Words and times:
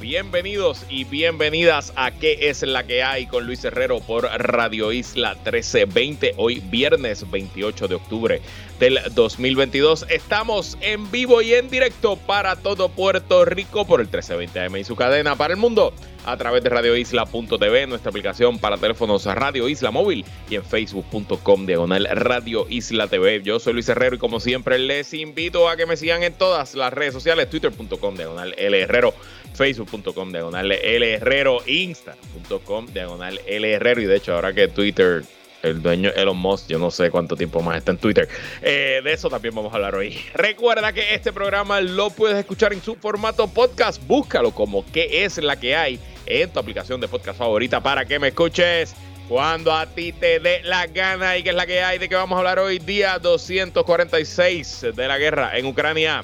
Bienvenidos 0.00 0.86
y 0.88 1.02
bienvenidas 1.02 1.92
a 1.96 2.12
¿Qué 2.12 2.48
es 2.48 2.62
la 2.62 2.84
que 2.84 3.02
hay? 3.02 3.26
con 3.26 3.46
Luis 3.46 3.64
Herrero 3.64 3.98
por 3.98 4.22
Radio 4.26 4.92
Isla 4.92 5.34
1320. 5.34 6.34
Hoy 6.36 6.62
viernes 6.70 7.28
28 7.28 7.88
de 7.88 7.94
octubre 7.96 8.40
del 8.78 8.98
2022. 9.14 10.06
Estamos 10.08 10.78
en 10.80 11.10
vivo 11.10 11.42
y 11.42 11.54
en 11.54 11.68
directo 11.68 12.16
para 12.16 12.56
todo 12.56 12.88
Puerto 12.88 13.44
Rico 13.44 13.86
por 13.86 14.00
el 14.00 14.06
1320 14.06 14.60
AM 14.60 14.76
y 14.76 14.84
su 14.84 14.96
cadena 14.96 15.36
para 15.36 15.54
el 15.54 15.60
mundo 15.60 15.92
a 16.24 16.36
través 16.36 16.62
de 16.62 16.68
radioisla.tv, 16.68 17.86
nuestra 17.86 18.10
aplicación 18.10 18.58
para 18.58 18.76
teléfonos 18.76 19.24
Radio 19.24 19.68
Isla 19.68 19.90
Móvil 19.90 20.24
y 20.50 20.56
en 20.56 20.64
facebook.com 20.64 21.66
diagonal 21.66 22.06
Radio 22.10 22.66
Isla 22.68 23.06
TV. 23.06 23.42
Yo 23.42 23.58
soy 23.58 23.72
Luis 23.72 23.88
Herrero 23.88 24.16
y 24.16 24.18
como 24.18 24.38
siempre 24.38 24.78
les 24.78 25.14
invito 25.14 25.68
a 25.68 25.76
que 25.76 25.86
me 25.86 25.96
sigan 25.96 26.22
en 26.22 26.34
todas 26.34 26.74
las 26.74 26.92
redes 26.92 27.14
sociales, 27.14 27.48
twitter.com 27.48 28.14
diagonal 28.14 28.54
L 28.58 28.78
Herrero, 28.78 29.14
facebook.com 29.54 30.30
diagonal 30.30 30.70
L 30.70 31.14
Herrero, 31.14 31.62
insta.com 31.66 32.86
diagonal 32.92 33.40
L 33.46 33.72
Herrero 33.72 34.02
y 34.02 34.04
de 34.04 34.16
hecho 34.16 34.34
ahora 34.34 34.52
que 34.52 34.68
Twitter 34.68 35.24
el 35.62 35.82
dueño 35.82 36.10
Elon 36.14 36.36
Musk, 36.36 36.68
yo 36.68 36.78
no 36.78 36.90
sé 36.90 37.10
cuánto 37.10 37.36
tiempo 37.36 37.60
más 37.60 37.78
está 37.78 37.92
en 37.92 37.98
Twitter. 37.98 38.28
Eh, 38.62 39.00
de 39.02 39.12
eso 39.12 39.28
también 39.28 39.54
vamos 39.54 39.72
a 39.72 39.76
hablar 39.76 39.94
hoy. 39.94 40.18
Recuerda 40.34 40.92
que 40.92 41.14
este 41.14 41.32
programa 41.32 41.80
lo 41.80 42.10
puedes 42.10 42.38
escuchar 42.38 42.72
en 42.72 42.82
su 42.82 42.94
formato 42.94 43.48
podcast. 43.48 44.02
Búscalo 44.06 44.52
como 44.52 44.84
qué 44.92 45.24
es 45.24 45.38
la 45.38 45.56
que 45.56 45.76
hay 45.76 46.00
en 46.26 46.50
tu 46.50 46.60
aplicación 46.60 47.00
de 47.00 47.08
podcast 47.08 47.38
favorita 47.38 47.82
para 47.82 48.04
que 48.04 48.18
me 48.18 48.28
escuches 48.28 48.94
cuando 49.28 49.72
a 49.74 49.86
ti 49.86 50.12
te 50.12 50.40
dé 50.40 50.62
la 50.62 50.86
gana 50.86 51.36
y 51.36 51.42
qué 51.42 51.50
es 51.50 51.54
la 51.54 51.66
que 51.66 51.82
hay 51.82 51.98
de 51.98 52.08
que 52.08 52.14
vamos 52.14 52.36
a 52.36 52.38
hablar 52.38 52.58
hoy, 52.58 52.78
día 52.78 53.18
246 53.18 54.86
de 54.94 55.08
la 55.08 55.18
guerra 55.18 55.58
en 55.58 55.66
Ucrania. 55.66 56.22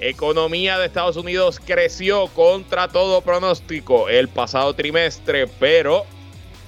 Economía 0.00 0.78
de 0.78 0.86
Estados 0.86 1.16
Unidos 1.16 1.60
creció 1.64 2.26
contra 2.28 2.88
todo 2.88 3.20
pronóstico 3.20 4.08
el 4.08 4.28
pasado 4.28 4.74
trimestre, 4.74 5.46
pero 5.46 6.04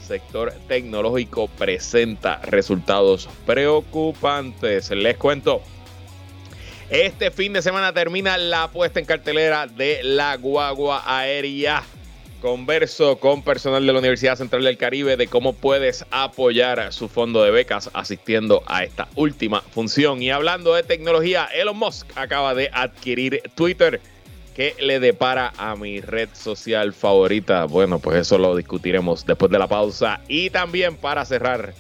sector 0.05 0.53
tecnológico 0.69 1.49
presenta 1.49 2.37
resultados 2.45 3.29
preocupantes. 3.47 4.91
Les 4.91 5.17
cuento. 5.17 5.63
Este 6.91 7.31
fin 7.31 7.55
de 7.55 7.63
semana 7.63 7.93
termina 7.93 8.37
la 8.37 8.71
puesta 8.71 9.01
en 9.01 9.07
cartelera 9.07 9.67
de 9.67 10.01
la 10.03 10.37
guagua 10.37 11.03
aérea. 11.07 11.83
Converso 12.43 13.17
con 13.17 13.43
personal 13.43 13.87
de 13.87 13.93
la 13.95 14.01
Universidad 14.01 14.37
Central 14.37 14.65
del 14.65 14.77
Caribe 14.77 15.17
de 15.17 15.27
cómo 15.27 15.55
puedes 15.55 16.05
apoyar 16.11 16.93
su 16.93 17.09
fondo 17.09 17.43
de 17.43 17.51
becas 17.51 17.91
asistiendo 17.95 18.63
a 18.67 18.85
esta 18.85 19.09
última 19.15 19.63
función. 19.63 20.23
Y 20.23 20.31
hablando 20.31 20.75
de 20.75 20.83
tecnología, 20.83 21.49
Elon 21.55 21.79
Musk 21.79 22.07
acaba 22.17 22.55
de 22.55 22.69
adquirir 22.71 23.41
Twitter. 23.55 24.03
¿Qué 24.55 24.77
le 24.79 25.01
depara 25.01 25.53
a 25.59 25.75
mi 25.75 26.01
red 26.01 26.29
social 26.33 26.93
favorita? 26.93 27.65
Bueno, 27.65 27.99
pues 27.99 28.19
eso 28.19 28.39
lo 28.39 28.55
discutiremos 28.55 29.27
después 29.27 29.51
de 29.51 29.59
la 29.59 29.67
pausa. 29.67 30.21
Y 30.29 30.51
también 30.51 30.97
para 30.97 31.25
cerrar 31.25 31.75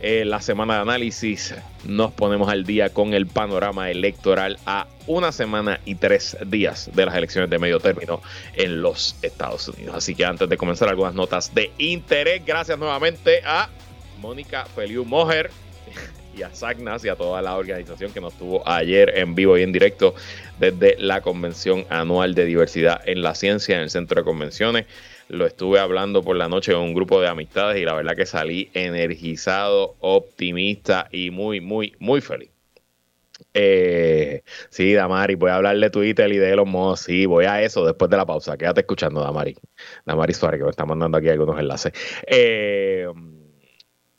eh, 0.00 0.24
la 0.24 0.40
semana 0.40 0.76
de 0.76 0.80
análisis, 0.82 1.52
nos 1.84 2.12
ponemos 2.12 2.48
al 2.48 2.64
día 2.64 2.90
con 2.90 3.12
el 3.12 3.26
panorama 3.26 3.90
electoral 3.90 4.58
a 4.66 4.86
una 5.08 5.32
semana 5.32 5.80
y 5.84 5.96
tres 5.96 6.36
días 6.46 6.90
de 6.94 7.06
las 7.06 7.16
elecciones 7.16 7.50
de 7.50 7.58
medio 7.58 7.80
término 7.80 8.22
en 8.54 8.82
los 8.82 9.16
Estados 9.22 9.66
Unidos. 9.66 9.96
Así 9.96 10.14
que 10.14 10.24
antes 10.24 10.48
de 10.48 10.56
comenzar, 10.56 10.88
algunas 10.88 11.14
notas 11.14 11.52
de 11.52 11.72
interés. 11.78 12.44
Gracias 12.46 12.78
nuevamente 12.78 13.42
a 13.44 13.68
Mónica 14.20 14.64
Feliu 14.66 15.04
Mojer 15.04 15.50
y 16.36 16.42
a 16.42 16.54
Sagnas 16.54 17.04
y 17.04 17.08
a 17.08 17.16
toda 17.16 17.42
la 17.42 17.56
organización 17.56 18.12
que 18.12 18.20
nos 18.20 18.34
tuvo 18.34 18.66
ayer 18.68 19.18
en 19.18 19.34
vivo 19.34 19.58
y 19.58 19.62
en 19.62 19.72
directo 19.72 20.14
desde 20.58 20.96
la 20.98 21.20
Convención 21.20 21.84
Anual 21.90 22.34
de 22.34 22.44
Diversidad 22.44 23.00
en 23.06 23.22
la 23.22 23.34
Ciencia 23.34 23.76
en 23.76 23.82
el 23.82 23.90
Centro 23.90 24.20
de 24.20 24.24
Convenciones. 24.24 24.86
Lo 25.28 25.46
estuve 25.46 25.78
hablando 25.78 26.22
por 26.22 26.36
la 26.36 26.48
noche 26.48 26.72
con 26.72 26.82
un 26.82 26.94
grupo 26.94 27.20
de 27.20 27.28
amistades 27.28 27.80
y 27.80 27.84
la 27.84 27.94
verdad 27.94 28.16
que 28.16 28.26
salí 28.26 28.70
energizado, 28.74 29.96
optimista 30.00 31.08
y 31.10 31.30
muy, 31.30 31.60
muy, 31.60 31.94
muy 31.98 32.20
feliz. 32.20 32.50
Eh, 33.54 34.42
sí, 34.70 34.92
Damari, 34.92 35.34
voy 35.34 35.50
a 35.50 35.56
hablar 35.56 35.76
de 35.78 35.90
Twitter 35.90 36.30
y 36.32 36.38
de 36.38 36.56
los 36.56 36.66
modos. 36.66 37.00
Sí, 37.00 37.26
voy 37.26 37.44
a 37.44 37.62
eso 37.62 37.84
después 37.84 38.10
de 38.10 38.16
la 38.16 38.26
pausa. 38.26 38.56
Quédate 38.56 38.80
escuchando, 38.80 39.20
Damari. 39.20 39.56
Damari 40.06 40.34
Suárez, 40.34 40.58
que 40.58 40.64
me 40.64 40.70
está 40.70 40.86
mandando 40.86 41.18
aquí 41.18 41.28
algunos 41.28 41.58
enlaces. 41.58 41.92
Eh, 42.26 43.06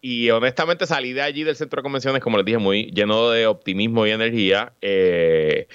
y 0.04 0.30
honestamente 0.32 0.86
salí 0.86 1.14
de 1.14 1.22
allí 1.22 1.44
del 1.44 1.56
centro 1.56 1.78
de 1.80 1.84
convenciones, 1.84 2.22
como 2.22 2.36
les 2.36 2.46
dije, 2.46 2.58
muy 2.58 2.92
lleno 2.92 3.30
de 3.30 3.48
optimismo 3.48 4.06
y 4.06 4.12
energía, 4.12 4.74
eh, 4.82 5.70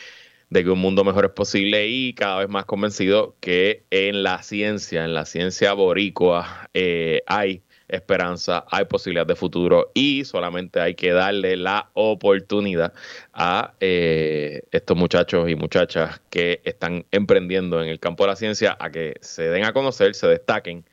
de 0.51 0.65
que 0.65 0.69
un 0.69 0.81
mundo 0.81 1.03
mejor 1.03 1.25
es 1.25 1.31
posible 1.31 1.87
y 1.89 2.13
cada 2.13 2.41
vez 2.41 2.49
más 2.51 2.67
convencido 2.67 3.37
que 3.41 3.85
en 3.91 4.23
la 4.23 4.43
ciencia, 4.43 5.07
en 5.07 5.15
la 5.15 5.25
ciencia 5.25 5.73
boricua, 5.73 6.69
eh, 6.75 7.23
hay 7.27 7.63
esperanza, 7.89 8.67
hay 8.71 8.85
posibilidad 8.85 9.27
de 9.27 9.35
futuro 9.35 9.93
y 9.95 10.27
solamente 10.27 10.79
hay 10.79 10.95
que 10.95 11.13
darle 11.13 11.57
la 11.57 11.89
oportunidad 11.95 12.93
a 13.33 13.73
eh, 13.81 14.61
estos 14.73 14.95
muchachos 14.95 15.49
y 15.49 15.55
muchachas 15.55 16.21
que 16.29 16.61
están 16.65 17.07
emprendiendo 17.13 17.83
en 17.83 17.89
el 17.89 17.99
campo 17.99 18.25
de 18.25 18.29
la 18.29 18.37
ciencia 18.37 18.77
a 18.79 18.91
que 18.91 19.15
se 19.23 19.45
den 19.45 19.65
a 19.65 19.73
conocer, 19.73 20.15
se 20.15 20.27
destaquen 20.27 20.85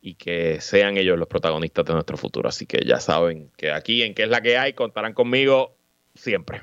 y 0.00 0.14
que 0.14 0.60
sean 0.60 0.96
ellos 0.96 1.18
los 1.18 1.28
protagonistas 1.28 1.84
de 1.84 1.94
nuestro 1.94 2.16
futuro. 2.16 2.48
Así 2.48 2.66
que 2.66 2.84
ya 2.84 3.00
saben 3.00 3.50
que 3.56 3.72
aquí 3.72 4.02
en 4.02 4.14
qué 4.14 4.24
es 4.24 4.28
la 4.28 4.40
que 4.40 4.58
hay 4.58 4.72
contarán 4.72 5.12
conmigo 5.12 5.76
siempre. 6.14 6.62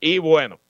Y 0.00 0.18
bueno, 0.18 0.60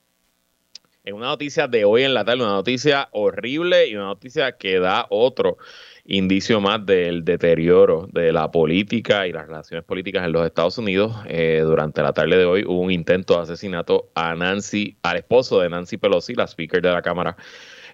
en 1.05 1.15
una 1.15 1.27
noticia 1.27 1.69
de 1.69 1.85
hoy 1.85 2.03
en 2.03 2.15
la 2.15 2.25
tarde, 2.25 2.43
una 2.43 2.53
noticia 2.53 3.09
horrible 3.13 3.89
y 3.89 3.95
una 3.95 4.07
noticia 4.07 4.53
que 4.53 4.79
da 4.79 5.07
otro 5.11 5.59
indicio 6.07 6.61
más 6.61 6.85
del 6.85 7.25
deterioro 7.25 8.09
de 8.11 8.33
la 8.33 8.51
política 8.51 9.27
y 9.27 9.33
las 9.33 9.47
relaciones 9.47 9.85
políticas 9.85 10.25
en 10.25 10.33
los 10.33 10.47
Estados 10.47 10.79
Unidos. 10.79 11.15
Eh, 11.27 11.61
durante 11.63 12.03
la 12.03 12.13
tarde 12.13 12.39
de 12.39 12.45
hoy 12.45 12.65
hubo 12.65 12.81
un 12.81 12.91
intento 12.91 13.35
de 13.37 13.43
asesinato 13.43 14.11
a 14.15 14.35
Nancy, 14.35 14.97
al 15.03 15.19
esposo 15.19 15.61
de 15.61 15.69
Nancy 15.69 15.99
Pelosi, 15.99 16.35
la 16.35 16.47
speaker 16.47 16.81
de 16.81 16.93
la 16.93 17.03
Cámara 17.03 17.37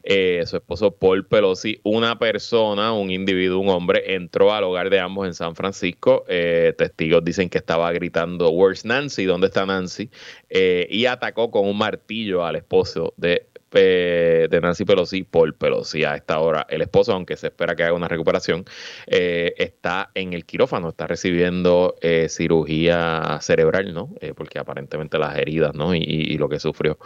eh, 0.03 0.43
su 0.47 0.57
esposo 0.57 0.93
Paul 0.93 1.27
Pelosi, 1.27 1.81
una 1.83 2.19
persona, 2.19 2.93
un 2.93 3.11
individuo, 3.11 3.61
un 3.61 3.69
hombre, 3.69 4.15
entró 4.15 4.53
al 4.53 4.65
hogar 4.65 4.89
de 4.89 4.99
ambos 4.99 5.27
en 5.27 5.35
San 5.35 5.55
Francisco. 5.55 6.25
Eh, 6.29 6.75
testigos 6.77 7.23
dicen 7.23 7.51
que 7.51 7.59
estaba 7.59 7.93
gritando, 7.93 8.51
Where's 8.51 8.85
Nancy? 8.85 9.25
¿Dónde 9.25 9.49
está 9.49 9.67
Nancy? 9.67 10.11
Eh, 10.49 10.87
y 10.91 11.07
atacó 11.07 11.51
con 11.51 11.69
un 11.69 11.77
martillo 11.77 12.45
al 12.45 12.57
esposo 12.57 13.15
de 13.17 13.47
de 13.73 14.59
Nancy 14.61 14.85
Pelosi, 14.85 15.23
Paul 15.23 15.55
Pelosi. 15.55 16.03
A 16.03 16.17
esta 16.17 16.41
hora, 16.41 16.67
el 16.71 16.83
esposo, 16.83 17.13
aunque 17.13 17.37
se 17.37 17.47
espera 17.47 17.77
que 17.77 17.85
haga 17.85 17.93
una 17.93 18.09
recuperación, 18.09 18.65
está 19.07 20.11
en 20.17 20.33
el 20.33 20.45
quirófano, 20.45 20.89
está 20.89 21.07
recibiendo 21.07 21.95
cirugía 22.29 23.39
cerebral, 23.41 23.95
¿no? 23.95 24.13
porque 24.35 24.59
aparentemente 24.59 25.21
las 25.21 25.39
heridas, 25.39 25.73
¿no? 25.77 25.95
y 25.95 26.37
lo 26.37 26.49
que 26.49 26.59
sufrió 26.59 26.99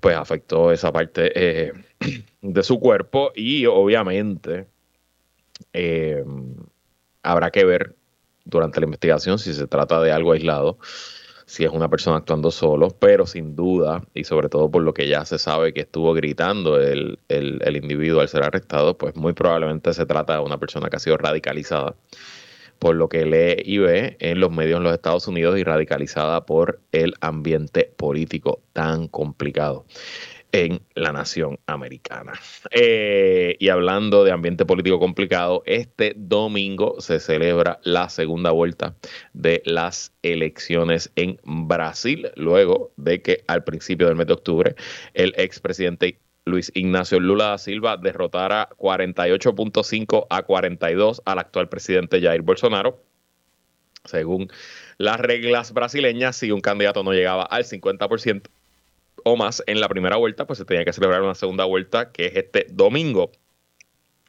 pues 0.00 0.16
afectó 0.16 0.72
esa 0.72 0.92
parte 0.92 1.32
eh, 1.34 1.72
de 2.42 2.62
su 2.62 2.78
cuerpo 2.78 3.32
y 3.34 3.66
obviamente 3.66 4.66
eh, 5.72 6.24
habrá 7.22 7.50
que 7.50 7.64
ver 7.64 7.94
durante 8.44 8.80
la 8.80 8.86
investigación 8.86 9.38
si 9.38 9.52
se 9.52 9.66
trata 9.66 10.00
de 10.00 10.12
algo 10.12 10.32
aislado, 10.32 10.78
si 11.46 11.64
es 11.64 11.70
una 11.70 11.88
persona 11.88 12.18
actuando 12.18 12.50
solo, 12.50 12.88
pero 12.90 13.26
sin 13.26 13.56
duda, 13.56 14.02
y 14.14 14.24
sobre 14.24 14.48
todo 14.48 14.70
por 14.70 14.82
lo 14.82 14.94
que 14.94 15.08
ya 15.08 15.24
se 15.24 15.38
sabe 15.38 15.72
que 15.72 15.80
estuvo 15.82 16.14
gritando 16.14 16.80
el, 16.80 17.18
el 17.28 17.76
individuo 17.76 18.20
al 18.20 18.28
ser 18.28 18.42
arrestado, 18.42 18.96
pues 18.96 19.16
muy 19.16 19.32
probablemente 19.32 19.92
se 19.92 20.06
trata 20.06 20.34
de 20.34 20.40
una 20.40 20.58
persona 20.58 20.88
que 20.88 20.96
ha 20.96 21.00
sido 21.00 21.16
radicalizada 21.16 21.94
por 22.78 22.94
lo 22.94 23.08
que 23.08 23.24
lee 23.24 23.62
y 23.64 23.78
ve 23.78 24.16
en 24.20 24.40
los 24.40 24.50
medios 24.50 24.78
en 24.78 24.84
los 24.84 24.94
Estados 24.94 25.26
Unidos 25.28 25.58
y 25.58 25.64
radicalizada 25.64 26.46
por 26.46 26.80
el 26.92 27.14
ambiente 27.20 27.92
político 27.96 28.62
tan 28.72 29.08
complicado 29.08 29.84
en 30.52 30.80
la 30.94 31.12
nación 31.12 31.58
americana. 31.66 32.32
Eh, 32.70 33.56
y 33.58 33.68
hablando 33.68 34.24
de 34.24 34.32
ambiente 34.32 34.64
político 34.64 34.98
complicado, 34.98 35.62
este 35.66 36.14
domingo 36.16 37.00
se 37.00 37.20
celebra 37.20 37.80
la 37.82 38.08
segunda 38.08 38.50
vuelta 38.50 38.96
de 39.34 39.62
las 39.64 40.12
elecciones 40.22 41.12
en 41.16 41.38
Brasil, 41.44 42.30
luego 42.36 42.92
de 42.96 43.20
que 43.20 43.44
al 43.46 43.64
principio 43.64 44.06
del 44.06 44.16
mes 44.16 44.26
de 44.26 44.32
octubre 44.32 44.74
el 45.14 45.34
expresidente 45.36 46.18
Luis 46.48 46.72
Ignacio 46.74 47.20
Lula 47.20 47.50
da 47.50 47.58
Silva 47.58 47.96
derrotara 47.96 48.68
48.5 48.76 50.26
a 50.28 50.42
42 50.42 51.22
al 51.24 51.38
actual 51.38 51.68
presidente 51.68 52.20
Jair 52.20 52.42
Bolsonaro. 52.42 53.02
Según 54.04 54.50
las 54.96 55.20
reglas 55.20 55.72
brasileñas, 55.72 56.36
si 56.36 56.50
un 56.50 56.60
candidato 56.60 57.02
no 57.04 57.12
llegaba 57.12 57.44
al 57.44 57.64
50% 57.64 58.42
o 59.24 59.36
más 59.36 59.62
en 59.66 59.80
la 59.80 59.88
primera 59.88 60.16
vuelta, 60.16 60.46
pues 60.46 60.58
se 60.58 60.64
tenía 60.64 60.84
que 60.84 60.92
celebrar 60.92 61.22
una 61.22 61.34
segunda 61.34 61.64
vuelta, 61.64 62.10
que 62.12 62.26
es 62.26 62.36
este 62.36 62.66
domingo. 62.70 63.30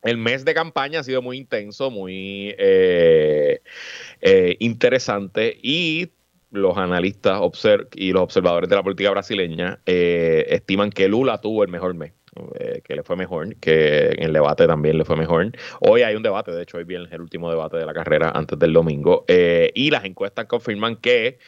El 0.02 0.18
mes 0.18 0.46
de 0.46 0.54
campaña 0.54 1.02
ha 1.02 1.04
sido 1.04 1.22
muy 1.22 1.38
intenso, 1.38 1.92
muy 1.92 2.56
eh, 2.58 3.62
eh, 4.22 4.56
interesante 4.60 5.58
y 5.62 6.10
los 6.52 6.78
analistas 6.78 7.42
y 7.96 8.12
los 8.12 8.22
observadores 8.24 8.70
de 8.70 8.76
la 8.76 8.84
política 8.84 9.12
brasileña 9.12 9.80
eh, 9.86 10.46
estiman 10.50 10.90
que 10.90 11.08
Lula 11.08 11.40
tuvo 11.40 11.64
el 11.64 11.70
mejor 11.70 11.94
mes. 11.94 12.14
que 12.84 12.96
le 12.96 13.04
fue 13.04 13.16
mejor, 13.16 13.56
que 13.58 14.10
en 14.12 14.24
el 14.24 14.34
debate 14.34 14.66
también 14.66 14.98
le 14.98 15.04
fue 15.04 15.16
mejor. 15.16 15.52
Hoy 15.82 16.04
hay 16.04 16.16
un 16.16 16.24
debate, 16.24 16.52
de 16.52 16.64
hecho 16.64 16.78
hoy 16.78 16.86
viene 16.86 17.08
el 17.12 17.22
último 17.22 17.50
debate 17.50 17.78
de 17.78 17.86
la 17.86 17.94
carrera 17.94 18.32
antes 18.34 18.58
del 18.58 18.72
domingo, 18.72 19.26
y 19.28 19.90
las 19.90 20.06
encuestas 20.06 20.46
confirman 20.46 20.96
que 20.96 21.40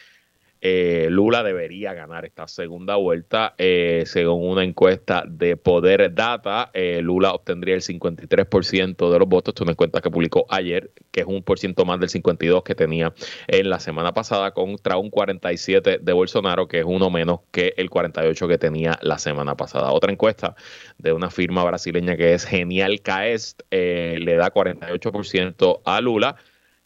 eh, 0.64 1.08
Lula 1.10 1.42
debería 1.42 1.92
ganar 1.92 2.24
esta 2.24 2.46
segunda 2.46 2.94
vuelta. 2.94 3.56
Eh, 3.58 4.04
según 4.06 4.48
una 4.48 4.62
encuesta 4.62 5.24
de 5.26 5.56
Poder 5.56 6.14
Data, 6.14 6.70
eh, 6.72 7.00
Lula 7.02 7.32
obtendría 7.32 7.74
el 7.74 7.82
53% 7.82 9.10
de 9.10 9.18
los 9.18 9.28
votos. 9.28 9.54
Es 9.56 9.60
una 9.60 9.72
encuesta 9.72 10.00
que 10.00 10.08
publicó 10.08 10.46
ayer, 10.48 10.92
que 11.10 11.22
es 11.22 11.26
un 11.26 11.42
por 11.42 11.58
ciento 11.58 11.84
más 11.84 11.98
del 11.98 12.10
52% 12.10 12.62
que 12.62 12.76
tenía 12.76 13.12
en 13.48 13.70
la 13.70 13.80
semana 13.80 14.14
pasada, 14.14 14.52
contra 14.52 14.98
un 14.98 15.10
47% 15.10 15.98
de 16.00 16.12
Bolsonaro, 16.12 16.68
que 16.68 16.78
es 16.78 16.84
uno 16.86 17.10
menos 17.10 17.40
que 17.50 17.74
el 17.76 17.90
48% 17.90 18.46
que 18.46 18.58
tenía 18.58 18.96
la 19.02 19.18
semana 19.18 19.56
pasada. 19.56 19.90
Otra 19.90 20.12
encuesta 20.12 20.54
de 20.96 21.12
una 21.12 21.30
firma 21.30 21.64
brasileña 21.64 22.16
que 22.16 22.34
es 22.34 22.44
Genial 22.44 23.00
Caest 23.02 23.62
le 23.72 24.36
da 24.36 24.52
48% 24.52 25.80
a 25.84 26.00
Lula 26.00 26.36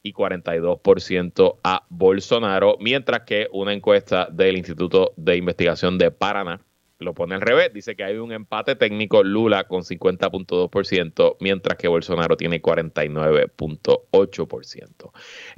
y 0.06 0.12
42% 0.12 1.56
a 1.64 1.84
Bolsonaro, 1.88 2.76
mientras 2.80 3.22
que 3.22 3.48
una 3.52 3.72
encuesta 3.72 4.28
del 4.30 4.56
Instituto 4.56 5.12
de 5.16 5.36
Investigación 5.36 5.98
de 5.98 6.12
Paraná 6.12 6.60
lo 6.98 7.12
pone 7.12 7.34
al 7.34 7.40
revés, 7.40 7.72
dice 7.74 7.96
que 7.96 8.04
hay 8.04 8.16
un 8.16 8.30
empate 8.32 8.76
técnico, 8.76 9.24
Lula 9.24 9.64
con 9.64 9.82
50.2%, 9.82 11.36
mientras 11.40 11.76
que 11.76 11.88
Bolsonaro 11.88 12.36
tiene 12.36 12.62
49.8%. 12.62 15.10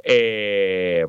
Eh, 0.03 1.05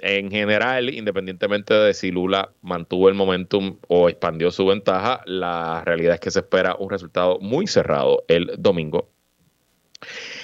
en 0.00 0.30
general, 0.30 0.92
independientemente 0.92 1.74
de 1.74 1.94
si 1.94 2.10
Lula 2.10 2.52
mantuvo 2.62 3.08
el 3.08 3.14
momentum 3.14 3.78
o 3.86 4.08
expandió 4.08 4.50
su 4.50 4.66
ventaja, 4.66 5.20
la 5.26 5.82
realidad 5.84 6.14
es 6.14 6.20
que 6.20 6.30
se 6.30 6.40
espera 6.40 6.74
un 6.76 6.90
resultado 6.90 7.38
muy 7.40 7.66
cerrado 7.66 8.24
el 8.28 8.52
domingo. 8.58 9.10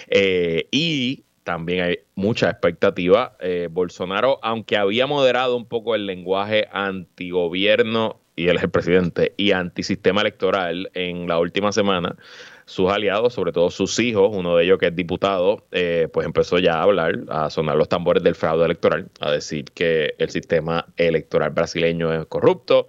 Eh, 0.09 0.69
y 0.71 1.25
también 1.45 1.85
hay 1.85 1.99
mucha 2.15 2.51
expectativa. 2.51 3.37
Eh, 3.41 3.69
Bolsonaro, 3.71 4.41
aunque 4.43 4.77
había 4.77 5.07
moderado 5.07 5.57
un 5.57 5.67
poco 5.67 5.95
el 5.95 6.07
lenguaje 6.07 6.69
antigobierno, 6.73 8.21
y 8.35 8.49
él 8.49 8.57
es 8.57 8.65
el 8.65 8.71
presidente, 8.71 9.35
y 9.37 9.53
antisistema 9.53 10.23
electoral 10.23 10.91
en 10.95 11.29
la 11.29 11.39
última 11.39 11.71
semana, 11.71 12.17
sus 12.67 12.91
aliados, 12.91 13.35
sobre 13.35 13.53
todo 13.53 13.71
sus 13.71 13.99
hijos, 13.99 14.31
uno 14.33 14.57
de 14.57 14.65
ellos 14.65 14.79
que 14.79 14.87
es 14.87 14.97
diputado, 14.97 15.67
eh, 15.71 16.09
pues 16.13 16.27
empezó 16.27 16.59
ya 16.59 16.79
a 16.79 16.83
hablar, 16.83 17.21
a 17.29 17.51
sonar 17.51 17.77
los 17.77 17.89
tambores 17.89 18.23
del 18.23 18.35
fraude 18.35 18.65
electoral, 18.65 19.09
a 19.21 19.31
decir 19.31 19.67
que 19.67 20.15
el 20.19 20.31
sistema 20.31 20.87
electoral 20.97 21.51
brasileño 21.51 22.13
es 22.13 22.27
corrupto, 22.27 22.89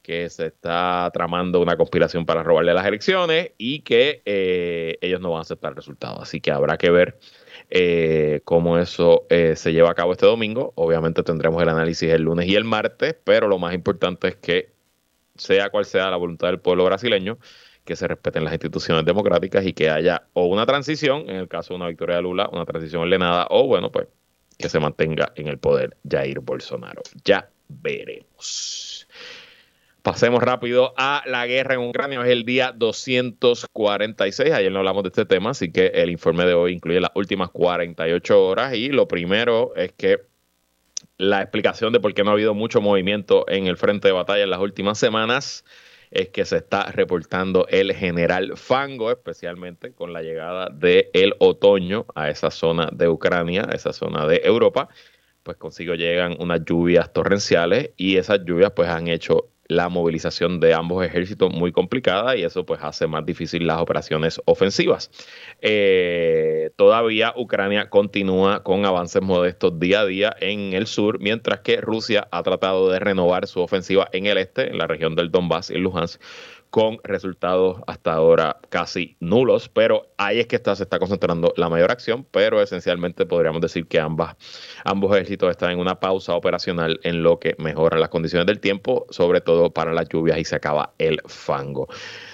que 0.00 0.30
se 0.30 0.46
está 0.46 1.10
tramando 1.12 1.60
una 1.60 1.76
conspiración 1.76 2.24
para 2.24 2.44
robarle 2.44 2.72
las 2.72 2.86
elecciones 2.86 3.50
y 3.58 3.80
que 3.80 4.22
eh, 4.24 4.98
ellos 5.00 5.20
no 5.20 5.32
van 5.32 5.38
a 5.38 5.42
aceptar 5.42 5.70
el 5.70 5.76
resultado. 5.76 6.22
Así 6.22 6.40
que 6.40 6.52
habrá 6.52 6.78
que 6.78 6.90
ver 6.90 7.18
eh, 7.70 8.40
cómo 8.44 8.78
eso 8.78 9.26
eh, 9.28 9.56
se 9.56 9.72
lleva 9.72 9.90
a 9.90 9.94
cabo 9.94 10.12
este 10.12 10.26
domingo. 10.26 10.72
Obviamente 10.76 11.22
tendremos 11.22 11.62
el 11.62 11.68
análisis 11.68 12.10
el 12.10 12.22
lunes 12.22 12.46
y 12.46 12.54
el 12.54 12.64
martes, 12.64 13.16
pero 13.24 13.48
lo 13.48 13.58
más 13.58 13.74
importante 13.74 14.28
es 14.28 14.36
que 14.36 14.70
sea 15.36 15.70
cual 15.70 15.84
sea 15.84 16.10
la 16.10 16.16
voluntad 16.16 16.48
del 16.48 16.60
pueblo 16.60 16.84
brasileño, 16.84 17.38
que 17.84 17.96
se 17.96 18.08
respeten 18.08 18.44
las 18.44 18.52
instituciones 18.52 19.04
democráticas 19.04 19.64
y 19.66 19.72
que 19.72 19.90
haya 19.90 20.26
o 20.32 20.46
una 20.46 20.66
transición, 20.66 21.28
en 21.28 21.36
el 21.36 21.48
caso 21.48 21.74
de 21.74 21.76
una 21.76 21.88
victoria 21.88 22.16
de 22.16 22.22
Lula, 22.22 22.48
una 22.52 22.64
transición 22.64 23.02
ordenada, 23.02 23.46
o 23.50 23.66
bueno, 23.66 23.90
pues 23.90 24.08
que 24.58 24.68
se 24.68 24.80
mantenga 24.80 25.32
en 25.36 25.48
el 25.48 25.58
poder 25.58 25.96
Jair 26.08 26.40
Bolsonaro. 26.40 27.02
Ya 27.24 27.50
veremos. 27.68 29.05
Pasemos 30.06 30.40
rápido 30.40 30.94
a 30.96 31.24
la 31.26 31.48
guerra 31.48 31.74
en 31.74 31.80
Ucrania. 31.80 32.20
Es 32.22 32.28
el 32.28 32.44
día 32.44 32.70
246. 32.70 34.52
Ayer 34.52 34.70
no 34.70 34.78
hablamos 34.78 35.02
de 35.02 35.08
este 35.08 35.24
tema, 35.24 35.50
así 35.50 35.72
que 35.72 35.86
el 35.88 36.10
informe 36.10 36.46
de 36.46 36.54
hoy 36.54 36.74
incluye 36.74 37.00
las 37.00 37.10
últimas 37.16 37.50
48 37.50 38.46
horas. 38.46 38.74
Y 38.74 38.90
lo 38.90 39.08
primero 39.08 39.74
es 39.74 39.90
que 39.94 40.20
la 41.18 41.42
explicación 41.42 41.92
de 41.92 41.98
por 41.98 42.14
qué 42.14 42.22
no 42.22 42.30
ha 42.30 42.34
habido 42.34 42.54
mucho 42.54 42.80
movimiento 42.80 43.46
en 43.48 43.66
el 43.66 43.76
frente 43.76 44.06
de 44.06 44.12
batalla 44.12 44.44
en 44.44 44.50
las 44.50 44.60
últimas 44.60 44.96
semanas 44.96 45.64
es 46.12 46.28
que 46.28 46.44
se 46.44 46.58
está 46.58 46.84
reportando 46.92 47.66
el 47.68 47.92
general 47.92 48.52
Fango, 48.54 49.10
especialmente 49.10 49.92
con 49.92 50.12
la 50.12 50.22
llegada 50.22 50.68
del 50.70 51.34
otoño 51.40 52.06
a 52.14 52.30
esa 52.30 52.52
zona 52.52 52.90
de 52.92 53.08
Ucrania, 53.08 53.66
a 53.68 53.74
esa 53.74 53.92
zona 53.92 54.24
de 54.28 54.40
Europa 54.44 54.88
pues 55.46 55.58
consigo 55.58 55.94
llegan 55.94 56.34
unas 56.40 56.64
lluvias 56.64 57.12
torrenciales 57.12 57.90
y 57.96 58.16
esas 58.16 58.40
lluvias 58.44 58.72
pues 58.72 58.88
han 58.88 59.06
hecho 59.06 59.48
la 59.68 59.88
movilización 59.88 60.60
de 60.60 60.74
ambos 60.74 61.04
ejércitos 61.04 61.52
muy 61.52 61.72
complicada 61.72 62.36
y 62.36 62.44
eso 62.44 62.64
pues 62.64 62.80
hace 62.82 63.06
más 63.06 63.24
difícil 63.24 63.66
las 63.66 63.80
operaciones 63.80 64.40
ofensivas. 64.44 65.10
Eh, 65.60 66.70
todavía 66.76 67.32
Ucrania 67.36 67.88
continúa 67.90 68.62
con 68.62 68.84
avances 68.84 69.22
modestos 69.22 69.78
día 69.78 70.00
a 70.00 70.06
día 70.06 70.36
en 70.40 70.72
el 70.72 70.86
sur, 70.86 71.18
mientras 71.20 71.60
que 71.60 71.80
Rusia 71.80 72.28
ha 72.30 72.42
tratado 72.42 72.90
de 72.90 72.98
renovar 72.98 73.46
su 73.46 73.60
ofensiva 73.60 74.08
en 74.12 74.26
el 74.26 74.38
este, 74.38 74.70
en 74.70 74.78
la 74.78 74.86
región 74.86 75.14
del 75.14 75.30
Donbass 75.30 75.70
y 75.70 75.78
Luhansk, 75.78 76.20
con 76.76 76.98
resultados 77.04 77.80
hasta 77.86 78.12
ahora 78.12 78.58
casi 78.68 79.16
nulos, 79.18 79.70
pero 79.70 80.12
ahí 80.18 80.40
es 80.40 80.46
que 80.46 80.58
se 80.58 80.82
está 80.82 80.98
concentrando 80.98 81.54
la 81.56 81.70
mayor 81.70 81.90
acción, 81.90 82.26
pero 82.30 82.60
esencialmente 82.60 83.24
podríamos 83.24 83.62
decir 83.62 83.86
que 83.86 83.98
ambos 83.98 84.36
ejércitos 85.14 85.50
están 85.50 85.70
en 85.70 85.78
una 85.78 85.98
pausa 86.00 86.34
operacional 86.34 87.00
en 87.02 87.22
lo 87.22 87.38
que 87.38 87.54
mejora 87.56 87.98
las 87.98 88.10
condiciones 88.10 88.46
del 88.46 88.60
tiempo, 88.60 89.06
sobre 89.08 89.40
todo 89.40 89.70
para 89.70 89.94
las 89.94 90.06
lluvias 90.10 90.38
y 90.38 90.44
se 90.44 90.56
acaba 90.56 90.92
el 90.98 91.18
fango. 91.24 91.88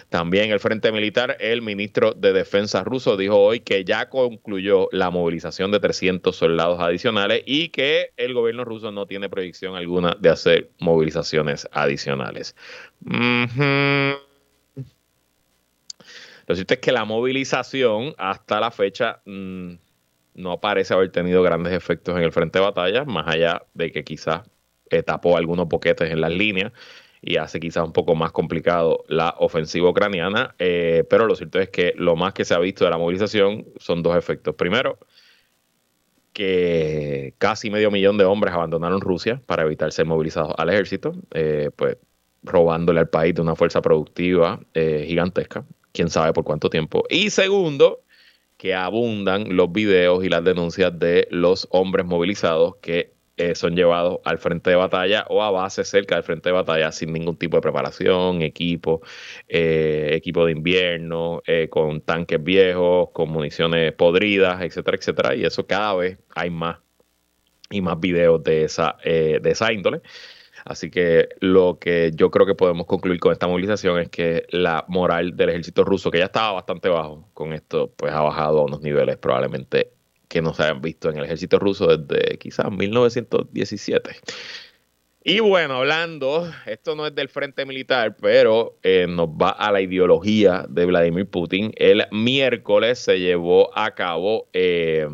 También 0.09 0.51
el 0.51 0.59
Frente 0.59 0.91
Militar, 0.91 1.37
el 1.39 1.63
ministro 1.63 2.13
de 2.13 2.33
Defensa 2.33 2.83
ruso 2.83 3.17
dijo 3.17 3.39
hoy 3.39 3.61
que 3.61 3.85
ya 3.85 4.09
concluyó 4.09 4.89
la 4.91 5.11
movilización 5.11 5.71
de 5.71 5.79
300 5.79 6.35
soldados 6.35 6.81
adicionales 6.81 7.45
y 7.47 7.69
que 7.69 8.11
el 8.17 8.35
gobierno 8.35 8.65
ruso 8.65 8.91
no 8.91 9.07
tiene 9.07 9.29
proyección 9.29 9.77
alguna 9.77 10.17
de 10.19 10.31
hacer 10.31 10.71
movilizaciones 10.81 11.69
adicionales. 11.71 12.57
Lo 16.53 16.57
cierto 16.57 16.75
es 16.75 16.81
que 16.81 16.93
la 16.93 17.07
movilización 17.07 18.15
hasta 18.19 18.61
la 18.61 18.71
fecha 18.71 19.23
mm, 19.25 19.73
no 20.35 20.61
parece 20.61 20.93
haber 20.93 21.11
tenido 21.11 21.43
grandes 21.43 21.73
efectos 21.73 22.15
en 22.15 22.25
el 22.25 22.31
frente 22.31 22.59
de 22.59 22.65
batalla, 22.67 23.07
más 23.07 23.27
allá 23.27 23.63
de 23.73 23.91
que 23.91 24.05
quizás 24.05 24.43
tapó 25.07 25.39
algunos 25.39 25.67
boquetes 25.67 26.11
en 26.11 26.21
las 26.21 26.31
líneas 26.31 26.71
y 27.23 27.39
hace 27.39 27.59
quizás 27.59 27.87
un 27.87 27.95
poco 27.95 28.15
más 28.15 28.33
complicado 28.33 29.03
la 29.09 29.35
ofensiva 29.39 29.89
ucraniana, 29.89 30.55
eh, 30.59 31.05
pero 31.09 31.25
lo 31.25 31.37
cierto 31.37 31.59
es 31.59 31.71
que 31.71 31.95
lo 31.97 32.17
más 32.17 32.35
que 32.35 32.45
se 32.45 32.53
ha 32.53 32.59
visto 32.59 32.85
de 32.85 32.91
la 32.91 32.99
movilización 32.99 33.65
son 33.79 34.03
dos 34.03 34.15
efectos. 34.15 34.55
Primero, 34.55 34.99
que 36.35 37.33
casi 37.39 37.71
medio 37.71 37.91
millón 37.91 38.19
de 38.19 38.27
hombres 38.27 38.53
abandonaron 38.53 39.01
Rusia 39.01 39.41
para 39.47 39.63
evitar 39.63 39.91
ser 39.91 40.05
movilizados 40.05 40.53
al 40.59 40.69
ejército, 40.69 41.15
eh, 41.33 41.71
pues 41.75 41.97
robándole 42.43 43.01
al 43.01 43.09
país 43.09 43.35
de 43.35 43.41
una 43.41 43.57
fuerza 43.57 43.81
productiva 43.81 44.61
eh, 44.75 45.07
gigantesca 45.09 45.65
quién 45.93 46.11
sabe 46.11 46.33
por 46.33 46.45
cuánto 46.45 46.71
tiempo. 46.71 47.05
Y 47.09 47.31
segundo, 47.31 48.03
que 48.57 48.75
abundan 48.75 49.57
los 49.57 49.73
videos 49.73 50.25
y 50.25 50.29
las 50.29 50.45
denuncias 50.45 50.97
de 50.99 51.27
los 51.31 51.67
hombres 51.71 52.07
movilizados 52.07 52.77
que 52.77 53.13
eh, 53.37 53.55
son 53.55 53.75
llevados 53.75 54.21
al 54.25 54.39
frente 54.39 54.71
de 54.71 54.77
batalla 54.77 55.27
o 55.29 55.43
a 55.43 55.51
base 55.51 55.85
cerca 55.85 56.15
del 56.15 56.23
frente 56.23 56.51
de 56.51 56.53
batalla 56.53 56.93
sin 56.93 57.13
ningún 57.13 57.37
tipo 57.37 57.57
de 57.57 57.63
preparación, 57.63 58.43
equipo, 58.43 59.01
eh, 59.49 60.11
equipo 60.13 60.47
de 60.47 60.53
invierno, 60.53 61.43
eh, 61.47 61.69
con 61.69 62.03
tanques 62.03 62.41
viejos, 62.43 63.09
con 63.13 63.31
municiones 63.31 63.93
podridas, 63.95 64.63
etcétera, 64.63 64.97
etcétera. 64.97 65.35
Y 65.35 65.45
eso 65.45 65.67
cada 65.67 65.95
vez 65.95 66.19
hay 66.35 66.51
más 66.51 66.79
y 67.71 67.81
más 67.81 67.99
videos 67.99 68.45
de 68.45 68.65
esa, 68.65 68.97
de 69.03 69.41
esa 69.45 69.73
índole. 69.73 70.03
Así 70.65 70.91
que 70.91 71.29
lo 71.41 71.79
que 71.81 72.13
yo 72.15 72.31
creo 72.31 72.47
que 72.47 72.55
podemos 72.55 72.87
concluir 72.87 73.19
con 73.21 73.33
esta 73.33 73.49
movilización 73.49 73.99
es 73.99 74.09
que 74.09 74.47
la 74.51 74.85
moral 74.89 75.37
del 75.37 75.51
ejército 75.51 75.85
ruso, 75.85 76.11
que 76.11 76.19
ya 76.19 76.27
estaba 76.27 76.53
bastante 76.53 76.89
bajo 76.89 77.29
con 77.35 77.53
esto, 77.53 77.93
pues 77.97 78.13
ha 78.13 78.21
bajado 78.21 78.61
a 78.61 78.65
unos 78.65 78.81
niveles 78.81 79.17
probablemente 79.17 79.93
que 80.29 80.41
no 80.41 80.55
se 80.55 80.63
hayan 80.63 80.81
visto 80.81 81.11
en 81.11 81.19
el 81.19 81.25
ejército 81.25 81.59
ruso 81.59 81.97
desde 81.97 82.39
quizás 82.39 82.71
1917. 82.71 84.13
Y 85.25 85.39
bueno, 85.39 85.75
hablando, 85.75 86.51
esto 86.67 86.97
no 86.97 87.07
es 87.07 87.15
del 87.15 87.29
frente 87.29 87.65
militar, 87.65 88.17
pero 88.21 88.77
eh, 88.83 89.07
nos 89.09 89.29
va 89.29 89.51
a 89.51 89.71
la 89.71 89.81
ideología 89.81 90.65
de 90.69 90.85
Vladimir 90.85 91.27
Putin. 91.27 91.73
El 91.77 92.07
miércoles 92.11 92.99
se 92.99 93.21
llevó 93.21 93.77
a 93.79 93.95
cabo 93.95 94.49
eh, 94.53 95.07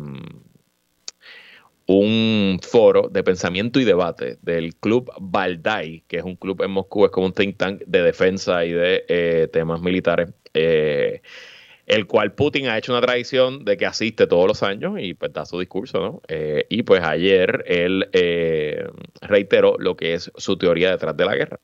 un 1.91 2.59
foro 2.61 3.09
de 3.09 3.23
pensamiento 3.23 3.79
y 3.79 3.83
debate 3.83 4.37
del 4.43 4.75
Club 4.75 5.11
Valdai, 5.19 6.03
que 6.07 6.17
es 6.17 6.23
un 6.23 6.35
club 6.35 6.61
en 6.61 6.69
Moscú, 6.69 7.05
es 7.05 7.09
como 7.09 7.25
un 7.25 7.33
think 7.33 7.57
tank 7.57 7.81
de 7.87 8.03
defensa 8.03 8.63
y 8.63 8.73
de 8.73 9.05
eh, 9.07 9.49
temas 9.51 9.81
militares, 9.81 10.29
eh, 10.53 11.23
el 11.87 12.05
cual 12.05 12.33
Putin 12.35 12.67
ha 12.67 12.77
hecho 12.77 12.91
una 12.91 13.01
tradición 13.01 13.65
de 13.65 13.75
que 13.75 13.87
asiste 13.87 14.27
todos 14.27 14.47
los 14.47 14.61
años 14.61 14.99
y 14.99 15.15
pues 15.15 15.33
da 15.33 15.47
su 15.47 15.59
discurso, 15.59 15.99
¿no? 15.99 16.21
Eh, 16.27 16.67
y 16.69 16.83
pues 16.83 17.01
ayer 17.01 17.63
él 17.65 18.07
reiteró 19.21 19.75
lo 19.79 19.97
que 19.97 20.13
es 20.13 20.31
su 20.37 20.57
teoría 20.59 20.91
detrás 20.91 21.17
de 21.17 21.25
la 21.25 21.35
guerra. 21.35 21.59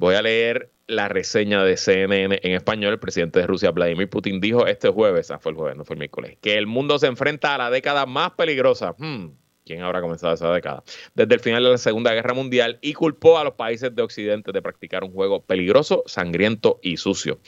Voy 0.00 0.14
a 0.14 0.22
leer 0.22 0.72
la 0.86 1.10
reseña 1.10 1.62
de 1.62 1.76
CNN 1.76 2.40
en 2.42 2.52
español. 2.52 2.94
El 2.94 2.98
presidente 2.98 3.38
de 3.38 3.46
Rusia, 3.46 3.70
Vladimir 3.70 4.08
Putin, 4.08 4.40
dijo 4.40 4.66
este 4.66 4.88
jueves, 4.88 5.30
ah, 5.30 5.38
fue 5.38 5.52
el 5.52 5.58
jueves, 5.58 5.76
no 5.76 5.84
fue 5.84 5.92
el 5.92 5.98
miércoles, 5.98 6.38
que 6.40 6.56
el 6.56 6.66
mundo 6.66 6.98
se 6.98 7.06
enfrenta 7.06 7.54
a 7.54 7.58
la 7.58 7.70
década 7.70 8.06
más 8.06 8.30
peligrosa. 8.30 8.94
Hmm, 8.96 9.32
¿Quién 9.66 9.82
habrá 9.82 10.00
comenzado 10.00 10.32
esa 10.32 10.50
década? 10.54 10.82
Desde 11.14 11.34
el 11.34 11.40
final 11.40 11.64
de 11.64 11.72
la 11.72 11.76
Segunda 11.76 12.14
Guerra 12.14 12.32
Mundial 12.32 12.78
y 12.80 12.94
culpó 12.94 13.36
a 13.36 13.44
los 13.44 13.56
países 13.56 13.94
de 13.94 14.00
Occidente 14.00 14.52
de 14.52 14.62
practicar 14.62 15.04
un 15.04 15.12
juego 15.12 15.44
peligroso, 15.44 16.02
sangriento 16.06 16.80
y 16.82 16.96
sucio. 16.96 17.38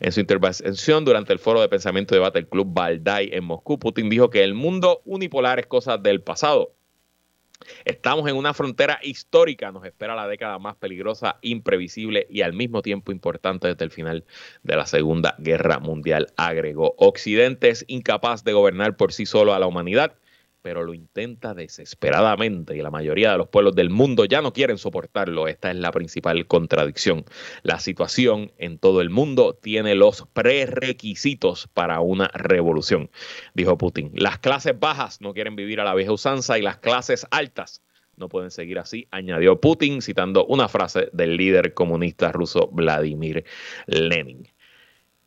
En 0.00 0.10
su 0.10 0.20
intervención 0.20 1.04
durante 1.04 1.34
el 1.34 1.38
foro 1.38 1.60
de 1.60 1.68
pensamiento 1.68 2.14
y 2.14 2.16
debate 2.16 2.38
del 2.38 2.48
Club 2.48 2.68
Valdai 2.72 3.28
en 3.34 3.44
Moscú, 3.44 3.78
Putin 3.78 4.08
dijo 4.08 4.30
que 4.30 4.44
el 4.44 4.54
mundo 4.54 5.02
unipolar 5.04 5.58
es 5.58 5.66
cosa 5.66 5.98
del 5.98 6.22
pasado 6.22 6.77
Estamos 7.84 8.28
en 8.28 8.36
una 8.36 8.54
frontera 8.54 8.98
histórica, 9.02 9.72
nos 9.72 9.84
espera 9.84 10.14
la 10.14 10.28
década 10.28 10.58
más 10.58 10.76
peligrosa, 10.76 11.38
imprevisible 11.42 12.26
y 12.30 12.42
al 12.42 12.52
mismo 12.52 12.82
tiempo 12.82 13.12
importante 13.12 13.68
desde 13.68 13.84
el 13.84 13.90
final 13.90 14.24
de 14.62 14.76
la 14.76 14.86
Segunda 14.86 15.34
Guerra 15.38 15.78
Mundial, 15.78 16.32
agregó. 16.36 16.94
Occidente 16.98 17.68
es 17.68 17.84
incapaz 17.88 18.44
de 18.44 18.52
gobernar 18.52 18.96
por 18.96 19.12
sí 19.12 19.26
solo 19.26 19.54
a 19.54 19.58
la 19.58 19.66
humanidad 19.66 20.14
pero 20.62 20.82
lo 20.82 20.94
intenta 20.94 21.54
desesperadamente 21.54 22.76
y 22.76 22.82
la 22.82 22.90
mayoría 22.90 23.32
de 23.32 23.38
los 23.38 23.48
pueblos 23.48 23.74
del 23.74 23.90
mundo 23.90 24.24
ya 24.24 24.42
no 24.42 24.52
quieren 24.52 24.78
soportarlo. 24.78 25.48
Esta 25.48 25.70
es 25.70 25.76
la 25.76 25.92
principal 25.92 26.46
contradicción. 26.46 27.24
La 27.62 27.78
situación 27.78 28.52
en 28.58 28.78
todo 28.78 29.00
el 29.00 29.10
mundo 29.10 29.54
tiene 29.54 29.94
los 29.94 30.26
prerequisitos 30.32 31.68
para 31.68 32.00
una 32.00 32.28
revolución, 32.28 33.10
dijo 33.54 33.78
Putin. 33.78 34.12
Las 34.14 34.38
clases 34.38 34.78
bajas 34.78 35.20
no 35.20 35.34
quieren 35.34 35.56
vivir 35.56 35.80
a 35.80 35.84
la 35.84 35.94
vieja 35.94 36.12
usanza 36.12 36.58
y 36.58 36.62
las 36.62 36.78
clases 36.78 37.26
altas 37.30 37.82
no 38.18 38.28
pueden 38.28 38.50
seguir 38.50 38.78
así, 38.78 39.06
añadió 39.10 39.60
Putin, 39.60 40.02
citando 40.02 40.44
una 40.46 40.68
frase 40.68 41.08
del 41.12 41.36
líder 41.36 41.72
comunista 41.72 42.32
ruso 42.32 42.68
Vladimir 42.72 43.44
Lenin. 43.86 44.48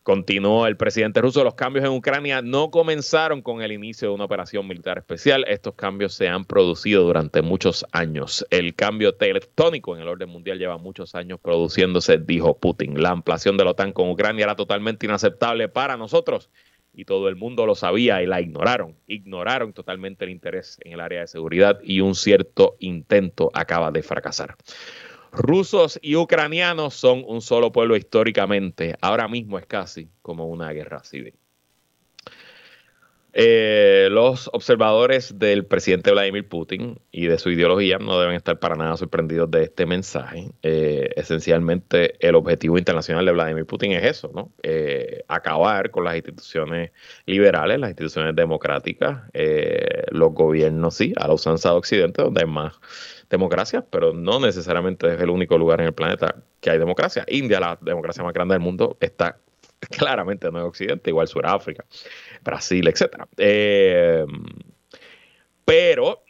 Continuó 0.03 0.65
el 0.65 0.77
presidente 0.77 1.21
ruso, 1.21 1.43
los 1.43 1.53
cambios 1.53 1.85
en 1.85 1.91
Ucrania 1.91 2.41
no 2.41 2.71
comenzaron 2.71 3.43
con 3.43 3.61
el 3.61 3.71
inicio 3.71 4.07
de 4.07 4.15
una 4.15 4.25
operación 4.25 4.67
militar 4.67 4.97
especial, 4.97 5.45
estos 5.47 5.75
cambios 5.75 6.15
se 6.15 6.27
han 6.27 6.43
producido 6.45 7.03
durante 7.03 7.43
muchos 7.43 7.85
años. 7.91 8.43
El 8.49 8.73
cambio 8.73 9.13
tectónico 9.13 9.95
en 9.95 10.01
el 10.01 10.07
orden 10.07 10.29
mundial 10.29 10.57
lleva 10.57 10.79
muchos 10.79 11.13
años 11.13 11.39
produciéndose, 11.39 12.17
dijo 12.17 12.57
Putin. 12.57 12.99
La 12.99 13.11
ampliación 13.11 13.57
de 13.57 13.63
la 13.63 13.71
OTAN 13.71 13.93
con 13.93 14.09
Ucrania 14.09 14.45
era 14.45 14.55
totalmente 14.55 15.05
inaceptable 15.05 15.69
para 15.69 15.97
nosotros 15.97 16.49
y 16.93 17.05
todo 17.05 17.29
el 17.29 17.35
mundo 17.35 17.67
lo 17.67 17.75
sabía 17.75 18.23
y 18.23 18.25
la 18.25 18.41
ignoraron. 18.41 18.95
Ignoraron 19.05 19.71
totalmente 19.71 20.25
el 20.25 20.31
interés 20.31 20.79
en 20.83 20.93
el 20.93 20.99
área 20.99 21.21
de 21.21 21.27
seguridad 21.27 21.79
y 21.83 22.01
un 22.01 22.15
cierto 22.15 22.75
intento 22.79 23.51
acaba 23.53 23.91
de 23.91 24.01
fracasar 24.01 24.55
rusos 25.31 25.99
y 26.01 26.15
ucranianos 26.15 26.93
son 26.93 27.23
un 27.27 27.41
solo 27.41 27.71
pueblo 27.71 27.95
históricamente. 27.95 28.95
Ahora 29.01 29.27
mismo 29.27 29.57
es 29.57 29.65
casi 29.65 30.09
como 30.21 30.47
una 30.47 30.71
guerra 30.71 31.03
civil. 31.03 31.40
Eh, 33.33 34.09
los 34.11 34.49
observadores 34.51 35.39
del 35.39 35.65
presidente 35.65 36.11
Vladimir 36.11 36.47
Putin 36.47 36.99
y 37.11 37.27
de 37.27 37.37
su 37.37 37.49
ideología 37.49 37.97
no 37.97 38.19
deben 38.19 38.35
estar 38.35 38.59
para 38.59 38.75
nada 38.75 38.97
sorprendidos 38.97 39.49
de 39.49 39.63
este 39.63 39.85
mensaje. 39.85 40.51
Eh, 40.63 41.09
esencialmente, 41.15 42.15
el 42.25 42.35
objetivo 42.35 42.77
internacional 42.77 43.25
de 43.25 43.31
Vladimir 43.31 43.65
Putin 43.65 43.93
es 43.93 44.03
eso, 44.03 44.31
¿no? 44.33 44.51
Eh, 44.63 45.23
acabar 45.29 45.91
con 45.91 46.03
las 46.03 46.15
instituciones 46.15 46.91
liberales, 47.25 47.79
las 47.79 47.91
instituciones 47.91 48.35
democráticas, 48.35 49.21
los 50.11 50.33
gobiernos, 50.33 50.95
sí, 50.95 51.13
a 51.15 51.27
la 51.27 51.33
usanza 51.33 51.69
de 51.69 51.75
Occidente, 51.75 52.21
donde 52.21 52.41
hay 52.41 52.47
más 52.49 52.73
democracia, 53.29 53.85
pero 53.89 54.13
no 54.13 54.39
necesariamente 54.39 55.13
es 55.13 55.21
el 55.21 55.29
único 55.29 55.57
lugar 55.57 55.79
en 55.79 55.87
el 55.87 55.93
planeta 55.93 56.35
que 56.59 56.69
hay 56.69 56.77
democracia. 56.77 57.25
India, 57.29 57.59
la 57.59 57.79
democracia 57.81 58.23
más 58.23 58.33
grande 58.33 58.55
del 58.55 58.61
mundo, 58.61 58.97
está 58.99 59.37
claramente 59.97 60.47
en 60.47 60.55
el 60.55 60.63
Occidente, 60.63 61.09
igual 61.09 61.27
Sudáfrica, 61.27 61.85
Brasil, 62.43 62.87
etc. 62.87 63.25
Eh, 63.37 64.25
pero 65.65 66.23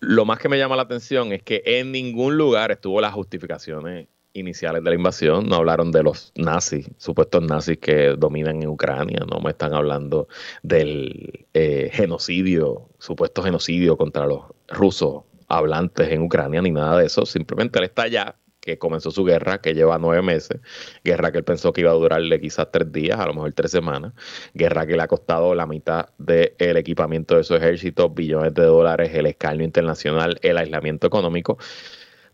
lo 0.00 0.24
más 0.24 0.38
que 0.38 0.48
me 0.48 0.58
llama 0.58 0.76
la 0.76 0.82
atención 0.82 1.32
es 1.32 1.42
que 1.42 1.62
en 1.64 1.92
ningún 1.92 2.36
lugar 2.36 2.70
estuvo 2.70 3.00
las 3.00 3.12
justificaciones 3.12 4.08
iniciales 4.32 4.84
de 4.84 4.90
la 4.90 4.96
invasión, 4.96 5.48
no 5.48 5.56
hablaron 5.56 5.90
de 5.90 6.02
los 6.02 6.32
nazis, 6.36 6.88
supuestos 6.96 7.42
nazis 7.42 7.78
que 7.78 8.10
dominan 8.10 8.62
en 8.62 8.68
Ucrania, 8.68 9.24
no 9.28 9.40
me 9.40 9.50
están 9.50 9.74
hablando 9.74 10.28
del 10.62 11.46
eh, 11.54 11.90
genocidio, 11.92 12.88
supuesto 12.98 13.42
genocidio 13.42 13.96
contra 13.96 14.26
los 14.26 14.42
rusos 14.68 15.24
hablantes 15.48 16.08
en 16.10 16.22
Ucrania, 16.22 16.62
ni 16.62 16.70
nada 16.70 16.98
de 16.98 17.06
eso, 17.06 17.26
simplemente 17.26 17.78
él 17.78 17.86
está 17.86 18.02
allá, 18.02 18.36
que 18.68 18.78
comenzó 18.78 19.10
su 19.10 19.24
guerra, 19.24 19.62
que 19.62 19.72
lleva 19.72 19.98
nueve 19.98 20.20
meses, 20.20 20.60
guerra 21.02 21.32
que 21.32 21.38
él 21.38 21.44
pensó 21.44 21.72
que 21.72 21.80
iba 21.80 21.90
a 21.90 21.94
durarle 21.94 22.38
quizás 22.38 22.68
tres 22.70 22.92
días, 22.92 23.18
a 23.18 23.26
lo 23.26 23.32
mejor 23.32 23.52
tres 23.54 23.70
semanas, 23.70 24.12
guerra 24.52 24.86
que 24.86 24.94
le 24.94 25.02
ha 25.02 25.08
costado 25.08 25.54
la 25.54 25.66
mitad 25.66 26.10
del 26.18 26.76
equipamiento 26.76 27.36
de 27.36 27.44
su 27.44 27.54
ejército, 27.54 28.10
billones 28.10 28.52
de 28.52 28.64
dólares, 28.64 29.10
el 29.14 29.24
escarnio 29.24 29.64
internacional, 29.64 30.38
el 30.42 30.58
aislamiento 30.58 31.06
económico 31.06 31.58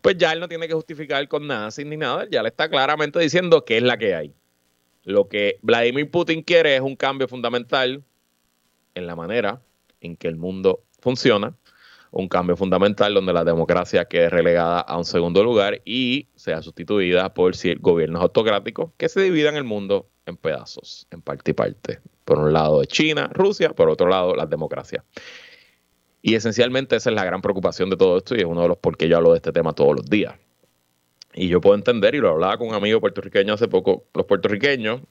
pues 0.01 0.17
ya 0.19 0.31
él 0.33 0.39
no 0.39 0.47
tiene 0.47 0.67
que 0.67 0.75
justificar 0.75 1.27
con 1.27 1.47
nada, 1.47 1.71
sin 1.71 1.89
ni 1.89 1.97
nada, 1.97 2.27
ya 2.29 2.43
le 2.43 2.49
está 2.49 2.69
claramente 2.69 3.17
diciendo 3.17 3.65
qué 3.65 3.77
es 3.77 3.81
la 3.81 3.97
que 3.97 4.13
hay. 4.13 4.35
Lo 5.03 5.27
que 5.27 5.57
Vladimir 5.63 6.11
Putin 6.11 6.43
quiere 6.43 6.75
es 6.75 6.81
un 6.81 6.95
cambio 6.95 7.27
fundamental 7.27 8.03
en 8.93 9.07
la 9.07 9.15
manera 9.15 9.63
en 10.01 10.15
que 10.15 10.27
el 10.27 10.35
mundo 10.35 10.83
funciona, 10.99 11.55
un 12.15 12.29
cambio 12.29 12.55
fundamental 12.55 13.13
donde 13.13 13.33
la 13.33 13.43
democracia 13.43 14.05
quede 14.05 14.29
relegada 14.29 14.79
a 14.79 14.97
un 14.97 15.03
segundo 15.03 15.43
lugar 15.43 15.81
y 15.83 16.29
sea 16.35 16.61
sustituida 16.61 17.33
por 17.33 17.53
gobiernos 17.81 18.21
autocráticos 18.21 18.91
que 18.95 19.09
se 19.09 19.21
dividan 19.21 19.57
el 19.57 19.65
mundo 19.65 20.07
en 20.25 20.37
pedazos, 20.37 21.07
en 21.11 21.21
parte 21.21 21.51
y 21.51 21.53
parte. 21.53 21.99
Por 22.23 22.39
un 22.39 22.53
lado 22.53 22.85
China, 22.85 23.29
Rusia, 23.33 23.73
por 23.73 23.89
otro 23.89 24.07
lado 24.07 24.33
las 24.33 24.49
democracias. 24.49 25.03
Y 26.21 26.35
esencialmente 26.35 26.95
esa 26.95 27.09
es 27.09 27.15
la 27.17 27.25
gran 27.25 27.41
preocupación 27.41 27.89
de 27.89 27.97
todo 27.97 28.17
esto 28.17 28.33
y 28.33 28.39
es 28.39 28.45
uno 28.45 28.61
de 28.61 28.69
los 28.69 28.77
por 28.77 28.95
qué 28.95 29.09
yo 29.09 29.17
hablo 29.17 29.31
de 29.31 29.37
este 29.37 29.51
tema 29.51 29.73
todos 29.73 29.97
los 29.97 30.05
días. 30.05 30.35
Y 31.33 31.49
yo 31.49 31.59
puedo 31.59 31.75
entender, 31.75 32.15
y 32.15 32.19
lo 32.19 32.29
hablaba 32.29 32.57
con 32.57 32.69
un 32.69 32.75
amigo 32.75 33.01
puertorriqueño 33.01 33.53
hace 33.53 33.67
poco, 33.67 34.05
los 34.13 34.25
puertorriqueños 34.25 35.01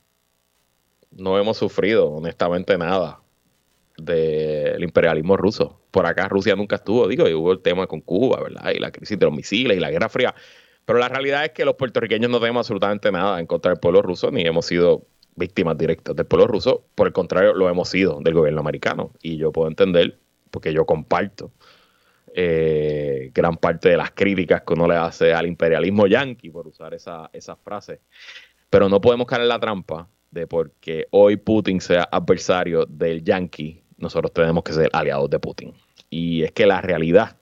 no 1.10 1.38
hemos 1.38 1.58
sufrido 1.58 2.08
honestamente 2.08 2.78
nada 2.78 3.20
del 3.96 4.82
imperialismo 4.82 5.36
ruso. 5.36 5.80
Por 5.90 6.06
acá 6.06 6.28
Rusia 6.28 6.56
nunca 6.56 6.76
estuvo, 6.76 7.06
digo, 7.08 7.28
y 7.28 7.34
hubo 7.34 7.52
el 7.52 7.60
tema 7.60 7.86
con 7.86 8.00
Cuba, 8.00 8.42
¿verdad? 8.42 8.72
Y 8.74 8.78
la 8.78 8.90
crisis 8.90 9.18
de 9.18 9.26
los 9.26 9.34
misiles 9.34 9.76
y 9.76 9.80
la 9.80 9.90
Guerra 9.90 10.08
Fría. 10.08 10.34
Pero 10.84 10.98
la 10.98 11.08
realidad 11.08 11.44
es 11.44 11.52
que 11.52 11.64
los 11.64 11.76
puertorriqueños 11.76 12.30
no 12.30 12.38
tenemos 12.40 12.60
absolutamente 12.60 13.10
nada 13.10 13.40
en 13.40 13.46
contra 13.46 13.70
del 13.70 13.80
pueblo 13.80 14.02
ruso, 14.02 14.30
ni 14.30 14.42
hemos 14.42 14.66
sido 14.66 15.06
víctimas 15.36 15.78
directas 15.78 16.14
del 16.14 16.26
pueblo 16.26 16.46
ruso. 16.46 16.84
Por 16.94 17.06
el 17.06 17.12
contrario, 17.12 17.54
lo 17.54 17.68
hemos 17.68 17.88
sido 17.88 18.20
del 18.20 18.34
gobierno 18.34 18.60
americano. 18.60 19.12
Y 19.22 19.36
yo 19.36 19.52
puedo 19.52 19.68
entender 19.68 20.18
porque 20.50 20.72
yo 20.72 20.84
comparto 20.84 21.52
eh, 22.34 23.30
gran 23.32 23.56
parte 23.56 23.90
de 23.90 23.96
las 23.96 24.10
críticas 24.10 24.62
que 24.62 24.72
uno 24.72 24.88
le 24.88 24.96
hace 24.96 25.32
al 25.32 25.46
imperialismo 25.46 26.06
yanqui, 26.06 26.50
por 26.50 26.66
usar 26.66 26.92
esa, 26.92 27.30
esa 27.32 27.56
frase. 27.56 28.00
Pero 28.68 28.88
no 28.88 29.00
podemos 29.00 29.26
caer 29.26 29.42
en 29.42 29.48
la 29.48 29.60
trampa 29.60 30.08
de 30.32 30.48
porque 30.48 31.06
hoy 31.10 31.36
Putin 31.36 31.80
sea 31.80 32.08
adversario 32.10 32.86
del 32.86 33.22
yanqui, 33.22 33.83
nosotros 33.96 34.32
tenemos 34.32 34.64
que 34.64 34.72
ser 34.72 34.90
aliados 34.92 35.30
de 35.30 35.38
Putin. 35.38 35.74
Y 36.10 36.42
es 36.42 36.52
que 36.52 36.66
la 36.66 36.80
realidad, 36.80 37.36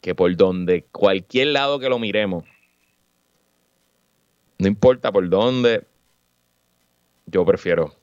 que 0.00 0.14
por 0.14 0.34
donde 0.36 0.84
cualquier 0.90 1.48
lado 1.48 1.78
que 1.78 1.88
lo 1.88 1.98
miremos, 1.98 2.44
no 4.58 4.68
importa 4.68 5.10
por 5.10 5.28
dónde, 5.28 5.84
yo 7.26 7.44
prefiero 7.44 7.94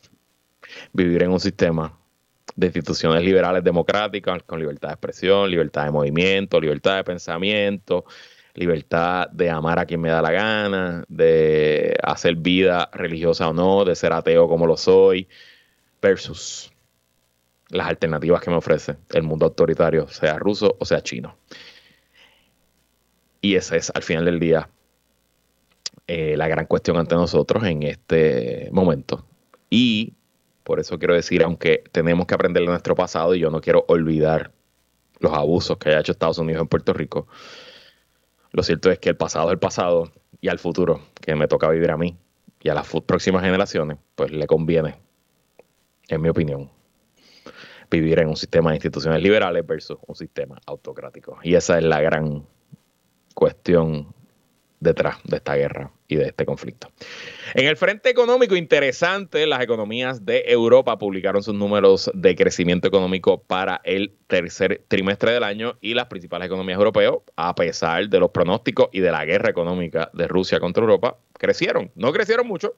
vivir 0.93 1.23
en 1.23 1.31
un 1.31 1.39
sistema 1.39 1.97
de 2.55 2.67
instituciones 2.67 3.23
liberales 3.23 3.63
democráticas 3.63 4.41
con 4.43 4.59
libertad 4.59 4.89
de 4.89 4.93
expresión, 4.93 5.51
libertad 5.51 5.85
de 5.85 5.91
movimiento, 5.91 6.59
libertad 6.59 6.97
de 6.97 7.03
pensamiento, 7.03 8.05
libertad 8.55 9.29
de 9.29 9.51
amar 9.51 9.77
a 9.77 9.85
quien 9.85 10.01
me 10.01 10.09
da 10.09 10.21
la 10.21 10.31
gana, 10.31 11.05
de 11.07 11.95
hacer 12.01 12.35
vida 12.35 12.89
religiosa 12.91 13.47
o 13.47 13.53
no, 13.53 13.85
de 13.85 13.95
ser 13.95 14.13
ateo 14.13 14.47
como 14.49 14.65
lo 14.65 14.75
soy, 14.75 15.27
versus 16.01 16.71
las 17.69 17.87
alternativas 17.87 18.41
que 18.41 18.49
me 18.49 18.57
ofrece 18.57 18.97
el 19.13 19.23
mundo 19.23 19.45
autoritario, 19.45 20.07
sea 20.07 20.37
ruso 20.39 20.75
o 20.79 20.85
sea 20.85 21.01
chino. 21.01 21.35
Y 23.41 23.55
esa 23.55 23.75
es, 23.75 23.91
al 23.93 24.03
final 24.03 24.25
del 24.25 24.39
día, 24.39 24.69
eh, 26.07 26.35
la 26.37 26.47
gran 26.47 26.65
cuestión 26.65 26.97
ante 26.97 27.15
nosotros 27.15 27.63
en 27.65 27.83
este 27.83 28.69
momento. 28.71 29.25
Y 29.69 30.13
Por 30.67 30.81
eso 30.81 30.99
quiero 30.99 31.13
decir, 31.13 31.43
aunque 31.43 31.81
tenemos 31.93 32.27
que 32.27 32.35
aprender 32.35 32.61
de 32.61 32.67
nuestro 32.67 32.93
pasado 32.93 33.33
y 33.33 33.39
yo 33.39 33.49
no 33.49 33.61
quiero 33.61 33.85
olvidar 33.87 34.51
los 35.19 35.31
abusos 35.31 35.77
que 35.77 35.87
haya 35.87 36.01
hecho 36.01 36.11
Estados 36.11 36.39
Unidos 36.39 36.61
en 36.61 36.67
Puerto 36.67 36.91
Rico, 36.91 37.25
lo 38.51 38.63
cierto 38.63 38.91
es 38.91 38.99
que 38.99 39.07
el 39.07 39.15
pasado 39.15 39.47
es 39.47 39.53
el 39.53 39.59
pasado 39.59 40.11
y 40.41 40.49
al 40.49 40.59
futuro 40.59 40.99
que 41.21 41.35
me 41.35 41.47
toca 41.47 41.69
vivir 41.69 41.89
a 41.89 41.95
mí 41.95 42.17
y 42.61 42.67
a 42.67 42.73
las 42.73 42.85
próximas 43.05 43.43
generaciones, 43.43 43.97
pues 44.15 44.31
le 44.31 44.45
conviene, 44.45 44.95
en 46.09 46.21
mi 46.21 46.27
opinión, 46.27 46.69
vivir 47.89 48.19
en 48.19 48.27
un 48.29 48.35
sistema 48.35 48.71
de 48.71 48.77
instituciones 48.77 49.21
liberales 49.21 49.65
versus 49.65 49.97
un 50.05 50.15
sistema 50.15 50.59
autocrático. 50.65 51.37
Y 51.43 51.55
esa 51.55 51.77
es 51.77 51.83
la 51.83 52.01
gran 52.01 52.45
cuestión 53.33 54.13
detrás 54.79 55.17
de 55.23 55.37
esta 55.37 55.55
guerra 55.55 55.91
y 56.07 56.15
de 56.17 56.25
este 56.27 56.45
conflicto. 56.45 56.89
En 57.53 57.65
el 57.65 57.77
frente 57.77 58.09
económico 58.09 58.55
interesante, 58.55 59.45
las 59.47 59.61
economías 59.61 60.25
de 60.25 60.43
Europa 60.47 60.97
publicaron 60.97 61.41
sus 61.43 61.55
números 61.55 62.11
de 62.13 62.35
crecimiento 62.35 62.87
económico 62.87 63.41
para 63.41 63.81
el 63.83 64.13
tercer 64.27 64.83
trimestre 64.87 65.31
del 65.31 65.43
año 65.43 65.77
y 65.81 65.93
las 65.93 66.05
principales 66.05 66.45
economías 66.45 66.77
europeas, 66.77 67.13
a 67.35 67.55
pesar 67.55 68.07
de 68.07 68.19
los 68.19 68.31
pronósticos 68.31 68.89
y 68.91 68.99
de 68.99 69.11
la 69.11 69.25
guerra 69.25 69.49
económica 69.49 70.11
de 70.13 70.27
Rusia 70.27 70.59
contra 70.59 70.81
Europa, 70.81 71.17
crecieron. 71.33 71.91
No 71.95 72.13
crecieron 72.13 72.47
mucho, 72.47 72.75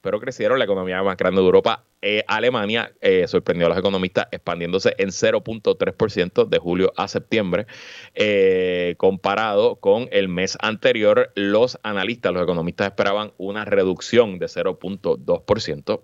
pero 0.00 0.20
crecieron. 0.20 0.58
La 0.58 0.64
economía 0.64 1.02
más 1.02 1.16
grande 1.16 1.40
de 1.40 1.46
Europa, 1.46 1.84
eh, 2.02 2.24
Alemania, 2.26 2.92
eh, 3.00 3.26
sorprendió 3.28 3.66
a 3.66 3.70
los 3.70 3.78
economistas 3.78 4.26
expandiéndose 4.30 4.94
en 4.98 5.10
0.3% 5.10 6.44
de 6.46 6.58
julio 6.58 6.92
a 6.96 7.08
septiembre, 7.08 7.66
eh, 8.14 8.94
comparado 8.98 9.76
con 9.76 10.08
el 10.12 10.28
mes 10.28 10.56
anterior. 10.60 11.32
Los 11.34 11.78
analistas, 11.82 12.32
los 12.32 12.42
economistas 12.42 12.88
esperaban 12.88 13.32
una 13.38 13.64
reducción 13.64 14.38
de 14.38 14.48
0.2%. 14.48 16.02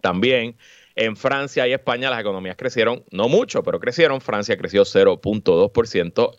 también 0.00 0.56
en 0.94 1.16
Francia 1.16 1.66
y 1.66 1.72
España 1.72 2.10
las 2.10 2.20
economías 2.20 2.56
crecieron, 2.56 3.04
no 3.10 3.28
mucho, 3.28 3.62
pero 3.62 3.78
crecieron. 3.78 4.20
Francia 4.20 4.56
creció 4.56 4.84
0.2% 4.84 6.34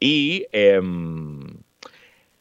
y 0.00 0.46
em, 0.52 1.39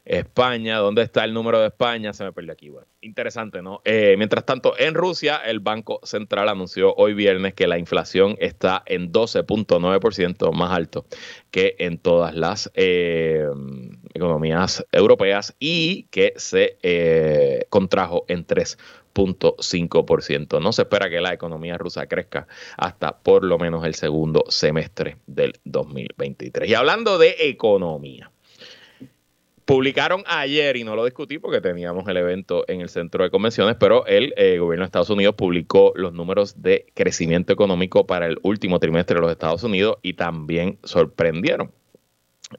España, 0.09 0.77
¿dónde 0.79 1.03
está 1.03 1.23
el 1.23 1.33
número 1.35 1.59
de 1.59 1.67
España? 1.67 2.13
Se 2.13 2.23
me 2.23 2.33
perdió 2.33 2.51
aquí. 2.51 2.69
Bueno, 2.69 2.87
interesante, 2.99 3.61
¿no? 3.61 3.83
Eh, 3.85 4.15
mientras 4.17 4.43
tanto, 4.43 4.73
en 4.79 4.95
Rusia, 4.95 5.37
el 5.37 5.59
Banco 5.59 5.99
Central 6.03 6.49
anunció 6.49 6.95
hoy 6.95 7.13
viernes 7.13 7.53
que 7.53 7.67
la 7.67 7.77
inflación 7.77 8.35
está 8.39 8.81
en 8.87 9.13
12.9%, 9.13 10.51
más 10.51 10.71
alto 10.71 11.05
que 11.51 11.75
en 11.77 11.99
todas 11.99 12.33
las 12.33 12.71
eh, 12.73 13.45
economías 14.11 14.83
europeas 14.91 15.55
y 15.59 16.05
que 16.05 16.33
se 16.37 16.79
eh, 16.81 17.67
contrajo 17.69 18.25
en 18.29 18.47
3.5%. 18.47 20.59
No 20.59 20.73
se 20.73 20.81
espera 20.81 21.11
que 21.11 21.21
la 21.21 21.33
economía 21.33 21.77
rusa 21.77 22.07
crezca 22.07 22.47
hasta 22.77 23.19
por 23.19 23.43
lo 23.43 23.59
menos 23.59 23.85
el 23.85 23.93
segundo 23.93 24.43
semestre 24.49 25.17
del 25.27 25.53
2023. 25.65 26.67
Y 26.67 26.73
hablando 26.73 27.19
de 27.19 27.35
economía. 27.41 28.31
Publicaron 29.69 30.23
ayer, 30.25 30.77
y 30.77 30.83
no 30.83 30.95
lo 30.95 31.05
discutí 31.05 31.37
porque 31.37 31.61
teníamos 31.61 32.07
el 32.07 32.17
evento 32.17 32.65
en 32.67 32.81
el 32.81 32.89
centro 32.89 33.23
de 33.23 33.29
convenciones, 33.29 33.75
pero 33.79 34.03
el 34.07 34.33
eh, 34.35 34.57
gobierno 34.57 34.83
de 34.83 34.87
Estados 34.87 35.11
Unidos 35.11 35.35
publicó 35.35 35.93
los 35.95 36.11
números 36.11 36.63
de 36.63 36.87
crecimiento 36.95 37.53
económico 37.53 38.07
para 38.07 38.25
el 38.25 38.39
último 38.41 38.79
trimestre 38.79 39.17
de 39.17 39.21
los 39.21 39.31
Estados 39.31 39.61
Unidos 39.61 39.97
y 40.01 40.13
también 40.13 40.79
sorprendieron. 40.83 41.71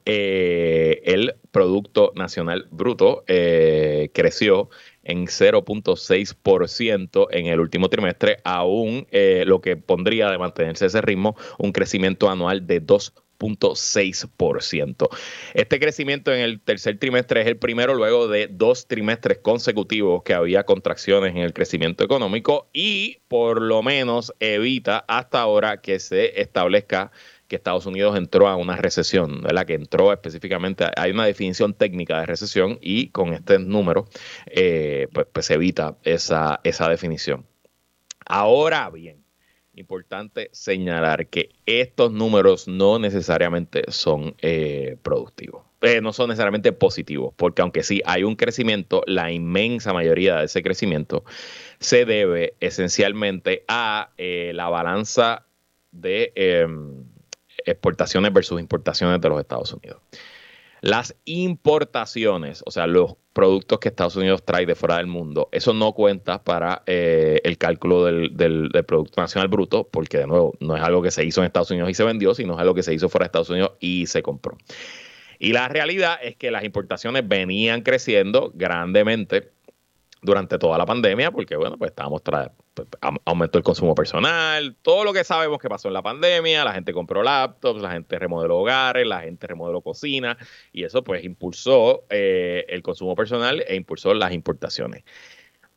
Eh, 0.05 1.01
el 1.03 1.35
Producto 1.51 2.13
Nacional 2.15 2.69
Bruto 2.71 3.25
eh, 3.27 4.09
creció 4.13 4.69
en 5.03 5.25
0.6% 5.25 7.27
en 7.31 7.47
el 7.47 7.59
último 7.59 7.89
trimestre, 7.89 8.37
aún 8.45 9.05
lo 9.45 9.59
que 9.59 9.75
pondría 9.75 10.31
de 10.31 10.37
mantenerse 10.37 10.85
ese 10.85 11.01
ritmo 11.01 11.35
un 11.57 11.73
crecimiento 11.73 12.29
anual 12.29 12.65
de 12.65 12.81
2%. 12.81 13.11
Este 15.53 15.79
crecimiento 15.79 16.33
en 16.33 16.41
el 16.41 16.61
tercer 16.61 16.99
trimestre 16.99 17.41
es 17.41 17.47
el 17.47 17.57
primero 17.57 17.95
luego 17.95 18.27
de 18.27 18.47
dos 18.47 18.87
trimestres 18.87 19.39
consecutivos 19.39 20.23
que 20.23 20.33
había 20.33 20.63
contracciones 20.63 21.31
en 21.31 21.37
el 21.37 21.53
crecimiento 21.53 22.03
económico 22.03 22.69
y 22.73 23.19
por 23.27 23.61
lo 23.61 23.81
menos 23.81 24.33
evita 24.39 25.03
hasta 25.07 25.41
ahora 25.41 25.81
que 25.81 25.99
se 25.99 26.39
establezca 26.41 27.11
que 27.47 27.57
Estados 27.57 27.85
Unidos 27.85 28.17
entró 28.17 28.47
a 28.47 28.55
una 28.55 28.77
recesión, 28.77 29.41
¿verdad? 29.41 29.65
Que 29.65 29.73
entró 29.73 30.13
específicamente, 30.13 30.85
hay 30.95 31.11
una 31.11 31.25
definición 31.25 31.73
técnica 31.73 32.21
de 32.21 32.25
recesión 32.25 32.77
y 32.79 33.09
con 33.09 33.33
este 33.33 33.59
número, 33.59 34.07
eh, 34.45 35.09
pues, 35.11 35.27
pues 35.33 35.49
evita 35.51 35.97
esa, 36.03 36.61
esa 36.63 36.87
definición. 36.87 37.45
Ahora 38.25 38.89
bien, 38.89 39.20
importante 39.81 40.49
señalar 40.53 41.27
que 41.27 41.49
estos 41.65 42.11
números 42.11 42.67
no 42.67 42.99
necesariamente 42.99 43.83
son 43.89 44.35
eh, 44.41 44.97
productivos. 45.03 45.63
Eh, 45.81 45.99
no 45.99 46.13
son 46.13 46.29
necesariamente 46.29 46.71
positivos, 46.71 47.33
porque 47.35 47.63
aunque 47.63 47.81
sí 47.81 48.01
hay 48.05 48.23
un 48.23 48.35
crecimiento, 48.35 49.01
la 49.07 49.31
inmensa 49.31 49.93
mayoría 49.93 50.37
de 50.37 50.45
ese 50.45 50.61
crecimiento 50.61 51.25
se 51.79 52.05
debe 52.05 52.53
esencialmente 52.59 53.65
a 53.67 54.11
eh, 54.17 54.51
la 54.53 54.69
balanza 54.69 55.47
de 55.91 56.31
em, 56.35 57.03
exportaciones 57.65 58.31
versus 58.31 58.61
importaciones 58.61 59.19
de 59.19 59.29
los 59.29 59.39
Estados 59.39 59.73
Unidos. 59.73 59.99
Las 60.81 61.15
importaciones, 61.25 62.63
o 62.65 62.71
sea, 62.71 62.87
los 62.87 63.15
productos 63.33 63.79
que 63.79 63.89
Estados 63.89 64.15
Unidos 64.15 64.43
trae 64.43 64.65
de 64.65 64.73
fuera 64.73 64.97
del 64.97 65.05
mundo, 65.05 65.47
eso 65.51 65.73
no 65.73 65.93
cuenta 65.93 66.43
para 66.43 66.81
eh, 66.87 67.39
el 67.43 67.59
cálculo 67.59 68.05
del, 68.05 68.69
Producto 68.87 69.21
Nacional 69.21 69.47
Bruto, 69.47 69.87
porque 69.87 70.17
de 70.17 70.27
nuevo, 70.27 70.53
no 70.59 70.75
es 70.75 70.81
algo 70.81 71.03
que 71.03 71.11
se 71.11 71.23
hizo 71.23 71.41
en 71.41 71.45
Estados 71.45 71.69
Unidos 71.69 71.89
y 71.91 71.93
se 71.93 72.03
vendió, 72.03 72.33
sino 72.33 72.55
es 72.55 72.59
algo 72.59 72.73
que 72.73 72.83
se 72.83 72.93
hizo 72.95 73.09
fuera 73.09 73.25
de 73.25 73.27
Estados 73.27 73.51
Unidos 73.51 73.73
y 73.79 74.07
se 74.07 74.23
compró. 74.23 74.57
Y 75.37 75.53
la 75.53 75.67
realidad 75.67 76.17
es 76.21 76.35
que 76.35 76.49
las 76.49 76.63
importaciones 76.63 77.27
venían 77.27 77.81
creciendo 77.81 78.51
grandemente 78.53 79.51
durante 80.21 80.57
toda 80.57 80.77
la 80.77 80.85
pandemia, 80.85 81.31
porque 81.31 81.55
bueno, 81.55 81.77
pues 81.77 81.91
estábamos 81.91 82.21
pues, 82.23 82.51
aumentó 83.25 83.57
el 83.57 83.63
consumo 83.63 83.95
personal, 83.95 84.75
todo 84.81 85.03
lo 85.03 85.13
que 85.13 85.23
sabemos 85.23 85.59
que 85.59 85.69
pasó 85.69 85.89
en 85.89 85.93
la 85.93 86.01
pandemia, 86.01 86.63
la 86.63 86.73
gente 86.73 86.93
compró 86.93 87.21
laptops, 87.23 87.81
la 87.81 87.91
gente 87.91 88.17
remodeló 88.17 88.59
hogares, 88.59 89.05
la 89.05 89.21
gente 89.21 89.47
remodeló 89.47 89.81
cocina, 89.81 90.37
y 90.71 90.83
eso 90.83 91.03
pues 91.03 91.23
impulsó 91.23 92.05
eh, 92.09 92.65
el 92.69 92.81
consumo 92.81 93.15
personal 93.15 93.63
e 93.67 93.75
impulsó 93.75 94.13
las 94.13 94.31
importaciones. 94.31 95.03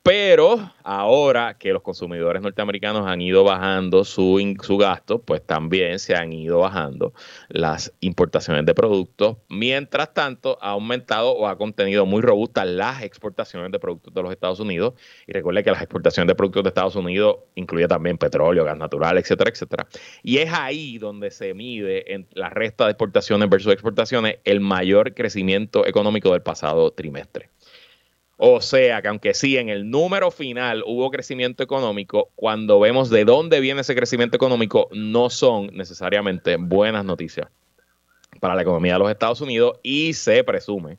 Pero 0.04 0.70
ahora 0.82 1.56
que 1.56 1.72
los 1.72 1.80
consumidores 1.80 2.42
norteamericanos 2.42 3.06
han 3.06 3.22
ido 3.22 3.42
bajando 3.42 4.04
su, 4.04 4.54
su 4.62 4.76
gasto, 4.76 5.22
pues 5.22 5.40
también 5.42 5.98
se 5.98 6.14
han 6.14 6.30
ido 6.30 6.58
bajando 6.58 7.14
las 7.48 7.90
importaciones 8.00 8.66
de 8.66 8.74
productos. 8.74 9.38
Mientras 9.48 10.12
tanto, 10.12 10.58
ha 10.60 10.72
aumentado 10.72 11.32
o 11.32 11.48
ha 11.48 11.56
contenido 11.56 12.04
muy 12.04 12.20
robustas 12.20 12.66
las 12.66 13.02
exportaciones 13.02 13.72
de 13.72 13.78
productos 13.78 14.12
de 14.12 14.22
los 14.22 14.30
Estados 14.30 14.60
Unidos. 14.60 14.92
Y 15.26 15.32
recuerde 15.32 15.64
que 15.64 15.70
las 15.70 15.80
exportaciones 15.80 16.28
de 16.28 16.34
productos 16.34 16.64
de 16.64 16.68
Estados 16.68 16.96
Unidos 16.96 17.36
incluye 17.54 17.88
también 17.88 18.18
petróleo, 18.18 18.62
gas 18.62 18.76
natural, 18.76 19.16
etcétera, 19.16 19.48
etcétera. 19.48 19.88
Y 20.22 20.36
es 20.36 20.52
ahí 20.52 20.98
donde 20.98 21.30
se 21.30 21.54
mide 21.54 22.12
en 22.12 22.26
la 22.34 22.50
resta 22.50 22.84
de 22.84 22.90
exportaciones 22.90 23.48
versus 23.48 23.72
exportaciones 23.72 24.36
el 24.44 24.60
mayor 24.60 25.14
crecimiento 25.14 25.86
económico 25.86 26.30
del 26.30 26.42
pasado 26.42 26.90
trimestre. 26.90 27.48
O 28.36 28.60
sea 28.60 29.00
que 29.00 29.08
aunque 29.08 29.34
sí 29.34 29.56
en 29.58 29.68
el 29.68 29.90
número 29.90 30.30
final 30.30 30.82
hubo 30.86 31.10
crecimiento 31.10 31.62
económico, 31.62 32.30
cuando 32.34 32.80
vemos 32.80 33.10
de 33.10 33.24
dónde 33.24 33.60
viene 33.60 33.82
ese 33.82 33.94
crecimiento 33.94 34.36
económico, 34.36 34.88
no 34.92 35.30
son 35.30 35.68
necesariamente 35.72 36.56
buenas 36.56 37.04
noticias 37.04 37.48
para 38.40 38.54
la 38.54 38.62
economía 38.62 38.94
de 38.94 38.98
los 38.98 39.10
Estados 39.10 39.40
Unidos 39.40 39.78
y 39.82 40.12
se 40.14 40.42
presume 40.42 40.98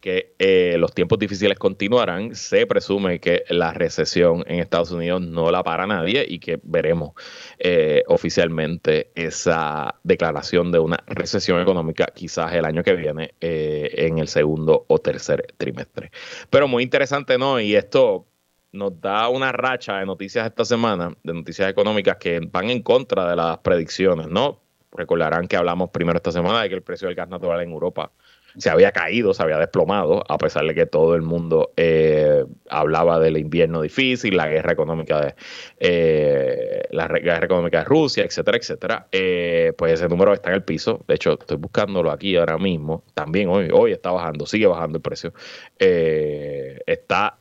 que 0.00 0.34
eh, 0.38 0.76
los 0.78 0.92
tiempos 0.94 1.18
difíciles 1.18 1.58
continuarán. 1.58 2.34
Se 2.34 2.66
presume 2.66 3.20
que 3.20 3.44
la 3.48 3.72
recesión 3.72 4.42
en 4.46 4.60
Estados 4.60 4.90
Unidos 4.90 5.20
no 5.20 5.50
la 5.50 5.62
para 5.62 5.86
nadie 5.86 6.24
y 6.26 6.38
que 6.38 6.58
veremos 6.62 7.12
eh, 7.58 8.02
oficialmente 8.06 9.10
esa 9.14 9.94
declaración 10.02 10.72
de 10.72 10.78
una 10.78 10.98
recesión 11.06 11.60
económica 11.60 12.06
quizás 12.14 12.52
el 12.54 12.64
año 12.64 12.82
que 12.82 12.94
viene 12.94 13.34
eh, 13.40 13.90
en 13.96 14.18
el 14.18 14.28
segundo 14.28 14.86
o 14.88 14.98
tercer 14.98 15.54
trimestre. 15.56 16.10
Pero 16.48 16.66
muy 16.66 16.82
interesante, 16.82 17.36
¿no? 17.38 17.60
Y 17.60 17.76
esto 17.76 18.26
nos 18.72 19.00
da 19.00 19.28
una 19.28 19.52
racha 19.52 19.98
de 19.98 20.06
noticias 20.06 20.46
esta 20.46 20.64
semana, 20.64 21.14
de 21.22 21.34
noticias 21.34 21.68
económicas 21.68 22.16
que 22.16 22.40
van 22.40 22.70
en 22.70 22.82
contra 22.82 23.28
de 23.28 23.36
las 23.36 23.58
predicciones, 23.58 24.28
¿no? 24.28 24.60
Recordarán 24.92 25.46
que 25.46 25.56
hablamos 25.56 25.90
primero 25.90 26.16
esta 26.16 26.32
semana 26.32 26.62
de 26.62 26.68
que 26.68 26.74
el 26.74 26.82
precio 26.82 27.06
del 27.08 27.16
gas 27.16 27.28
natural 27.28 27.60
en 27.60 27.70
Europa 27.70 28.12
se 28.56 28.70
había 28.70 28.92
caído, 28.92 29.34
se 29.34 29.42
había 29.42 29.58
desplomado, 29.58 30.24
a 30.28 30.38
pesar 30.38 30.64
de 30.66 30.74
que 30.74 30.86
todo 30.86 31.14
el 31.14 31.22
mundo 31.22 31.72
eh, 31.76 32.44
hablaba 32.68 33.18
del 33.18 33.36
invierno 33.36 33.82
difícil, 33.82 34.36
la 34.36 34.48
guerra 34.48 34.72
económica 34.72 35.20
de 35.20 35.34
eh, 35.78 36.82
la 36.90 37.08
guerra 37.08 37.44
económica 37.44 37.78
de 37.78 37.84
Rusia, 37.84 38.24
etcétera, 38.24 38.58
etcétera. 38.58 39.06
Eh, 39.12 39.72
pues 39.76 39.94
ese 39.94 40.08
número 40.08 40.32
está 40.32 40.50
en 40.50 40.56
el 40.56 40.64
piso. 40.64 41.04
De 41.06 41.14
hecho, 41.14 41.38
estoy 41.38 41.56
buscándolo 41.56 42.10
aquí 42.10 42.36
ahora 42.36 42.58
mismo. 42.58 43.04
También 43.14 43.48
hoy, 43.48 43.68
hoy 43.72 43.92
está 43.92 44.10
bajando, 44.10 44.46
sigue 44.46 44.66
bajando 44.66 44.98
el 44.98 45.02
precio. 45.02 45.32
está 45.78 47.38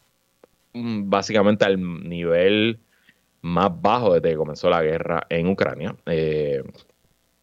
mm, 0.74 1.10
básicamente 1.10 1.66
al 1.66 1.80
nivel 2.08 2.80
más 3.42 3.70
bajo 3.82 4.14
desde 4.14 4.30
que 4.32 4.38
comenzó 4.38 4.70
la 4.70 4.82
guerra 4.82 5.26
en 5.30 5.48
Ucrania. 5.48 5.96
Eh, 6.06 6.64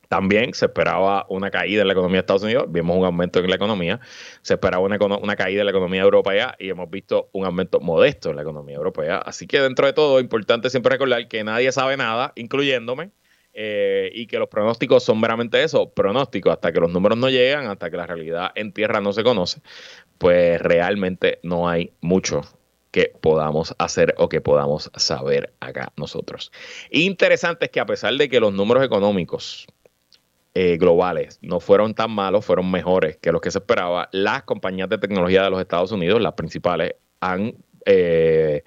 también 0.09 0.55
se 0.55 0.67
esperaba 0.67 1.27
una 1.29 1.51
caída 1.51 1.83
en 1.83 1.89
la 1.89 1.93
economía 1.93 2.17
de 2.17 2.21
Estados 2.21 2.43
Unidos, 2.43 2.67
vimos 2.69 2.97
un 2.97 3.05
aumento 3.05 3.39
en 3.39 3.51
la 3.51 3.57
economía, 3.57 4.01
se 4.43 4.55
esperaba 4.55 4.85
una, 4.85 4.99
caída 5.37 5.61
en 5.61 5.67
la 5.67 5.71
economía 5.71 6.03
europea 6.03 6.55
y 6.59 6.69
hemos 6.69 6.91
visto 6.91 7.29
un 7.33 7.45
aumento 7.45 7.81
modesto 7.81 8.31
en 8.31 8.37
la 8.37 8.43
economía 8.43 8.77
europea. 8.77 9.19
Así 9.19 9.47
que 9.47 9.61
dentro 9.61 9.87
de 9.87 9.93
todo, 9.93 10.21
importante 10.21 10.71
siempre 10.71 10.91
recordar 10.91 11.29
que 11.29 11.45
nadie 11.45 11.73
sabe 11.73 11.97
nada, 11.97 12.33
incluyéndome, 12.37 13.11
eh, 13.59 14.11
y 14.13 14.27
que 14.27 14.39
los 14.39 14.49
pronósticos 14.49 15.03
son 15.03 15.19
meramente 15.19 15.63
eso, 15.63 15.89
pronósticos, 15.89 16.53
hasta 16.53 16.73
que 16.73 16.81
los 16.81 16.91
números 16.91 17.17
no 17.17 17.31
llegan, 17.31 17.67
hasta 17.69 17.91
que 17.91 17.97
la 17.97 18.07
realidad 18.07 18.51
en 18.55 18.71
tierra 18.73 19.01
no 19.01 19.15
se 19.15 19.25
conoce, 19.25 19.63
pues 20.19 20.61
realmente 20.61 21.39
no 21.43 21.67
hay 21.67 21.91
mucho 22.03 22.43
que 22.91 23.13
podamos 23.21 23.75
hacer 23.79 24.15
o 24.19 24.29
que 24.29 24.41
podamos 24.41 24.91
saber 24.97 25.53
acá 25.61 25.93
nosotros. 25.97 26.53
Interesante 26.91 27.67
es 27.67 27.71
que 27.71 27.81
a 27.81 27.87
pesar 27.87 28.15
de 28.15 28.29
que 28.29 28.41
los 28.41 28.53
números 28.53 28.85
económicos 28.85 29.67
eh, 30.59 30.79
globales 30.79 31.39
no 31.43 31.61
fueron 31.61 31.93
tan 31.93 32.11
malos, 32.11 32.43
fueron 32.43 32.71
mejores 32.71 33.19
que 33.19 33.31
los 33.31 33.43
que 33.43 33.51
se 33.51 33.59
esperaba, 33.59 34.09
las 34.13 34.45
compañías 34.45 34.89
de 34.89 34.97
tecnología 34.97 35.43
de 35.43 35.51
los 35.51 35.61
Estados 35.61 35.93
Unidos, 35.93 36.19
las 36.19 36.33
principales, 36.33 36.95
han 37.21 37.55
eh, 37.85 38.65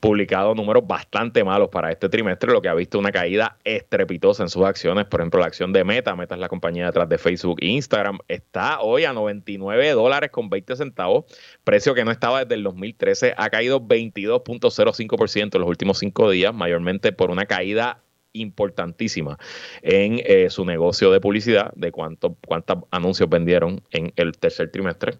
publicado 0.00 0.56
números 0.56 0.84
bastante 0.84 1.44
malos 1.44 1.68
para 1.68 1.92
este 1.92 2.08
trimestre, 2.08 2.50
lo 2.50 2.60
que 2.60 2.68
ha 2.68 2.74
visto 2.74 2.98
una 2.98 3.12
caída 3.12 3.56
estrepitosa 3.62 4.42
en 4.42 4.48
sus 4.48 4.64
acciones. 4.64 5.04
Por 5.04 5.20
ejemplo, 5.20 5.38
la 5.38 5.46
acción 5.46 5.72
de 5.72 5.84
Meta, 5.84 6.16
Meta 6.16 6.34
es 6.34 6.40
la 6.40 6.48
compañía 6.48 6.86
detrás 6.86 7.08
de 7.08 7.18
Facebook 7.18 7.58
e 7.60 7.66
Instagram, 7.66 8.18
está 8.26 8.80
hoy 8.80 9.04
a 9.04 9.12
99 9.12 9.92
dólares 9.92 10.30
con 10.32 10.50
20 10.50 10.74
centavos, 10.74 11.24
precio 11.62 11.94
que 11.94 12.04
no 12.04 12.10
estaba 12.10 12.40
desde 12.40 12.56
el 12.56 12.64
2013, 12.64 13.34
ha 13.36 13.48
caído 13.48 13.80
22.05% 13.80 15.54
en 15.54 15.60
los 15.60 15.68
últimos 15.68 16.00
cinco 16.00 16.28
días, 16.30 16.52
mayormente 16.52 17.12
por 17.12 17.30
una 17.30 17.46
caída 17.46 18.02
importantísima 18.32 19.38
en 19.82 20.20
eh, 20.24 20.50
su 20.50 20.64
negocio 20.64 21.10
de 21.10 21.20
publicidad, 21.20 21.72
de 21.74 21.92
cuánto, 21.92 22.36
cuántos 22.46 22.78
anuncios 22.90 23.28
vendieron 23.28 23.82
en 23.90 24.12
el 24.16 24.32
tercer 24.38 24.70
trimestre. 24.70 25.18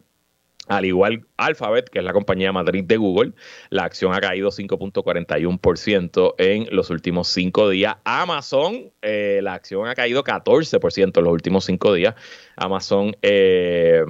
Al 0.68 0.84
igual 0.84 1.26
Alphabet, 1.38 1.88
que 1.88 1.98
es 1.98 2.04
la 2.04 2.12
compañía 2.12 2.52
Madrid 2.52 2.84
de 2.84 2.96
Google, 2.96 3.32
la 3.70 3.84
acción 3.84 4.12
ha 4.12 4.20
caído 4.20 4.50
5.41% 4.50 6.34
en 6.38 6.68
los 6.70 6.90
últimos 6.90 7.28
cinco 7.28 7.70
días. 7.70 7.96
Amazon, 8.04 8.92
eh, 9.02 9.40
la 9.42 9.54
acción 9.54 9.88
ha 9.88 9.94
caído 9.94 10.22
14% 10.24 11.18
en 11.18 11.24
los 11.24 11.32
últimos 11.32 11.64
cinco 11.64 11.94
días. 11.94 12.14
Amazon, 12.56 13.16
eh, 13.22 14.04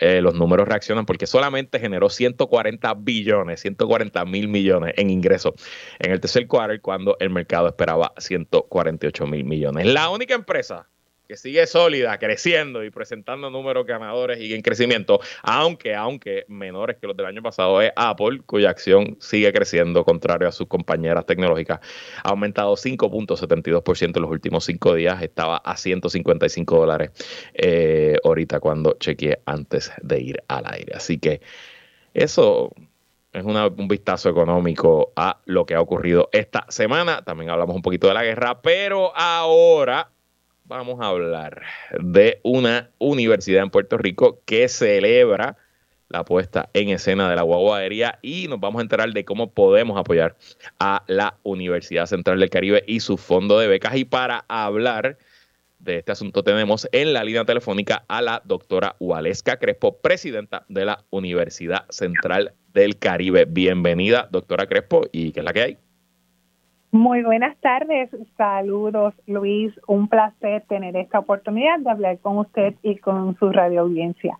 eh, 0.00 0.20
los 0.20 0.34
números 0.34 0.66
reaccionan 0.66 1.06
porque 1.06 1.26
solamente 1.26 1.78
generó 1.78 2.10
140 2.10 2.94
billones, 2.94 3.60
140 3.60 4.24
mil 4.24 4.48
millones 4.48 4.94
en 4.96 5.10
ingresos 5.10 5.54
en 6.00 6.10
el 6.10 6.20
tercer 6.20 6.48
quarter 6.48 6.80
cuando 6.80 7.16
el 7.20 7.30
mercado 7.30 7.68
esperaba 7.68 8.12
148 8.18 9.26
mil 9.26 9.44
millones. 9.44 9.86
La 9.86 10.10
única 10.10 10.34
empresa 10.34 10.88
que 11.26 11.36
sigue 11.36 11.66
sólida, 11.66 12.18
creciendo 12.18 12.84
y 12.84 12.90
presentando 12.90 13.50
números 13.50 13.86
ganadores 13.86 14.40
y 14.40 14.52
en 14.54 14.62
crecimiento, 14.62 15.20
aunque, 15.42 15.94
aunque 15.94 16.44
menores 16.48 16.96
que 16.98 17.06
los 17.06 17.16
del 17.16 17.26
año 17.26 17.42
pasado, 17.42 17.80
es 17.80 17.92
Apple, 17.96 18.40
cuya 18.44 18.70
acción 18.70 19.16
sigue 19.20 19.52
creciendo, 19.52 20.04
contrario 20.04 20.48
a 20.48 20.52
sus 20.52 20.66
compañeras 20.66 21.24
tecnológicas. 21.26 21.80
Ha 22.22 22.30
aumentado 22.30 22.74
5.72% 22.74 24.16
en 24.16 24.22
los 24.22 24.30
últimos 24.30 24.64
cinco 24.64 24.94
días, 24.94 25.22
estaba 25.22 25.56
a 25.58 25.76
155 25.76 26.76
dólares 26.76 27.10
eh, 27.54 28.16
ahorita 28.22 28.60
cuando 28.60 28.96
chequeé 28.98 29.40
antes 29.46 29.92
de 30.02 30.20
ir 30.20 30.42
al 30.48 30.64
aire. 30.66 30.92
Así 30.94 31.18
que 31.18 31.40
eso 32.12 32.72
es 33.32 33.44
un 33.44 33.88
vistazo 33.88 34.28
económico 34.28 35.12
a 35.16 35.40
lo 35.46 35.66
que 35.66 35.74
ha 35.74 35.80
ocurrido 35.80 36.28
esta 36.32 36.66
semana. 36.68 37.22
También 37.24 37.50
hablamos 37.50 37.74
un 37.74 37.82
poquito 37.82 38.06
de 38.06 38.14
la 38.14 38.22
guerra, 38.22 38.62
pero 38.62 39.14
ahora 39.16 40.10
vamos 40.64 40.98
a 41.00 41.08
hablar 41.08 41.62
de 42.00 42.40
una 42.42 42.90
universidad 42.98 43.62
en 43.62 43.70
Puerto 43.70 43.98
Rico 43.98 44.40
que 44.46 44.68
celebra 44.68 45.56
la 46.08 46.24
puesta 46.24 46.70
en 46.72 46.88
escena 46.88 47.28
de 47.28 47.36
la 47.36 47.42
guagua 47.42 47.78
aérea 47.78 48.18
y 48.22 48.48
nos 48.48 48.60
vamos 48.60 48.80
a 48.80 48.82
enterar 48.82 49.12
de 49.12 49.24
cómo 49.24 49.50
podemos 49.50 49.98
apoyar 49.98 50.36
a 50.78 51.02
la 51.06 51.36
Universidad 51.42 52.06
Central 52.06 52.40
del 52.40 52.50
Caribe 52.50 52.82
y 52.86 53.00
su 53.00 53.16
fondo 53.16 53.58
de 53.58 53.68
becas. 53.68 53.96
Y 53.96 54.04
para 54.04 54.44
hablar 54.48 55.18
de 55.80 55.98
este 55.98 56.12
asunto 56.12 56.42
tenemos 56.42 56.88
en 56.92 57.12
la 57.12 57.24
línea 57.24 57.44
telefónica 57.44 58.04
a 58.08 58.22
la 58.22 58.42
doctora 58.44 58.96
Waleska 59.00 59.58
Crespo, 59.58 59.98
presidenta 59.98 60.64
de 60.68 60.84
la 60.86 61.04
Universidad 61.10 61.84
Central 61.90 62.54
del 62.72 62.98
Caribe. 62.98 63.44
Bienvenida, 63.44 64.28
doctora 64.30 64.66
Crespo, 64.66 65.06
¿y 65.12 65.32
qué 65.32 65.40
es 65.40 65.44
la 65.44 65.52
que 65.52 65.62
hay? 65.62 65.83
Muy 66.94 67.24
buenas 67.24 67.56
tardes, 67.60 68.08
saludos 68.36 69.14
Luis, 69.26 69.72
un 69.88 70.06
placer 70.06 70.62
tener 70.68 70.94
esta 70.94 71.18
oportunidad 71.18 71.80
de 71.80 71.90
hablar 71.90 72.20
con 72.20 72.38
usted 72.38 72.74
y 72.84 72.98
con 72.98 73.36
su 73.36 73.50
radio 73.50 73.80
audiencia. 73.80 74.38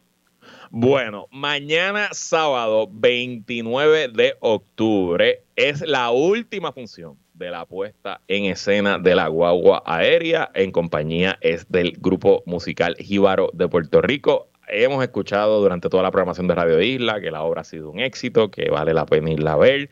Bueno, 0.71 1.27
mañana 1.33 2.11
sábado 2.13 2.87
29 2.93 4.07
de 4.07 4.35
octubre 4.39 5.43
es 5.57 5.81
la 5.81 6.13
última 6.13 6.71
función 6.71 7.17
de 7.33 7.51
la 7.51 7.67
puesta 7.67 8.21
en 8.29 8.45
escena 8.45 9.01
de 9.01 9.17
la 9.17 9.27
guagua 9.27 9.83
aérea 9.85 10.49
en 10.55 10.71
compañía 10.71 11.37
es 11.41 11.69
del 11.69 11.97
grupo 11.99 12.45
musical 12.47 12.95
Jíbaro 13.01 13.51
de 13.53 13.67
Puerto 13.67 14.01
Rico. 14.01 14.47
Hemos 14.69 15.03
escuchado 15.03 15.61
durante 15.61 15.89
toda 15.89 16.05
la 16.05 16.13
programación 16.13 16.47
de 16.47 16.55
Radio 16.55 16.81
Isla 16.81 17.21
que 17.21 17.33
la 17.33 17.43
obra 17.43 17.63
ha 17.63 17.65
sido 17.65 17.91
un 17.91 17.99
éxito, 17.99 18.53
que 18.53 18.71
vale 18.71 18.95
la 18.95 19.07
pena 19.07 19.33
irla 19.33 19.55
a 19.55 19.57
ver 19.57 19.91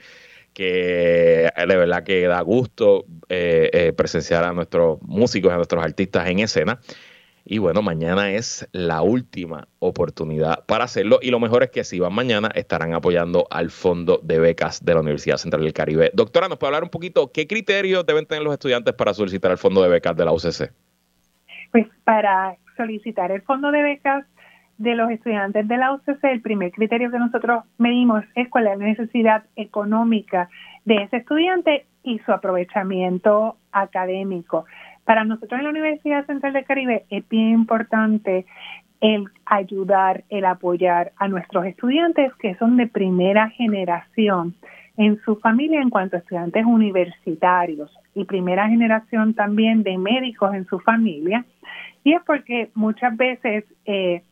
que 0.53 1.47
eh, 1.47 1.67
de 1.67 1.77
verdad 1.77 2.05
que 2.05 2.27
da 2.27 2.41
gusto 2.43 3.05
eh, 3.29 3.71
eh, 3.73 3.93
presenciar 3.93 4.45
a 4.45 4.53
nuestros 4.53 5.01
músicos, 5.03 5.53
a 5.53 5.57
nuestros 5.57 5.83
artistas 5.83 6.29
en 6.29 6.41
escena. 6.41 6.81
Y 7.45 7.59
bueno, 7.59 7.83
mañana 7.83 8.31
es 8.31 8.69
la 8.71 9.03
última 9.03 9.67
oportunidad 9.81 10.65
para 10.67 10.85
hacerlo. 10.85 11.19
Y 11.21 11.31
lo 11.31 11.41
mejor 11.41 11.65
es 11.65 11.71
que 11.71 11.83
si 11.83 11.99
van 11.99 12.15
mañana, 12.15 12.51
estarán 12.55 12.95
apoyando 12.95 13.49
al 13.51 13.71
Fondo 13.71 14.21
de 14.23 14.38
Becas 14.38 14.85
de 14.85 14.95
la 14.95 15.01
Universidad 15.01 15.38
Central 15.38 15.65
del 15.65 15.73
Caribe. 15.73 16.12
Doctora, 16.15 16.49
¿nos 16.49 16.59
puede 16.59 16.69
hablar 16.69 16.85
un 16.85 16.91
poquito 16.91 17.33
qué 17.33 17.49
criterios 17.49 18.07
deben 18.07 18.27
tener 18.27 18.45
los 18.45 18.53
estudiantes 18.53 18.95
para 18.95 19.12
solicitar 19.12 19.51
el 19.51 19.59
Fondo 19.59 19.83
de 19.83 19.88
Becas 19.88 20.17
de 20.17 20.25
la 20.25 20.33
UCC? 20.33 20.73
Pues 21.73 21.87
para 22.05 22.57
solicitar 22.77 23.33
el 23.33 23.43
Fondo 23.43 23.73
de 23.73 23.83
Becas 23.83 24.25
de 24.83 24.97
los 24.97 25.11
estudiantes 25.11 25.66
de 25.68 25.77
la 25.77 25.92
UCC, 25.92 26.25
el 26.25 26.42
primer 26.42 26.73
criterio 26.73 27.11
que 27.11 27.18
nosotros 27.18 27.64
medimos 27.79 28.25
es 28.35 28.49
cuál 28.49 28.66
es 28.66 28.79
la 28.79 28.85
necesidad 28.85 29.45
económica 29.57 30.49
de 30.85 30.97
ese 30.97 31.18
estudiante 31.18 31.87
y 32.03 32.18
su 32.21 32.33
aprovechamiento 32.33 33.57
académico. 33.71 34.64
Para 35.05 35.25
nosotros 35.25 35.59
en 35.59 35.64
la 35.64 35.71
Universidad 35.71 36.27
Central 36.27 36.53
del 36.53 36.64
Caribe 36.64 37.05
es 37.11 37.29
bien 37.29 37.51
importante 37.51 38.45
el 39.01 39.25
ayudar, 39.47 40.25
el 40.31 40.45
apoyar 40.45 41.12
a 41.16 41.29
nuestros 41.29 41.64
estudiantes 41.66 42.33
que 42.37 42.55
son 42.57 42.77
de 42.77 42.87
primera 42.87 43.51
generación 43.51 44.55
en 44.97 45.21
su 45.25 45.37
familia 45.37 45.81
en 45.81 45.90
cuanto 45.90 46.16
a 46.16 46.21
estudiantes 46.21 46.64
universitarios 46.64 47.90
y 48.14 48.25
primera 48.25 48.68
generación 48.68 49.35
también 49.35 49.83
de 49.83 49.97
médicos 49.97 50.55
en 50.55 50.66
su 50.66 50.79
familia. 50.81 51.45
Y 52.05 52.14
es 52.14 52.23
porque 52.27 52.71
muchas 52.75 53.16
veces 53.16 53.64
eh, 53.87 54.23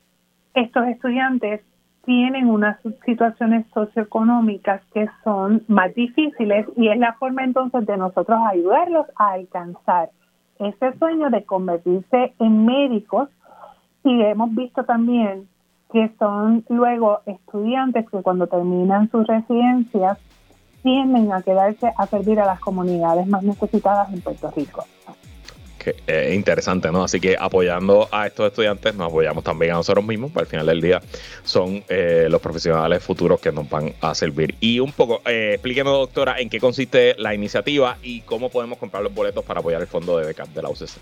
estos 0.55 0.87
estudiantes 0.89 1.61
tienen 2.05 2.49
unas 2.49 2.79
situaciones 3.05 3.67
socioeconómicas 3.73 4.83
que 4.93 5.09
son 5.23 5.63
más 5.69 5.95
difíciles 5.95 6.67
y 6.77 6.89
es 6.89 6.99
la 6.99 7.15
forma 7.15 7.45
entonces 7.45 7.87
de 7.87 7.97
nosotros 7.97 8.39
ayudarlos 8.51 9.07
a 9.17 9.33
alcanzar 9.33 10.11
ese 10.59 10.99
sueño 10.99 11.31
de 11.31 11.45
convertirse 11.45 12.35
en 12.39 12.65
médicos. 12.65 13.29
Y 14.03 14.23
hemos 14.23 14.55
visto 14.55 14.85
también 14.85 15.47
que 15.93 16.11
son 16.19 16.65
luego 16.69 17.21
estudiantes 17.27 18.09
que 18.09 18.23
cuando 18.23 18.47
terminan 18.47 19.11
sus 19.11 19.27
residencias 19.27 20.19
tienden 20.83 21.33
a 21.33 21.43
quedarse 21.43 21.93
a 21.97 22.07
servir 22.07 22.41
a 22.41 22.47
las 22.47 22.61
comunidades 22.61 23.27
más 23.27 23.43
necesitadas 23.43 24.13
en 24.13 24.23
Puerto 24.23 24.51
Rico 24.57 24.85
que 25.83 25.97
es 26.07 26.35
interesante, 26.35 26.93
¿no? 26.93 27.05
Así 27.05 27.21
que 27.21 27.37
apoyando 27.39 28.09
a 28.13 28.27
estos 28.27 28.47
estudiantes, 28.49 28.95
nos 28.95 29.09
apoyamos 29.09 29.43
también 29.43 29.73
a 29.73 29.77
nosotros 29.77 30.05
mismos, 30.05 30.31
para 30.31 30.45
el 30.45 30.51
final 30.51 30.67
del 30.67 30.81
día 30.81 31.01
son 31.43 31.83
eh, 31.89 32.27
los 32.31 32.41
profesionales 32.41 33.03
futuros 33.03 33.41
que 33.41 33.51
nos 33.51 33.69
van 33.69 33.95
a 34.01 34.15
servir. 34.15 34.55
Y 34.61 34.79
un 34.79 34.93
poco, 34.93 35.23
eh, 35.27 35.53
explíquenos, 35.55 35.93
doctora, 35.93 36.39
en 36.39 36.51
qué 36.51 36.61
consiste 36.61 37.15
la 37.19 37.35
iniciativa 37.35 37.97
y 38.03 38.21
cómo 38.21 38.51
podemos 38.51 38.79
comprar 38.79 39.03
los 39.03 39.15
boletos 39.15 39.45
para 39.45 39.61
apoyar 39.61 39.81
el 39.81 39.89
fondo 39.89 40.19
de 40.19 40.27
becas 40.27 40.53
de 40.55 40.63
la 40.63 40.69
UCC. 40.69 40.99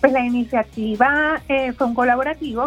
Pues 0.00 0.12
la 0.12 0.20
iniciativa 0.20 1.42
eh, 1.48 1.72
fue 1.72 1.86
un 1.86 1.96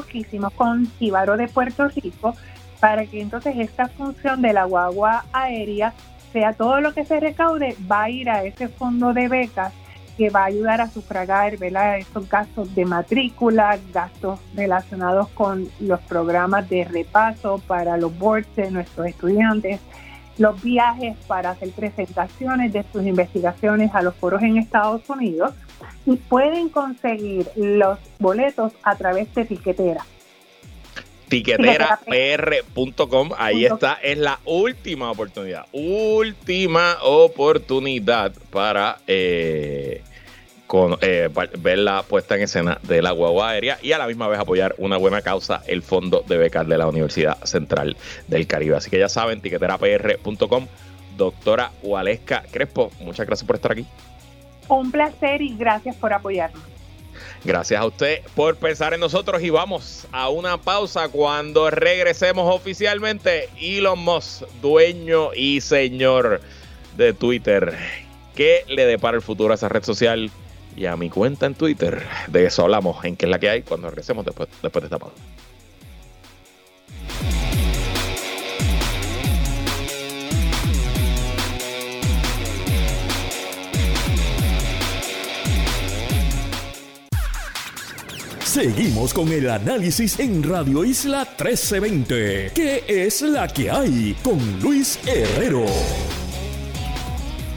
que 0.09 0.17
hicimos 0.17 0.51
con 0.53 0.87
Cibaro 0.99 1.37
de 1.37 1.47
Puerto 1.47 1.87
Rico 1.89 2.35
para 2.79 3.05
que 3.05 3.21
entonces 3.21 3.55
esta 3.57 3.87
función 3.87 4.41
de 4.41 4.53
la 4.53 4.65
guagua 4.65 5.25
aérea 5.31 5.93
sea 6.33 6.53
todo 6.53 6.81
lo 6.81 6.93
que 6.93 7.05
se 7.05 7.19
recaude 7.19 7.75
va 7.89 8.03
a 8.03 8.09
ir 8.09 8.29
a 8.29 8.43
ese 8.43 8.67
fondo 8.67 9.13
de 9.13 9.27
becas 9.27 9.73
que 10.17 10.29
va 10.29 10.41
a 10.41 10.45
ayudar 10.45 10.81
a 10.81 10.89
sufragar 10.89 11.57
¿verdad? 11.57 11.97
estos 11.97 12.27
gastos 12.27 12.73
de 12.73 12.85
matrícula, 12.85 13.77
gastos 13.93 14.39
relacionados 14.55 15.29
con 15.29 15.69
los 15.79 15.99
programas 16.01 16.67
de 16.69 16.83
repaso 16.83 17.61
para 17.67 17.97
los 17.97 18.17
boards 18.17 18.53
de 18.55 18.71
nuestros 18.71 19.07
estudiantes 19.07 19.79
los 20.37 20.61
viajes 20.61 21.17
para 21.27 21.51
hacer 21.51 21.71
presentaciones 21.71 22.71
de 22.71 22.85
sus 22.91 23.03
investigaciones 23.05 23.93
a 23.93 24.01
los 24.01 24.15
foros 24.15 24.41
en 24.43 24.57
Estados 24.57 25.09
Unidos 25.09 25.53
y 26.05 26.15
pueden 26.15 26.69
conseguir 26.69 27.49
los 27.55 27.99
boletos 28.19 28.73
a 28.83 28.95
través 28.95 29.33
de 29.33 29.45
Tiquetera. 29.45 30.05
Tiqueterapr.com, 31.27 33.31
ahí 33.37 33.65
está, 33.65 33.99
es 34.01 34.17
la 34.17 34.39
última 34.45 35.11
oportunidad, 35.11 35.65
última 35.73 36.95
oportunidad 37.01 38.31
para 38.49 38.99
eh, 39.07 40.01
con, 40.67 40.97
eh, 41.01 41.29
ver 41.59 41.79
la 41.79 42.03
puesta 42.03 42.35
en 42.35 42.43
escena 42.43 42.79
de 42.83 43.01
la 43.01 43.11
guagua 43.11 43.49
aérea 43.49 43.79
y 43.81 43.91
a 43.91 43.97
la 43.97 44.07
misma 44.07 44.27
vez 44.27 44.39
apoyar 44.39 44.75
una 44.77 44.97
buena 44.97 45.21
causa, 45.21 45.63
el 45.67 45.81
Fondo 45.81 46.23
de 46.27 46.37
Becas 46.37 46.67
de 46.67 46.77
la 46.77 46.87
Universidad 46.87 47.37
Central 47.43 47.97
del 48.27 48.47
Caribe. 48.47 48.75
Así 48.75 48.89
que 48.89 48.99
ya 48.99 49.09
saben, 49.09 49.41
tiqueterapr.com. 49.41 50.67
Doctora 51.17 51.71
Waleska 51.81 52.43
Crespo, 52.51 52.91
muchas 52.99 53.25
gracias 53.25 53.47
por 53.47 53.55
estar 53.55 53.71
aquí. 53.71 53.87
Un 54.67 54.91
placer 54.91 55.41
y 55.41 55.57
gracias 55.57 55.95
por 55.95 56.13
apoyarnos. 56.13 56.76
Gracias 57.43 57.79
a 57.79 57.85
usted 57.85 58.21
por 58.35 58.55
pensar 58.57 58.93
en 58.93 58.99
nosotros 58.99 59.41
y 59.41 59.49
vamos 59.49 60.07
a 60.11 60.29
una 60.29 60.57
pausa 60.57 61.09
cuando 61.09 61.69
regresemos 61.69 62.53
oficialmente. 62.53 63.49
Elon 63.59 63.99
Musk, 63.99 64.43
dueño 64.61 65.33
y 65.33 65.61
señor 65.61 66.41
de 66.95 67.13
Twitter. 67.13 67.77
¿Qué 68.35 68.63
le 68.67 68.85
depara 68.85 69.17
el 69.17 69.23
futuro 69.23 69.53
a 69.53 69.55
esa 69.55 69.69
red 69.69 69.83
social 69.83 70.29
y 70.75 70.85
a 70.85 70.95
mi 70.95 71.09
cuenta 71.09 71.45
en 71.45 71.55
Twitter? 71.55 72.05
De 72.27 72.45
eso 72.45 72.63
hablamos 72.63 73.03
en 73.05 73.15
qué 73.15 73.25
es 73.25 73.31
la 73.31 73.39
que 73.39 73.49
hay 73.49 73.61
cuando 73.63 73.89
regresemos 73.89 74.25
después, 74.25 74.49
después 74.61 74.83
de 74.83 74.87
esta 74.87 74.99
pausa. 74.99 75.15
Seguimos 88.57 89.13
con 89.13 89.31
el 89.31 89.47
análisis 89.51 90.19
en 90.19 90.41
Radio 90.41 90.83
Isla 90.83 91.19
1320. 91.19 92.53
¿Qué 92.55 92.83
es 92.87 93.21
la 93.21 93.47
que 93.47 93.69
hay 93.69 94.15
con 94.23 94.39
Luis 94.59 94.99
Herrero? 95.05 95.63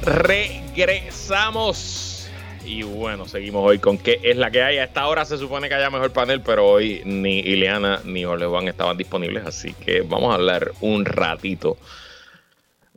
Regresamos. 0.02 1.48
Y 2.66 2.82
bueno, 2.82 3.26
seguimos 3.26 3.66
hoy 3.66 3.78
con 3.78 3.96
qué 3.96 4.20
es 4.22 4.36
la 4.36 4.50
que 4.50 4.62
hay. 4.62 4.76
A 4.76 4.84
esta 4.84 5.06
hora 5.06 5.24
se 5.24 5.38
supone 5.38 5.70
que 5.70 5.74
haya 5.74 5.88
mejor 5.88 6.12
panel, 6.12 6.42
pero 6.42 6.66
hoy 6.68 7.00
ni 7.06 7.38
Ileana 7.38 8.02
ni 8.04 8.24
Juan 8.24 8.68
estaban 8.68 8.98
disponibles. 8.98 9.46
Así 9.46 9.72
que 9.72 10.02
vamos 10.02 10.32
a 10.32 10.34
hablar 10.34 10.72
un 10.82 11.06
ratito 11.06 11.78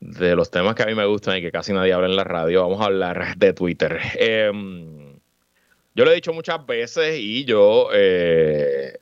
de 0.01 0.35
los 0.35 0.51
temas 0.51 0.75
que 0.75 0.83
a 0.83 0.87
mí 0.87 0.93
me 0.93 1.05
gustan 1.05 1.37
y 1.37 1.41
que 1.41 1.53
casi 1.53 1.71
nadie 1.71 1.93
habla 1.93 2.07
en 2.07 2.17
la 2.17 2.25
radio. 2.25 2.63
Vamos 2.63 2.81
a 2.81 2.85
hablar 2.87 3.37
de 3.37 3.53
Twitter. 3.53 3.97
Eh, 4.15 4.51
yo 5.95 6.05
lo 6.05 6.11
he 6.11 6.15
dicho 6.15 6.33
muchas 6.33 6.65
veces 6.65 7.19
y 7.19 7.45
yo 7.45 7.89
eh, 7.93 8.97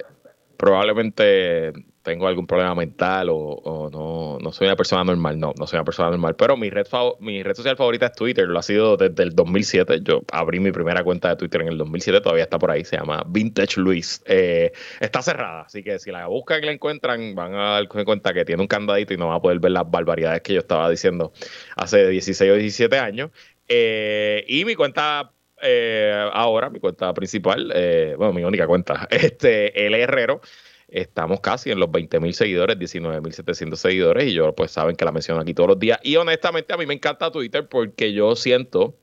probablemente 0.58 1.73
tengo 2.01 2.27
algún 2.27 2.47
problema 2.47 2.73
mental 2.75 3.30
o, 3.30 3.89
no, 3.91 4.39
no, 4.39 4.51
soy 4.51 4.67
una 4.67 4.75
persona 4.75 5.04
normal. 5.04 5.39
No, 5.39 5.54
no 5.58 5.67
soy 5.67 5.77
una 5.77 5.86
persona 5.86 6.10
normal. 6.10 6.36
Pero 6.36 6.58
mi 6.58 6.69
red, 6.69 6.88
mi 7.19 7.43
red 7.43 7.56
social 7.56 7.77
favorita 7.77 8.08
es 8.08 8.13
Twitter. 8.13 8.47
Lo 8.47 8.60
ha 8.60 8.63
sido 8.63 8.97
desde 8.97 9.23
el 9.23 9.36
2007. 9.36 9.99
Yo 10.04 10.23
abrí 10.32 10.60
mi 10.60 10.71
primera 10.71 11.04
cuenta 11.04 11.30
de 11.30 11.36
Twitter 11.36 11.62
en 11.62 11.69
el 11.69 11.77
2007. 11.77 12.21
Todavía 12.21 12.43
está 12.43 12.58
por 12.58 12.71
ahí. 12.71 12.84
Se 12.84 12.97
llama 12.97 13.23
Vintage 13.27 13.80
Luis. 13.80 14.21
Eh, 14.25 14.71
está 14.99 15.21
cerrada. 15.21 15.62
Así 15.62 15.84
que 15.84 15.99
si 15.99 16.12
la 16.12 16.27
buscan 16.27 16.63
y 16.63 16.65
la 16.65 16.71
encuentran, 16.71 17.36
van 17.36 17.54
a 17.54 17.71
dar 17.73 17.88
cuenta 17.88 18.34
que 18.34 18.45
tiene 18.45 18.62
un 18.62 18.67
candadito 18.67 19.13
y 19.13 19.17
no 19.17 19.27
van 19.27 19.38
a 19.38 19.41
poder 19.41 19.60
ver 19.60 19.71
las 19.71 19.89
barbaridades 19.89 20.41
que 20.41 20.54
yo 20.54 20.60
estaba 20.60 20.89
diciendo 20.89 21.32
hace 21.75 22.08
16 22.08 22.51
o 22.51 22.56
17 22.56 22.97
años. 22.97 23.30
Eh, 23.67 24.43
y 24.47 24.65
mi 24.65 24.75
cuenta 24.75 25.32
eh, 25.62 26.30
ahora, 26.34 26.69
mi 26.69 26.80
cuenta 26.80 27.13
principal, 27.13 27.71
eh, 27.76 28.15
bueno, 28.17 28.34
mi 28.34 28.43
única 28.43 28.67
cuenta, 28.67 29.08
este, 29.12 29.86
el 29.86 29.93
Herrero. 29.95 30.41
Estamos 30.88 31.39
casi 31.39 31.71
en 31.71 31.80
los 31.80 31.89
20 31.89 32.19
mil 32.19 32.34
seguidores, 32.34 32.78
19 32.78 33.21
mil 33.21 33.34
700 33.34 33.80
seguidores, 33.80 34.26
y 34.26 34.34
yo, 34.34 34.54
pues, 34.54 34.71
saben 34.71 34.95
que 34.95 35.06
la 35.06 35.12
menciono 35.12 35.39
aquí 35.39 35.54
todos 35.54 35.69
los 35.69 35.80
días. 35.80 36.00
Y 36.04 36.17
honestamente, 36.17 36.74
a 36.74 36.78
mí 36.78 36.86
me 36.86 36.93
encanta 36.93 37.32
Twitter 37.32 37.67
porque 37.69 38.13
yo 38.13 38.36
siento, 38.36 38.97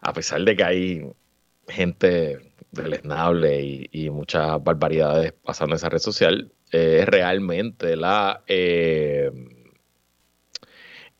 a 0.00 0.12
pesar 0.12 0.42
de 0.42 0.56
que 0.56 0.64
hay 0.64 1.10
gente 1.68 2.52
deleznable 2.70 3.88
y, 3.90 4.10
muchas 4.10 4.62
barbaridades 4.62 5.32
pasando 5.32 5.74
en 5.74 5.76
esa 5.78 5.88
red 5.88 5.98
social, 5.98 6.52
es 6.70 7.06
realmente 7.06 7.96
la. 7.96 8.42
eh, 8.46 9.30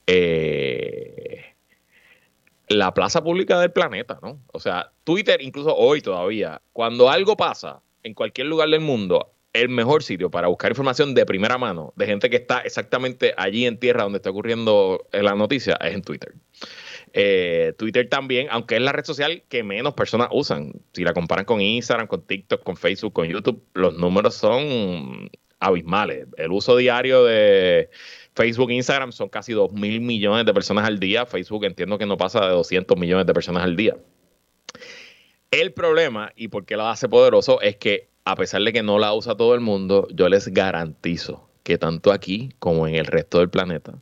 eh 0.07 1.46
la 2.69 2.93
plaza 2.95 3.23
pública 3.23 3.61
del 3.61 3.73
planeta, 3.73 4.19
¿no? 4.23 4.41
O 4.53 4.61
sea, 4.61 4.93
Twitter, 5.05 5.41
incluso 5.41 5.75
hoy 5.75 6.01
todavía, 6.01 6.61
cuando 6.73 7.11
algo 7.11 7.37
pasa 7.37 7.81
en 8.03 8.15
cualquier 8.15 8.49
lugar 8.49 8.69
del 8.69 8.81
mundo, 8.81 9.33
el 9.53 9.69
mejor 9.69 10.03
sitio 10.03 10.31
para 10.31 10.49
buscar 10.49 10.73
información 10.73 11.15
de 11.15 11.25
primera 11.25 11.59
mano 11.59 11.93
de 11.97 12.07
gente 12.07 12.29
que 12.29 12.37
está 12.37 12.61
exactamente 12.61 13.35
allí 13.37 13.67
en 13.67 13.79
tierra 13.79 14.03
donde 14.03 14.19
está 14.19 14.31
ocurriendo 14.31 15.07
la 15.13 15.35
noticia 15.35 15.79
es 15.81 15.95
en 15.95 16.03
Twitter. 16.03 16.35
Eh, 17.13 17.73
Twitter 17.79 18.09
también, 18.09 18.49
aunque 18.51 18.77
es 18.77 18.83
la 18.83 18.93
red 18.93 19.05
social 19.05 19.43
que 19.49 19.63
menos 19.63 19.95
personas 19.95 20.29
usan, 20.33 20.73
si 20.93 21.05
la 21.05 21.15
comparan 21.15 21.47
con 21.47 21.61
Instagram, 21.61 22.07
con 22.07 22.23
TikTok, 22.23 22.63
con 22.63 22.77
Facebook, 22.77 23.15
con 23.15 23.27
YouTube, 23.29 23.63
los 23.73 23.95
números 23.95 24.35
son 24.35 25.31
abismales. 25.61 26.27
El 26.37 26.53
uso 26.53 26.77
diario 26.77 27.25
de 27.25 27.90
Facebook 28.35 28.71
e 28.71 28.75
Instagram 28.75 29.12
son 29.12 29.29
casi 29.29 29.53
2 29.53 29.73
mil 29.73 30.01
millones 30.01 30.47
de 30.47 30.55
personas 30.55 30.87
al 30.87 30.99
día. 30.99 31.27
Facebook 31.27 31.64
entiendo 31.64 31.99
que 31.99 32.07
no 32.07 32.16
pasa 32.16 32.45
de 32.47 32.53
200 32.53 32.99
millones 32.99 33.27
de 33.27 33.35
personas 33.35 33.64
al 33.64 33.77
día. 33.77 33.97
El 35.51 35.73
problema, 35.73 36.33
y 36.37 36.49
por 36.49 36.66
qué 36.66 36.77
lo 36.77 36.87
hace 36.87 37.09
poderoso, 37.09 37.61
es 37.61 37.77
que 37.77 38.11
a 38.25 38.35
pesar 38.35 38.61
de 38.62 38.73
que 38.73 38.83
no 38.83 38.99
la 38.99 39.14
usa 39.14 39.37
todo 39.37 39.55
el 39.55 39.61
mundo, 39.61 40.09
yo 40.12 40.29
les 40.29 40.49
garantizo 40.49 41.49
que 41.62 41.79
tanto 41.79 42.12
aquí 42.12 42.51
como 42.59 42.87
en 42.87 42.97
el 42.97 43.07
resto 43.07 43.38
del 43.38 43.51
planeta, 43.51 43.95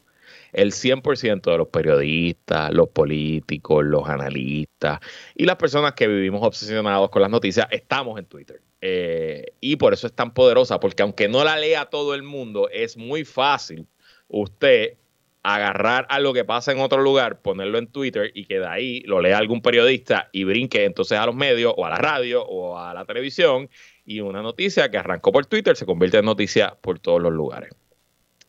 el 0.53 0.73
100% 0.73 1.51
de 1.51 1.59
los 1.59 1.69
periodistas, 1.69 2.73
los 2.73 2.89
políticos, 2.89 3.85
los 3.85 4.09
analistas 4.09 5.01
y 5.35 5.45
las 5.45 5.57
personas 5.57 5.93
que 5.93 6.07
vivimos 6.09 6.43
obsesionados 6.43 7.11
con 7.11 7.23
las 7.23 7.31
noticias, 7.31 7.67
estamos 7.71 8.19
en 8.19 8.25
Twitter. 8.25 8.63
Eh, 8.87 9.47
y 9.63 9.77
por 9.77 9.95
eso 9.95 10.07
es 10.07 10.13
tan 10.13 10.35
poderosa, 10.35 10.79
porque 10.79 11.03
aunque 11.03 11.27
no 11.27 11.43
la 11.43 11.57
lea 11.57 11.87
todo 11.87 12.15
el 12.15 12.23
mundo, 12.23 12.69
es 12.71 12.99
muy 12.99 13.25
fácil 13.25 13.87
usted 14.29 14.99
agarrar 15.43 16.07
a 16.11 16.21
lo 16.21 16.35
que 16.35 16.45
pasa 16.45 16.71
en 16.71 16.81
otro 16.81 17.01
lugar, 17.01 17.41
ponerlo 17.41 17.79
en 17.79 17.87
Twitter 17.87 18.31
y 18.35 18.45
que 18.45 18.59
de 18.59 18.67
ahí 18.67 19.01
lo 19.07 19.23
lea 19.23 19.39
algún 19.39 19.63
periodista 19.63 20.29
y 20.33 20.45
brinque 20.45 20.85
entonces 20.85 21.17
a 21.17 21.25
los 21.25 21.35
medios 21.35 21.73
o 21.75 21.87
a 21.87 21.91
la 21.91 21.97
radio 21.97 22.45
o 22.45 22.79
a 22.79 22.93
la 22.93 23.07
televisión 23.07 23.71
y 24.05 24.21
una 24.21 24.43
noticia 24.43 24.91
que 24.91 24.99
arrancó 24.99 25.33
por 25.33 25.47
Twitter 25.47 25.77
se 25.77 25.87
convierte 25.87 26.19
en 26.19 26.27
noticia 26.27 26.77
por 26.83 26.99
todos 26.99 27.23
los 27.23 27.33
lugares. 27.33 27.71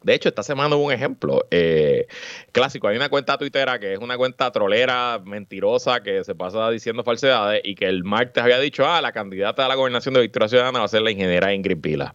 De 0.05 0.13
hecho, 0.13 0.29
esta 0.29 0.43
semana 0.43 0.75
hubo 0.75 0.85
un 0.85 0.91
ejemplo 0.91 1.47
eh, 1.49 2.05
clásico. 2.51 2.87
Hay 2.87 2.95
una 2.95 3.09
cuenta 3.09 3.39
twittera 3.39 3.79
que 3.79 3.93
es 3.93 3.99
una 3.99 4.17
cuenta 4.17 4.51
trolera, 4.51 5.19
mentirosa, 5.25 6.03
que 6.03 6.23
se 6.23 6.35
pasa 6.35 6.69
diciendo 6.69 7.03
falsedades 7.03 7.61
y 7.63 7.73
que 7.73 7.87
el 7.87 8.03
martes 8.03 8.43
había 8.43 8.59
dicho, 8.59 8.85
ah, 8.85 9.01
la 9.01 9.11
candidata 9.11 9.65
a 9.65 9.67
la 9.67 9.73
gobernación 9.73 10.13
de 10.13 10.21
Victoria 10.21 10.47
Ciudadana 10.47 10.77
va 10.77 10.85
a 10.85 10.89
ser 10.89 11.01
la 11.01 11.09
ingeniera 11.09 11.55
Ingrid 11.55 11.79
Vila. 11.81 12.13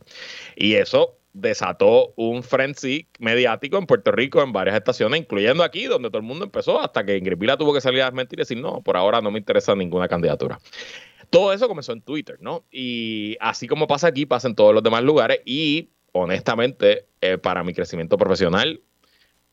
Y 0.54 0.74
eso 0.74 1.16
desató 1.32 2.12
un 2.14 2.44
frenzy 2.44 3.08
mediático 3.18 3.76
en 3.76 3.86
Puerto 3.86 4.12
Rico 4.12 4.40
en 4.40 4.52
varias 4.52 4.76
estaciones, 4.76 5.22
incluyendo 5.22 5.64
aquí, 5.64 5.86
donde 5.86 6.10
todo 6.10 6.18
el 6.18 6.24
mundo 6.24 6.44
empezó, 6.44 6.80
hasta 6.80 7.04
que 7.04 7.16
Ingrid 7.16 7.38
Vila 7.38 7.56
tuvo 7.56 7.74
que 7.74 7.80
salir 7.80 8.02
a 8.02 8.04
desmentir 8.04 8.38
y 8.38 8.42
decir, 8.42 8.58
no, 8.58 8.82
por 8.82 8.96
ahora 8.96 9.20
no 9.20 9.32
me 9.32 9.40
interesa 9.40 9.74
ninguna 9.74 10.06
candidatura. 10.06 10.60
Todo 11.28 11.52
eso 11.52 11.66
comenzó 11.66 11.90
en 11.90 12.02
Twitter, 12.02 12.38
¿no? 12.40 12.64
Y 12.70 13.36
así 13.40 13.66
como 13.66 13.88
pasa 13.88 14.06
aquí, 14.06 14.26
pasa 14.26 14.46
en 14.46 14.54
todos 14.54 14.72
los 14.72 14.82
demás 14.84 15.02
lugares 15.02 15.40
y 15.44 15.90
honestamente, 16.12 17.06
eh, 17.20 17.38
para 17.38 17.62
mi 17.64 17.74
crecimiento 17.74 18.16
profesional, 18.16 18.80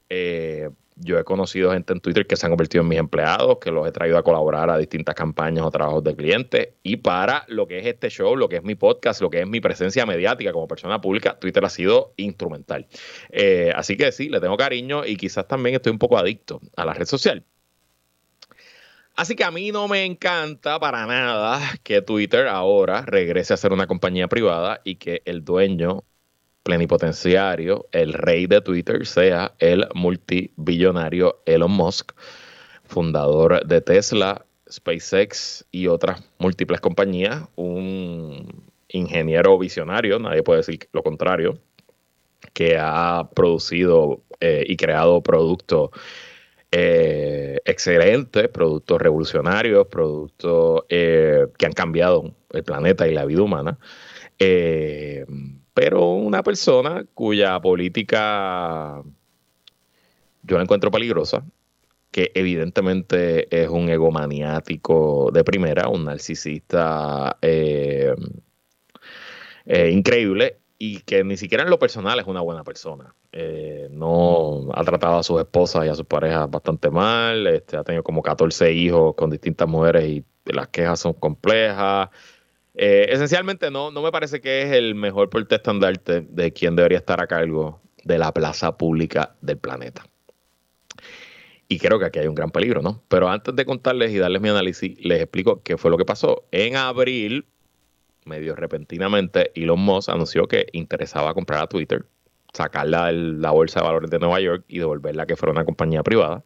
eh, 0.10 0.70
yo 1.00 1.20
he 1.20 1.24
conocido 1.24 1.74
gente 1.74 1.94
en 1.94 2.00
Twitter 2.00 2.26
que 2.26 2.36
se 2.36 2.46
han 2.46 2.52
convertido 2.52 2.82
en 2.82 2.88
mis 2.88 2.98
empleados, 2.98 3.60
que 3.60 3.72
los 3.72 3.88
he 3.88 3.92
traído 3.92 4.18
a 4.18 4.24
colaborar 4.24 4.70
a 4.70 4.78
distintas 4.78 5.14
campañas 5.16 5.64
o 5.64 5.72
trabajos 5.72 6.04
de 6.04 6.16
clientes. 6.16 6.70
Y 6.82 6.98
para 6.98 7.46
lo 7.48 7.68
que 7.68 7.80
es 7.80 7.86
este 7.86 8.10
show, 8.10 8.36
lo 8.36 8.50
que 8.50 8.58
es 8.58 8.64
mi 8.64 8.76
podcast, 8.76 9.22
lo 9.22 9.30
que 9.30 9.42
es 9.42 9.48
mi 9.48 9.62
presencia 9.62 10.06
mediática 10.06 10.52
como 10.52 10.68
persona 10.68 11.00
pública, 11.00 11.38
Twitter 11.40 11.64
ha 11.66 11.70
sido 11.70 12.14
instrumental. 12.18 12.88
Eh, 13.30 13.72
así 13.76 13.96
que 13.96 14.12
sí, 14.12 14.30
le 14.30 14.40
tengo 14.40 14.58
cariño 14.58 15.06
y 15.06 15.18
quizás 15.18 15.48
también 15.48 15.76
estoy 15.76 15.92
un 15.92 16.00
poco 16.00 16.18
adicto 16.18 16.62
a 16.76 16.86
la 16.86 16.94
red 16.94 17.06
social. 17.06 17.44
Así 19.16 19.36
que 19.36 19.44
a 19.44 19.52
mí 19.52 19.72
no 19.72 19.88
me 19.88 20.06
encanta 20.06 20.80
para 20.80 21.08
nada 21.08 21.60
que 21.84 22.04
Twitter 22.04 22.48
ahora 22.48 23.02
regrese 23.02 23.54
a 23.54 23.58
ser 23.58 23.74
una 23.74 23.88
compañía 23.88 24.28
privada 24.28 24.82
y 24.84 24.96
que 24.96 25.24
el 25.26 25.44
dueño 25.44 26.04
plenipotenciario, 26.68 27.88
el 27.94 28.12
rey 28.12 28.46
de 28.46 28.60
Twitter, 28.60 29.06
sea 29.08 29.54
el 29.60 29.88
multibillonario 29.94 31.42
Elon 31.46 31.72
Musk, 31.72 32.12
fundador 32.84 33.66
de 33.66 33.80
Tesla, 33.80 34.46
SpaceX 34.70 35.66
y 35.72 35.88
otras 35.88 36.22
múltiples 36.40 36.82
compañías, 36.82 37.44
un 37.56 38.66
ingeniero 38.90 39.58
visionario, 39.58 40.20
nadie 40.20 40.44
puede 40.44 40.58
decir 40.60 40.90
lo 40.92 41.04
contrario, 41.04 41.58
que 42.52 42.76
ha 42.78 43.30
producido 43.34 44.24
eh, 44.42 44.66
y 44.68 44.76
creado 44.76 45.24
productos 45.24 45.92
eh, 46.74 47.62
excelentes, 47.64 48.50
productos 48.50 49.02
revolucionarios, 49.02 49.88
productos 49.88 50.82
eh, 50.90 51.48
que 51.58 51.66
han 51.66 51.72
cambiado 51.72 52.36
el 52.52 52.64
planeta 52.66 53.08
y 53.08 53.14
la 53.14 53.24
vida 53.24 53.42
humana. 53.42 53.80
Pero 55.78 56.10
una 56.10 56.42
persona 56.42 57.06
cuya 57.14 57.60
política 57.60 59.04
yo 60.42 60.58
la 60.58 60.64
encuentro 60.64 60.90
peligrosa, 60.90 61.46
que 62.10 62.32
evidentemente 62.34 63.48
es 63.56 63.70
un 63.70 63.88
egomaniático 63.88 65.30
de 65.32 65.44
primera, 65.44 65.88
un 65.88 66.06
narcisista 66.06 67.38
increíble 69.68 70.58
y 70.80 71.02
que 71.02 71.24
ni 71.24 71.38
siquiera 71.38 71.64
en 71.64 71.70
lo 71.70 71.78
personal 71.78 72.20
es 72.20 72.26
una 72.26 72.42
buena 72.42 72.64
persona. 72.64 73.14
Eh, 73.32 73.88
no 73.92 74.70
ha 74.74 74.84
tratado 74.84 75.20
a 75.20 75.24
sus 75.24 75.40
esposas 75.42 75.86
y 75.86 75.90
a 75.90 75.94
sus 75.94 76.08
parejas 76.08 76.50
bastante 76.50 76.90
mal, 76.90 77.46
este, 77.46 77.78
ha 77.78 77.84
tenido 77.84 78.02
como 78.02 78.24
14 78.24 78.72
hijos 78.72 79.14
con 79.14 79.30
distintas 79.30 79.68
mujeres 79.68 80.10
y 80.10 80.26
las 80.46 80.70
quejas 80.70 81.00
son 81.00 81.14
complejas. 81.14 82.10
Eh, 82.80 83.08
esencialmente 83.10 83.72
no, 83.72 83.90
no 83.90 84.04
me 84.04 84.12
parece 84.12 84.40
que 84.40 84.62
es 84.62 84.72
el 84.72 84.94
mejor 84.94 85.32
porte 85.32 85.56
estandarte 85.56 86.22
de 86.22 86.54
quien 86.54 86.76
debería 86.76 87.00
estar 87.00 87.20
a 87.20 87.28
cargo 87.28 87.82
de 88.04 88.20
la 88.20 88.32
plaza 88.32 88.78
pública 88.78 89.36
del 89.42 89.58
planeta. 89.58 90.06
Y 91.68 91.80
creo 91.80 92.00
que 92.00 92.06
aquí 92.06 92.20
hay 92.20 92.28
un 92.28 92.36
gran 92.36 92.52
peligro, 92.52 92.82
¿no? 92.82 93.04
Pero 93.10 93.30
antes 93.30 93.56
de 93.56 93.66
contarles 93.66 94.12
y 94.12 94.20
darles 94.20 94.42
mi 94.42 94.50
análisis, 94.50 94.98
les 95.04 95.22
explico 95.22 95.64
qué 95.64 95.76
fue 95.78 95.92
lo 95.92 95.98
que 95.98 96.06
pasó. 96.06 96.46
En 96.52 96.76
abril, 96.78 97.46
medio 98.26 98.56
repentinamente, 98.56 99.52
Elon 99.56 99.80
Musk 99.80 100.10
anunció 100.10 100.48
que 100.48 100.68
interesaba 100.72 101.34
comprar 101.34 101.64
a 101.64 101.68
Twitter, 101.68 102.06
sacarla 102.54 103.08
de 103.08 103.14
la 103.14 103.52
bolsa 103.52 103.82
de 103.82 103.86
valores 103.88 104.12
de 104.12 104.20
Nueva 104.20 104.40
York 104.40 104.66
y 104.68 104.78
devolverla 104.78 105.24
a 105.24 105.26
que 105.26 105.36
fuera 105.36 105.52
una 105.52 105.66
compañía 105.66 106.04
privada. 106.04 106.44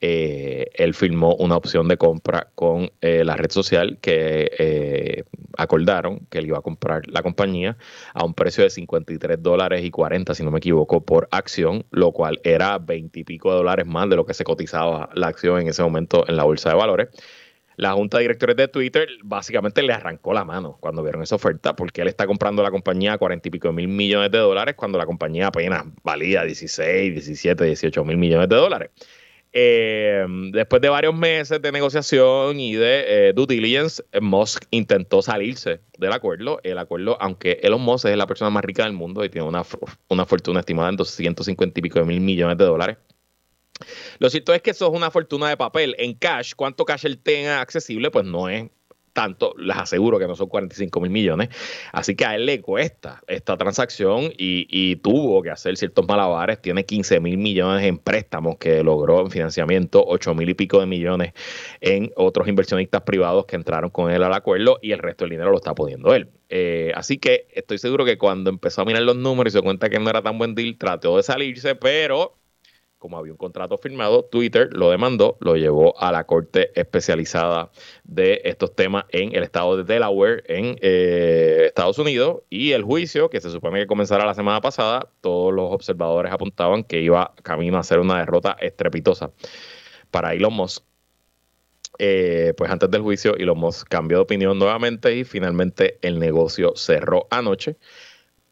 Eh, 0.00 0.70
él 0.74 0.94
firmó 0.94 1.34
una 1.34 1.56
opción 1.56 1.88
de 1.88 1.96
compra 1.96 2.50
con 2.54 2.90
eh, 3.00 3.24
la 3.24 3.36
red 3.36 3.50
social 3.50 3.98
que 4.00 4.48
eh, 4.56 5.24
acordaron 5.56 6.20
que 6.30 6.38
él 6.38 6.46
iba 6.46 6.58
a 6.58 6.62
comprar 6.62 7.08
la 7.08 7.22
compañía 7.22 7.76
a 8.14 8.24
un 8.24 8.32
precio 8.32 8.62
de 8.62 8.70
53 8.70 9.42
dólares 9.42 9.84
y 9.84 9.90
40, 9.90 10.34
si 10.34 10.44
no 10.44 10.52
me 10.52 10.58
equivoco, 10.58 11.04
por 11.04 11.28
acción, 11.32 11.84
lo 11.90 12.12
cual 12.12 12.40
era 12.44 12.78
20 12.78 13.18
y 13.20 13.24
pico 13.24 13.50
de 13.50 13.56
dólares 13.56 13.86
más 13.86 14.08
de 14.08 14.16
lo 14.16 14.24
que 14.24 14.34
se 14.34 14.44
cotizaba 14.44 15.10
la 15.14 15.26
acción 15.28 15.60
en 15.60 15.68
ese 15.68 15.82
momento 15.82 16.24
en 16.28 16.36
la 16.36 16.44
bolsa 16.44 16.70
de 16.70 16.76
valores 16.76 17.08
la 17.78 17.92
junta 17.92 18.18
de 18.18 18.22
directores 18.22 18.56
de 18.56 18.66
Twitter 18.66 19.08
básicamente 19.22 19.82
le 19.82 19.92
arrancó 19.92 20.34
la 20.34 20.44
mano 20.44 20.78
cuando 20.80 21.00
vieron 21.00 21.22
esa 21.22 21.36
oferta, 21.36 21.76
porque 21.76 22.02
él 22.02 22.08
está 22.08 22.26
comprando 22.26 22.60
la 22.60 22.72
compañía 22.72 23.12
a 23.12 23.18
cuarenta 23.18 23.46
y 23.46 23.52
pico 23.52 23.72
mil 23.72 23.86
millones 23.86 24.32
de 24.32 24.38
dólares 24.38 24.74
cuando 24.76 24.98
la 24.98 25.06
compañía 25.06 25.46
apenas 25.46 25.84
valía 26.02 26.42
16, 26.42 27.12
17, 27.12 27.64
18 27.64 28.04
mil 28.04 28.16
millones 28.16 28.48
de 28.48 28.56
dólares. 28.56 28.90
Eh, 29.52 30.26
después 30.52 30.82
de 30.82 30.88
varios 30.88 31.14
meses 31.14 31.60
de 31.62 31.72
negociación 31.72 32.60
y 32.60 32.74
de 32.74 33.28
eh, 33.28 33.32
due 33.32 33.46
diligence, 33.46 34.02
Musk 34.20 34.64
intentó 34.70 35.22
salirse 35.22 35.80
del 35.98 36.12
acuerdo. 36.12 36.60
El 36.62 36.78
acuerdo, 36.78 37.16
aunque 37.20 37.60
Elon 37.62 37.80
Musk 37.80 38.06
es 38.06 38.16
la 38.16 38.26
persona 38.26 38.50
más 38.50 38.64
rica 38.64 38.84
del 38.84 38.92
mundo 38.92 39.24
y 39.24 39.30
tiene 39.30 39.48
una, 39.48 39.64
una 40.08 40.26
fortuna 40.26 40.60
estimada 40.60 40.90
en 40.90 40.96
250 40.96 41.80
y 41.80 41.82
pico 41.82 41.98
de 41.98 42.04
mil 42.04 42.20
millones 42.20 42.58
de 42.58 42.64
dólares, 42.64 42.98
lo 44.18 44.30
cierto 44.30 44.52
es 44.52 44.62
que 44.62 44.70
eso 44.70 44.88
es 44.88 44.92
una 44.92 45.10
fortuna 45.10 45.48
de 45.48 45.56
papel. 45.56 45.94
En 45.98 46.14
cash, 46.14 46.52
¿cuánto 46.56 46.84
cash 46.84 47.06
él 47.06 47.18
tenga 47.18 47.60
accesible? 47.60 48.10
Pues 48.10 48.24
no 48.24 48.48
es 48.48 48.68
tanto, 49.18 49.52
les 49.58 49.76
aseguro 49.76 50.16
que 50.16 50.28
no 50.28 50.36
son 50.36 50.48
45 50.48 51.00
mil 51.00 51.10
millones. 51.10 51.48
Así 51.90 52.14
que 52.14 52.24
a 52.24 52.36
él 52.36 52.46
le 52.46 52.60
cuesta 52.60 53.20
esta 53.26 53.56
transacción 53.56 54.32
y, 54.38 54.94
tuvo 55.02 55.42
que 55.42 55.50
hacer 55.50 55.76
ciertos 55.76 56.06
malabares. 56.06 56.62
Tiene 56.62 56.84
15 56.84 57.18
mil 57.18 57.36
millones 57.36 57.84
en 57.84 57.98
préstamos 57.98 58.58
que 58.58 58.84
logró 58.84 59.22
en 59.22 59.30
financiamiento, 59.32 60.04
8 60.06 60.34
mil 60.36 60.48
y 60.50 60.54
pico 60.54 60.78
de 60.78 60.86
millones 60.86 61.32
en 61.80 62.12
otros 62.14 62.46
inversionistas 62.46 63.02
privados 63.02 63.46
que 63.46 63.56
entraron 63.56 63.90
con 63.90 64.12
él 64.12 64.22
al 64.22 64.34
acuerdo 64.34 64.78
y 64.80 64.92
el 64.92 65.00
resto 65.00 65.24
del 65.24 65.30
dinero 65.30 65.50
lo 65.50 65.56
está 65.56 65.74
poniendo 65.74 66.14
él. 66.14 66.28
Eh, 66.48 66.92
así 66.94 67.18
que 67.18 67.48
estoy 67.50 67.78
seguro 67.78 68.04
que 68.04 68.18
cuando 68.18 68.50
empezó 68.50 68.82
a 68.82 68.84
mirar 68.84 69.02
los 69.02 69.16
números 69.16 69.52
y 69.52 69.58
se 69.58 69.62
cuenta 69.62 69.90
que 69.90 69.98
no 69.98 70.08
era 70.10 70.22
tan 70.22 70.38
buen 70.38 70.54
deal, 70.54 70.76
trató 70.78 71.16
de 71.16 71.24
salirse, 71.24 71.74
pero 71.74 72.38
como 72.98 73.16
había 73.16 73.32
un 73.32 73.38
contrato 73.38 73.78
firmado, 73.78 74.24
Twitter 74.24 74.70
lo 74.72 74.90
demandó, 74.90 75.36
lo 75.40 75.56
llevó 75.56 75.98
a 76.00 76.12
la 76.12 76.24
corte 76.24 76.72
especializada 76.78 77.70
de 78.04 78.40
estos 78.44 78.74
temas 78.74 79.04
en 79.10 79.34
el 79.34 79.44
estado 79.44 79.76
de 79.76 79.84
Delaware, 79.84 80.42
en 80.46 80.76
eh, 80.80 81.64
Estados 81.66 81.98
Unidos, 81.98 82.42
y 82.50 82.72
el 82.72 82.82
juicio, 82.82 83.30
que 83.30 83.40
se 83.40 83.50
supone 83.50 83.80
que 83.80 83.86
comenzará 83.86 84.26
la 84.26 84.34
semana 84.34 84.60
pasada, 84.60 85.08
todos 85.20 85.54
los 85.54 85.72
observadores 85.72 86.32
apuntaban 86.32 86.84
que 86.84 87.00
iba 87.00 87.34
camino 87.42 87.78
a 87.78 87.84
ser 87.84 88.00
una 88.00 88.18
derrota 88.18 88.56
estrepitosa 88.60 89.30
para 90.10 90.34
Elon 90.34 90.52
Musk. 90.52 90.84
Eh, 92.00 92.54
pues 92.56 92.70
antes 92.70 92.90
del 92.90 93.02
juicio, 93.02 93.36
Elon 93.36 93.58
Musk 93.58 93.88
cambió 93.88 94.18
de 94.18 94.22
opinión 94.22 94.58
nuevamente 94.58 95.16
y 95.16 95.24
finalmente 95.24 95.98
el 96.02 96.18
negocio 96.18 96.74
cerró 96.76 97.26
anoche 97.30 97.76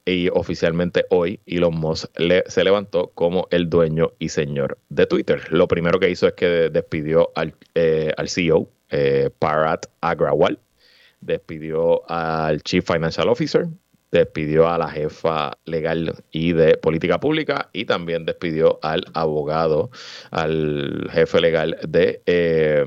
y 0.07 0.29
oficialmente 0.29 1.05
hoy 1.11 1.41
Elon 1.47 1.77
Musk 1.77 2.11
se 2.47 2.65
levantó 2.65 3.09
como 3.15 3.49
el 3.51 3.69
dueño 3.69 4.13
y 4.19 4.31
señor 4.31 4.79
de 4.89 5.07
Twitter. 5.07 5.53
Lo 5.53 5.67
primero 5.69 5.99
que 5.99 6.09
hizo 6.09 6.29
es 6.29 6.35
que 6.35 6.71
despidió 6.71 7.33
al, 7.35 7.55
eh, 7.75 8.15
CEO, 8.27 8.71
eh, 8.91 9.31
Parat 9.39 9.87
Agrawal, 10.01 10.61
despidió 11.21 12.09
al 12.09 12.63
Chief 12.63 12.87
Financial 12.87 13.29
Officer, 13.29 13.67
despidió 14.13 14.69
a 14.69 14.79
la 14.79 14.89
jefa 14.89 15.59
legal 15.65 16.15
y 16.31 16.53
de 16.53 16.77
política 16.77 17.19
pública 17.19 17.69
y 17.73 17.85
también 17.85 18.25
despidió 18.25 18.79
al 18.83 19.05
abogado, 19.13 19.91
al 20.31 21.09
jefe 21.11 21.41
legal 21.41 21.77
de... 21.87 22.23
Eh, 22.27 22.85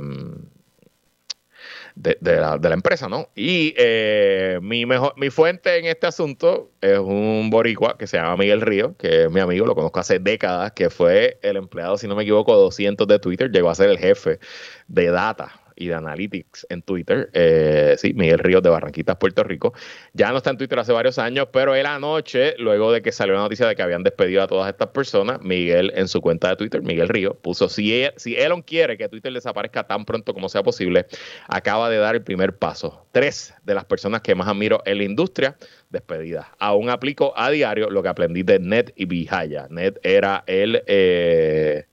de, 2.00 2.18
la, 2.22 2.58
de, 2.58 2.70
la, 2.70 2.76
empresa, 2.76 3.10
¿no? 3.10 3.30
Y 3.36 3.74
eh, 3.78 4.60
mi, 4.62 4.86
mejor, 4.86 5.14
mi 5.18 5.30
fuente 5.30 5.78
en 5.78 5.86
este 5.86 6.08
asunto 6.08 6.72
es 6.80 6.98
un 6.98 7.50
boricua 7.50 7.98
que 7.98 8.08
se 8.08 8.18
llama 8.18 8.38
Miguel 8.38 8.62
Río, 8.62 8.96
que 8.96 9.24
es 9.24 9.32
mi 9.32 9.42
amigo, 9.42 9.66
lo 9.66 9.76
conozco 9.76 10.00
hace 10.00 10.18
décadas, 10.20 10.72
que 10.72 10.90
fue 10.90 11.40
el 11.42 11.58
empleado, 11.58 11.98
si 11.98 12.08
no 12.08 12.16
me 12.16 12.24
equivoco, 12.24 12.56
200 12.56 13.06
de 13.06 13.20
Twitter, 13.20 13.52
llegó 13.52 13.70
a 13.70 13.76
ser 13.76 13.90
el 13.90 13.98
jefe 13.98 14.40
de 14.88 15.12
data 15.12 15.52
y 15.80 15.88
de 15.88 15.96
Analytics 15.96 16.68
en 16.70 16.82
Twitter. 16.82 17.30
Eh, 17.34 17.96
sí, 17.98 18.14
Miguel 18.14 18.40
Ríos 18.40 18.62
de 18.62 18.70
Barranquitas, 18.70 19.16
Puerto 19.16 19.44
Rico. 19.44 19.74
Ya 20.14 20.32
no 20.32 20.38
está 20.38 20.52
en 20.52 20.58
Twitter 20.58 20.78
hace 20.78 20.92
varios 20.92 21.18
años, 21.18 21.48
pero 21.52 21.74
él 21.74 21.86
anoche, 21.86 22.56
luego 22.60 22.92
de 22.92 23.02
que 23.02 23.12
salió 23.12 23.34
la 23.34 23.42
noticia 23.42 23.68
de 23.68 23.76
que 23.76 23.82
habían 23.82 24.04
despedido 24.04 24.44
a 24.44 24.48
todas 24.48 24.70
estas 24.70 24.90
personas, 24.90 25.42
Miguel 25.42 25.92
en 25.96 26.08
su 26.08 26.22
cuenta 26.22 26.50
de 26.50 26.56
Twitter, 26.58 26.82
Miguel 26.82 27.08
Ríos, 27.08 27.36
puso, 27.42 27.70
si, 27.70 28.06
si 28.18 28.36
Elon 28.36 28.62
quiere 28.62 28.98
que 28.98 29.10
Twitter 29.10 29.32
desaparezca 29.34 29.88
tan 29.88 30.06
pronto 30.06 30.34
como 30.34 30.50
sea 30.50 30.64
posible, 30.64 31.06
acaba 31.48 31.90
de 31.90 31.98
dar 31.98 32.16
el 32.16 32.22
primer 32.22 32.58
paso. 32.58 33.06
Tres 33.12 33.54
de 33.64 33.74
las 33.74 33.86
personas 33.86 34.22
que 34.22 34.36
más 34.36 34.48
admiro 34.48 34.82
en 34.86 34.98
la 34.98 35.04
industria, 35.04 35.58
despedidas. 35.90 36.46
Aún 36.60 36.90
aplico 36.90 37.34
a 37.36 37.50
diario 37.50 37.90
lo 37.90 38.04
que 38.04 38.10
aprendí 38.10 38.44
de 38.44 38.60
Ned 38.60 38.92
y 38.96 39.06
Vijaya. 39.06 39.68
Ned 39.70 39.96
era 40.04 40.44
el... 40.48 40.84
Eh, 40.86 41.86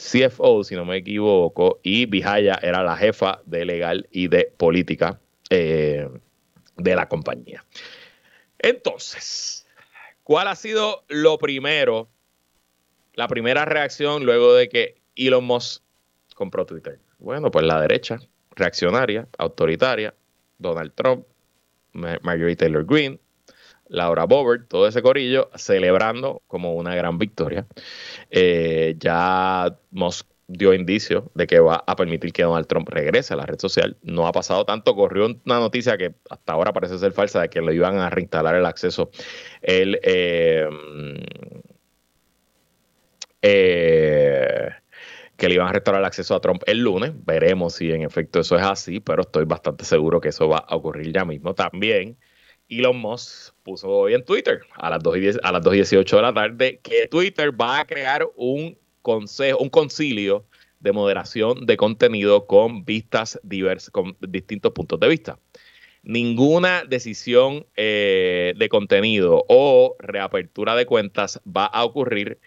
CFO, 0.00 0.64
si 0.64 0.74
no 0.74 0.84
me 0.84 0.96
equivoco, 0.96 1.78
y 1.82 2.06
Vijaya 2.06 2.58
era 2.62 2.82
la 2.82 2.96
jefa 2.96 3.42
de 3.44 3.64
legal 3.66 4.08
y 4.10 4.28
de 4.28 4.52
política 4.56 5.20
eh, 5.50 6.08
de 6.76 6.96
la 6.96 7.08
compañía. 7.08 7.64
Entonces, 8.58 9.66
¿cuál 10.22 10.48
ha 10.48 10.56
sido 10.56 11.04
lo 11.08 11.38
primero, 11.38 12.08
la 13.14 13.28
primera 13.28 13.66
reacción 13.66 14.24
luego 14.24 14.54
de 14.54 14.68
que 14.68 14.96
Elon 15.16 15.44
Musk 15.44 15.82
compró 16.34 16.64
Twitter? 16.64 16.98
Bueno, 17.18 17.50
pues 17.50 17.66
la 17.66 17.80
derecha, 17.80 18.18
reaccionaria, 18.56 19.28
autoritaria, 19.36 20.14
Donald 20.58 20.92
Trump, 20.94 21.26
Marjorie 21.92 22.56
Taylor 22.56 22.86
Greene, 22.86 23.18
Laura 23.90 24.24
Bobert, 24.24 24.68
todo 24.68 24.86
ese 24.86 25.02
corillo, 25.02 25.50
celebrando 25.56 26.42
como 26.46 26.74
una 26.74 26.94
gran 26.94 27.18
victoria. 27.18 27.66
Eh, 28.30 28.94
ya 28.98 29.76
Musk 29.90 30.28
dio 30.46 30.72
indicio 30.74 31.30
de 31.34 31.46
que 31.46 31.60
va 31.60 31.82
a 31.86 31.96
permitir 31.96 32.32
que 32.32 32.42
Donald 32.42 32.66
Trump 32.66 32.88
regrese 32.88 33.34
a 33.34 33.36
la 33.36 33.46
red 33.46 33.58
social. 33.58 33.96
No 34.02 34.26
ha 34.26 34.32
pasado 34.32 34.64
tanto, 34.64 34.94
corrió 34.94 35.26
una 35.26 35.58
noticia 35.58 35.98
que 35.98 36.14
hasta 36.28 36.52
ahora 36.52 36.72
parece 36.72 36.98
ser 36.98 37.12
falsa 37.12 37.40
de 37.40 37.48
que 37.48 37.60
le 37.60 37.74
iban 37.74 37.98
a 37.98 38.10
reinstalar 38.10 38.54
el 38.54 38.66
acceso. 38.66 39.10
Eh, 39.62 39.98
eh, 43.42 44.70
que 45.36 45.48
le 45.48 45.54
iban 45.54 45.68
a 45.68 45.72
restaurar 45.72 46.02
el 46.02 46.06
acceso 46.06 46.34
a 46.34 46.40
Trump 46.40 46.62
el 46.66 46.80
lunes. 46.80 47.12
Veremos 47.24 47.74
si 47.74 47.90
en 47.90 48.02
efecto 48.02 48.40
eso 48.40 48.56
es 48.56 48.62
así, 48.62 49.00
pero 49.00 49.22
estoy 49.22 49.46
bastante 49.46 49.84
seguro 49.84 50.20
que 50.20 50.28
eso 50.28 50.48
va 50.48 50.58
a 50.58 50.76
ocurrir 50.76 51.12
ya 51.12 51.24
mismo. 51.24 51.54
También 51.54 52.18
Elon 52.70 52.96
Musk 52.96 53.52
puso 53.64 53.88
hoy 53.88 54.14
en 54.14 54.24
Twitter 54.24 54.60
a 54.76 54.90
las 54.90 55.02
2 55.02 55.16
y, 55.18 55.28
a 55.42 55.52
las 55.52 55.62
2 55.62 55.74
y 55.74 55.76
18 55.78 56.16
de 56.16 56.22
la 56.22 56.32
tarde 56.32 56.80
que 56.82 57.08
Twitter 57.08 57.52
va 57.60 57.80
a 57.80 57.84
crear 57.84 58.26
un 58.36 58.78
consejo, 59.02 59.58
un 59.58 59.68
concilio 59.68 60.46
de 60.78 60.92
moderación 60.92 61.66
de 61.66 61.76
contenido 61.76 62.46
con 62.46 62.84
vistas 62.84 63.38
diversas, 63.42 63.90
con 63.90 64.16
distintos 64.20 64.72
puntos 64.72 64.98
de 65.00 65.08
vista. 65.08 65.38
ninguna 66.02 66.84
decisión 66.84 67.66
eh, 67.76 68.54
de 68.56 68.68
contenido 68.70 69.44
o 69.48 69.96
reapertura 69.98 70.74
de 70.74 70.86
cuentas 70.86 71.40
va 71.44 71.66
a 71.66 71.84
ocurrir 71.84 72.38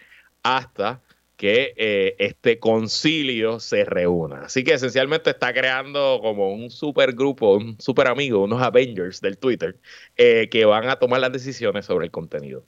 hasta 0.42 1.00
que 1.44 1.74
eh, 1.76 2.16
este 2.20 2.58
concilio 2.58 3.60
se 3.60 3.84
reúna. 3.84 4.44
Así 4.46 4.64
que 4.64 4.72
esencialmente 4.72 5.28
está 5.28 5.52
creando 5.52 6.18
como 6.22 6.54
un 6.54 6.70
super 6.70 7.12
grupo, 7.12 7.56
un 7.56 7.78
super 7.78 8.08
amigo, 8.08 8.44
unos 8.44 8.62
Avengers 8.62 9.20
del 9.20 9.36
Twitter, 9.36 9.76
eh, 10.16 10.48
que 10.50 10.64
van 10.64 10.88
a 10.88 10.96
tomar 10.96 11.20
las 11.20 11.32
decisiones 11.32 11.84
sobre 11.84 12.06
el 12.06 12.10
contenido. 12.10 12.64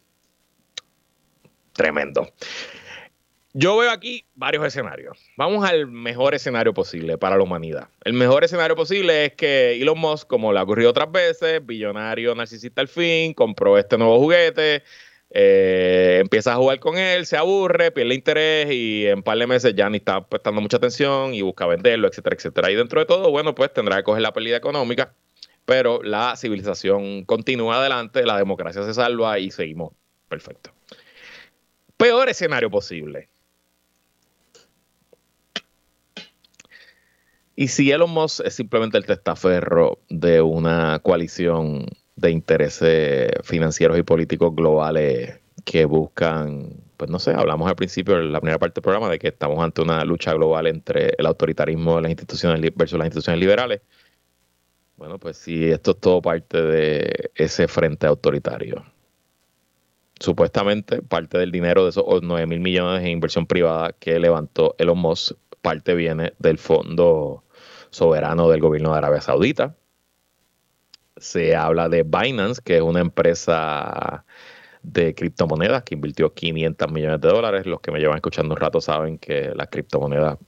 Tremendo. 1.73 2.31
Yo 3.55 3.79
veo 3.79 3.91
aquí 3.91 4.27
varios 4.35 4.67
escenarios. 4.67 5.19
Vamos 5.39 5.67
al 5.67 5.87
mejor 5.87 6.35
escenario 6.35 6.75
posible 6.75 7.17
para 7.17 7.39
la 7.39 7.45
humanidad. 7.45 7.89
El 8.05 8.13
mejor 8.13 8.45
escenario 8.45 8.77
posible 8.77 9.25
es 9.25 9.33
que 9.33 9.81
Elon 9.81 9.99
Musk, 9.99 10.29
como 10.29 10.53
le 10.53 10.59
ha 10.59 10.63
ocurrido 10.65 10.91
otras 10.91 11.11
veces, 11.11 11.65
billonario 11.65 12.35
narcisista 12.35 12.83
al 12.83 12.89
fin, 12.89 13.33
compró 13.33 13.79
este 13.79 13.97
nuevo 13.97 14.19
juguete, 14.19 14.83
eh, 15.39 16.17
empieza 16.23 16.55
a 16.55 16.57
jugar 16.57 16.81
con 16.81 16.97
él, 16.97 17.27
se 17.27 17.37
aburre, 17.37 17.91
pierde 17.91 18.15
interés 18.15 18.71
y 18.71 19.07
en 19.07 19.23
par 19.23 19.37
de 19.37 19.47
meses 19.47 19.75
ya 19.77 19.91
ni 19.91 19.99
está 19.99 20.27
prestando 20.27 20.63
mucha 20.63 20.79
atención 20.79 21.35
y 21.35 21.43
busca 21.43 21.67
venderlo, 21.67 22.09
etcétera, 22.09 22.37
etcétera. 22.37 22.71
Y 22.71 22.75
dentro 22.75 23.01
de 23.01 23.05
todo, 23.07 23.31
bueno, 23.31 23.55
pues 23.55 23.71
tendrá 23.71 23.99
que 23.99 24.05
coger 24.05 24.23
la 24.23 24.33
pérdida 24.33 24.57
económica, 24.57 25.13
pero 25.67 26.03
la 26.03 26.35
civilización 26.37 27.27
continúa 27.27 27.81
adelante, 27.81 28.25
la 28.25 28.39
democracia 28.39 28.83
se 28.85 28.95
salva 28.95 29.39
y 29.39 29.51
seguimos. 29.51 29.93
Perfecto. 30.27 30.71
Peor 31.99 32.31
escenario 32.31 32.71
posible. 32.71 33.29
Y 37.55 37.69
si 37.69 37.91
Elon 37.91 38.09
Musk 38.11 38.41
es 38.47 38.55
simplemente 38.55 38.97
el 38.97 39.05
testaferro 39.05 39.99
de 40.09 40.41
una 40.41 40.99
coalición 41.01 41.85
de 42.17 42.31
intereses 42.31 43.31
financieros 43.45 43.99
y 43.99 44.03
políticos 44.03 44.55
globales 44.55 45.39
que 45.65 45.85
buscan, 45.85 46.71
pues 46.97 47.11
no 47.11 47.19
sé, 47.19 47.33
hablamos 47.33 47.69
al 47.69 47.77
principio, 47.77 48.19
en 48.19 48.33
la 48.33 48.41
primera 48.41 48.59
parte 48.59 48.77
del 48.77 48.83
programa, 48.83 49.11
de 49.11 49.19
que 49.19 49.29
estamos 49.29 49.63
ante 49.63 49.83
una 49.83 50.05
lucha 50.05 50.33
global 50.33 50.67
entre 50.67 51.15
el 51.19 51.27
autoritarismo 51.27 51.97
de 51.97 52.03
las 52.03 52.11
instituciones 52.11 52.61
versus 52.75 52.99
las 52.99 53.07
instituciones 53.07 53.41
liberales. 53.41 53.83
Bueno, 54.97 55.19
pues 55.19 55.37
si 55.37 55.67
esto 55.67 55.91
es 55.91 56.01
todo 56.01 56.23
parte 56.23 56.63
de 56.63 57.31
ese 57.35 57.69
frente 57.69 58.07
autoritario. 58.07 58.85
Supuestamente 60.19 61.03
parte 61.03 61.37
del 61.37 61.53
dinero 61.53 61.85
de 61.85 61.91
esos 61.91 62.23
9 62.23 62.47
mil 62.47 62.61
millones 62.61 63.03
en 63.03 63.09
inversión 63.09 63.47
privada 63.47 63.93
que 63.93 64.19
levantó 64.19 64.75
Elon 64.79 64.99
Musk, 64.99 65.37
parte 65.61 65.95
viene 65.95 66.33
del 66.39 66.57
fondo 66.57 67.45
soberano 67.91 68.49
del 68.49 68.61
gobierno 68.61 68.93
de 68.93 68.99
Arabia 68.99 69.21
Saudita, 69.21 69.75
se 71.17 71.57
habla 71.57 71.89
de 71.89 72.03
Binance, 72.03 72.61
que 72.63 72.77
es 72.77 72.83
una 72.83 73.01
empresa 73.01 74.25
de 74.83 75.15
criptomonedas 75.15 75.83
que 75.83 75.95
invirtió 75.95 76.33
500 76.33 76.93
millones 76.93 77.21
de 77.21 77.29
dólares. 77.29 77.67
Los 77.67 77.81
que 77.81 77.91
me 77.91 77.99
llevan 77.99 78.17
escuchando 78.17 78.55
un 78.55 78.61
rato 78.61 78.81
saben 78.81 79.19
que 79.19 79.53
las 79.55 79.69
criptomonedas, 79.69 80.39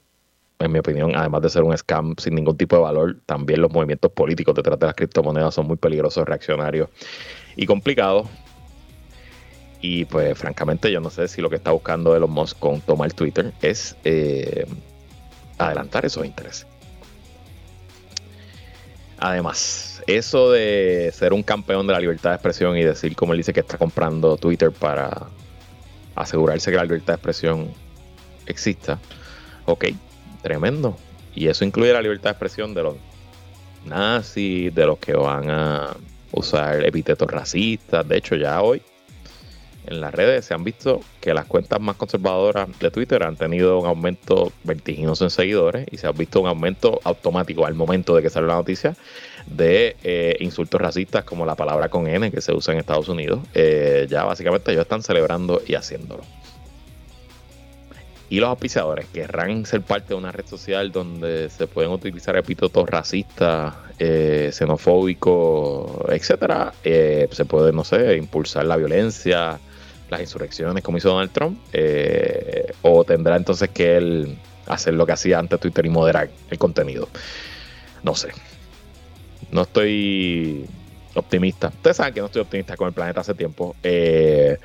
en 0.61 0.73
mi 0.73 0.79
opinión, 0.79 1.16
además 1.16 1.43
de 1.43 1.51
ser 1.51 1.62
un 1.64 1.77
scam 1.77 2.14
sin 2.19 2.35
ningún 2.35 2.57
tipo 2.57 2.77
de 2.77 2.83
valor, 2.83 3.16
también 3.27 3.61
los 3.61 3.73
movimientos 3.73 4.12
políticos 4.12 4.55
detrás 4.55 4.79
de 4.79 4.87
las 4.87 4.95
criptomonedas 4.95 5.55
son 5.55 5.66
muy 5.66 5.77
peligrosos, 5.77 6.25
reaccionarios 6.27 6.89
y 7.57 7.66
complicados. 7.66 8.29
Y 9.81 10.05
pues 10.07 10.37
francamente 10.37 10.91
yo 10.91 11.01
no 11.01 11.11
sé 11.11 11.29
si 11.29 11.41
lo 11.41 11.51
que 11.51 11.57
está 11.57 11.71
buscando 11.71 12.14
Elon 12.16 12.31
Musk 12.31 12.59
con 12.59 12.81
tomar 12.81 13.12
Twitter 13.12 13.53
es 13.62 13.97
eh, 14.05 14.66
adelantar 15.57 16.05
esos 16.05 16.25
intereses. 16.27 16.66
Además, 19.21 20.03
eso 20.07 20.53
de 20.53 21.11
ser 21.12 21.33
un 21.33 21.43
campeón 21.43 21.87
de 21.87 21.93
la 21.93 22.01
libertad 22.01 22.31
de 22.31 22.37
expresión 22.37 22.77
y 22.77 22.85
decir, 22.85 23.16
como 23.16 23.33
él 23.33 23.39
dice, 23.39 23.53
que 23.53 23.61
está 23.61 23.77
comprando 23.77 24.37
Twitter 24.37 24.71
para 24.71 25.27
asegurarse 26.14 26.71
que 26.71 26.77
la 26.77 26.85
libertad 26.85 27.14
de 27.14 27.16
expresión 27.16 27.71
exista, 28.47 28.99
ok, 29.66 29.87
tremendo. 30.43 30.97
Y 31.35 31.49
eso 31.49 31.64
incluye 31.64 31.93
la 31.93 32.03
libertad 32.03 32.31
de 32.31 32.33
expresión 32.33 32.75
de 32.75 32.83
los 32.83 32.97
nazis, 33.85 34.75
de 34.75 34.87
los 34.87 34.99
que 34.99 35.14
van 35.14 35.51
a 35.51 35.97
usar 36.33 36.85
epítetos 36.85 37.29
racistas. 37.29 38.07
De 38.09 38.19
hecho, 38.19 38.37
ya 38.37 38.62
hoy 38.62 38.83
en 39.89 40.01
las 40.01 40.14
redes 40.14 40.45
se 40.45 40.55
han 40.55 40.64
visto 40.64 41.01
que 41.20 41.32
las 41.32 41.47
cuentas 41.47 41.80
más 41.80 41.97
conservadoras 41.97 42.68
de 42.78 42.91
Twitter 42.91 43.22
han 43.22 43.36
tenido 43.36 43.78
un 43.78 43.86
aumento 43.86 44.53
vertiginoso 44.64 45.24
en 45.24 45.30
seguidores 45.30 45.86
y 45.91 45.97
se 45.97 46.07
ha 46.07 46.12
visto 46.12 46.41
un 46.41 46.47
aumento 46.47 47.01
automático 47.05 47.64
al 47.64 47.74
momento 47.74 48.14
de 48.14 48.22
que 48.22 48.28
sale 48.28 48.47
la 48.47 48.57
noticia 48.57 48.95
de 49.47 49.97
eh, 50.05 50.36
insultos 50.41 50.80
racistas 50.80 51.24
como 51.24 51.47
la 51.47 51.55
palabra 51.55 51.89
con 51.89 52.07
N 52.07 52.30
que 52.30 52.43
se 52.43 52.53
usa 52.53 52.74
en 52.74 52.80
Estados 52.80 53.09
Unidos. 53.09 53.41
Eh, 53.55 54.07
ya 54.11 54.24
básicamente 54.24 54.72
ellos 54.72 54.82
están 54.82 55.03
celebrando 55.03 55.62
y 55.66 55.74
haciéndolo. 55.74 56.22
Y 58.30 58.41
los 58.41 58.51
auspiciadores 58.51 59.07
querrán 59.07 59.64
ser 59.64 59.80
parte 59.80 60.09
de 60.09 60.16
una 60.16 60.30
red 60.30 60.45
social 60.45 60.93
donde 60.93 61.49
se 61.49 61.66
pueden 61.66 61.91
utilizar 61.93 62.36
epítetos 62.36 62.86
racistas, 62.86 63.74
eh, 63.99 64.51
xenofóbicos, 64.53 66.11
etcétera. 66.11 66.74
se 66.82 67.45
puede, 67.47 67.72
no 67.72 67.84
sé, 67.84 68.18
impulsar 68.18 68.66
la 68.66 68.76
violencia, 68.76 69.59
las 70.09 70.21
insurrecciones 70.21 70.83
como 70.83 70.99
hizo 70.99 71.11
Donald 71.11 71.31
Trump, 71.33 71.59
eh, 71.73 72.73
o 72.83 73.05
tendrá 73.05 73.37
entonces 73.37 73.71
que 73.71 73.97
él 73.97 74.39
hacer 74.67 74.95
lo 74.95 75.07
que 75.07 75.13
hacía 75.13 75.39
antes 75.39 75.59
Twitter 75.61 75.87
y 75.87 75.91
moderar 75.91 76.31
el 76.51 76.59
contenido. 76.59 77.09
No 78.03 78.15
sé. 78.15 78.29
No 79.51 79.63
estoy 79.63 80.67
optimista. 81.15 81.69
Ustedes 81.69 81.97
saben 81.97 82.15
que 82.15 82.21
no 82.21 82.27
estoy 82.27 82.43
optimista 82.43 82.77
con 82.77 82.89
el 82.89 82.95
planeta 82.95 83.21
hace 83.21 83.35
tiempo. 83.35 83.75
Eh, 83.83 84.59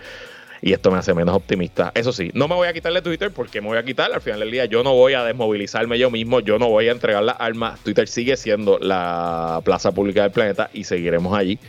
y 0.62 0.72
esto 0.72 0.92
me 0.92 0.98
hace 0.98 1.14
menos 1.14 1.36
optimista. 1.36 1.92
Eso 1.94 2.14
sí, 2.14 2.32
no 2.34 2.48
me 2.48 2.56
voy 2.56 2.70
a 2.70 2.74
quitarle 2.74 3.02
Twitter 3.02 3.32
porque 3.32 3.60
me 3.60 3.68
voy 3.68 3.78
a 3.78 3.84
quitar. 3.84 4.14
Al 4.14 4.22
final 4.22 4.40
del 4.40 4.52
día, 4.52 4.66
yo 4.66 4.82
no 4.84 4.94
voy 4.94 5.14
a 5.14 5.24
desmovilizarme 5.24 6.00
yo 6.00 6.10
mismo, 6.10 6.40
yo 6.40 6.58
no 6.58 6.70
voy 6.70 6.88
a 6.88 6.92
entregar 6.94 7.24
las 7.24 7.36
armas. 7.40 7.80
Twitter 7.82 8.08
sigue 8.08 8.38
siendo 8.38 8.80
la 8.80 9.62
plaza 9.66 9.92
pública 9.92 10.24
del 10.24 10.32
planeta 10.32 10.70
y 10.74 10.86
seguiremos 10.86 11.38
allí 11.38 11.60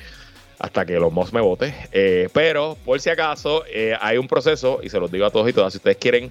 hasta 0.59 0.85
que 0.87 0.95
los 0.95 1.13
Moss 1.13 1.33
me 1.33 1.41
vote. 1.41 1.75
Eh, 1.93 2.29
pero 2.33 2.77
por 2.85 3.01
si 3.01 3.11
acaso, 3.11 3.65
eh, 3.67 3.97
hay 4.01 4.19
un 4.19 4.29
proceso, 4.29 4.81
y 4.83 4.89
se 4.89 4.99
los 4.99 5.11
digo 5.11 5.27
a 5.27 5.31
todos 5.31 5.49
y 5.49 5.53
todas, 5.53 5.73
si 5.73 5.79
ustedes 5.79 5.97
quieren 5.97 6.31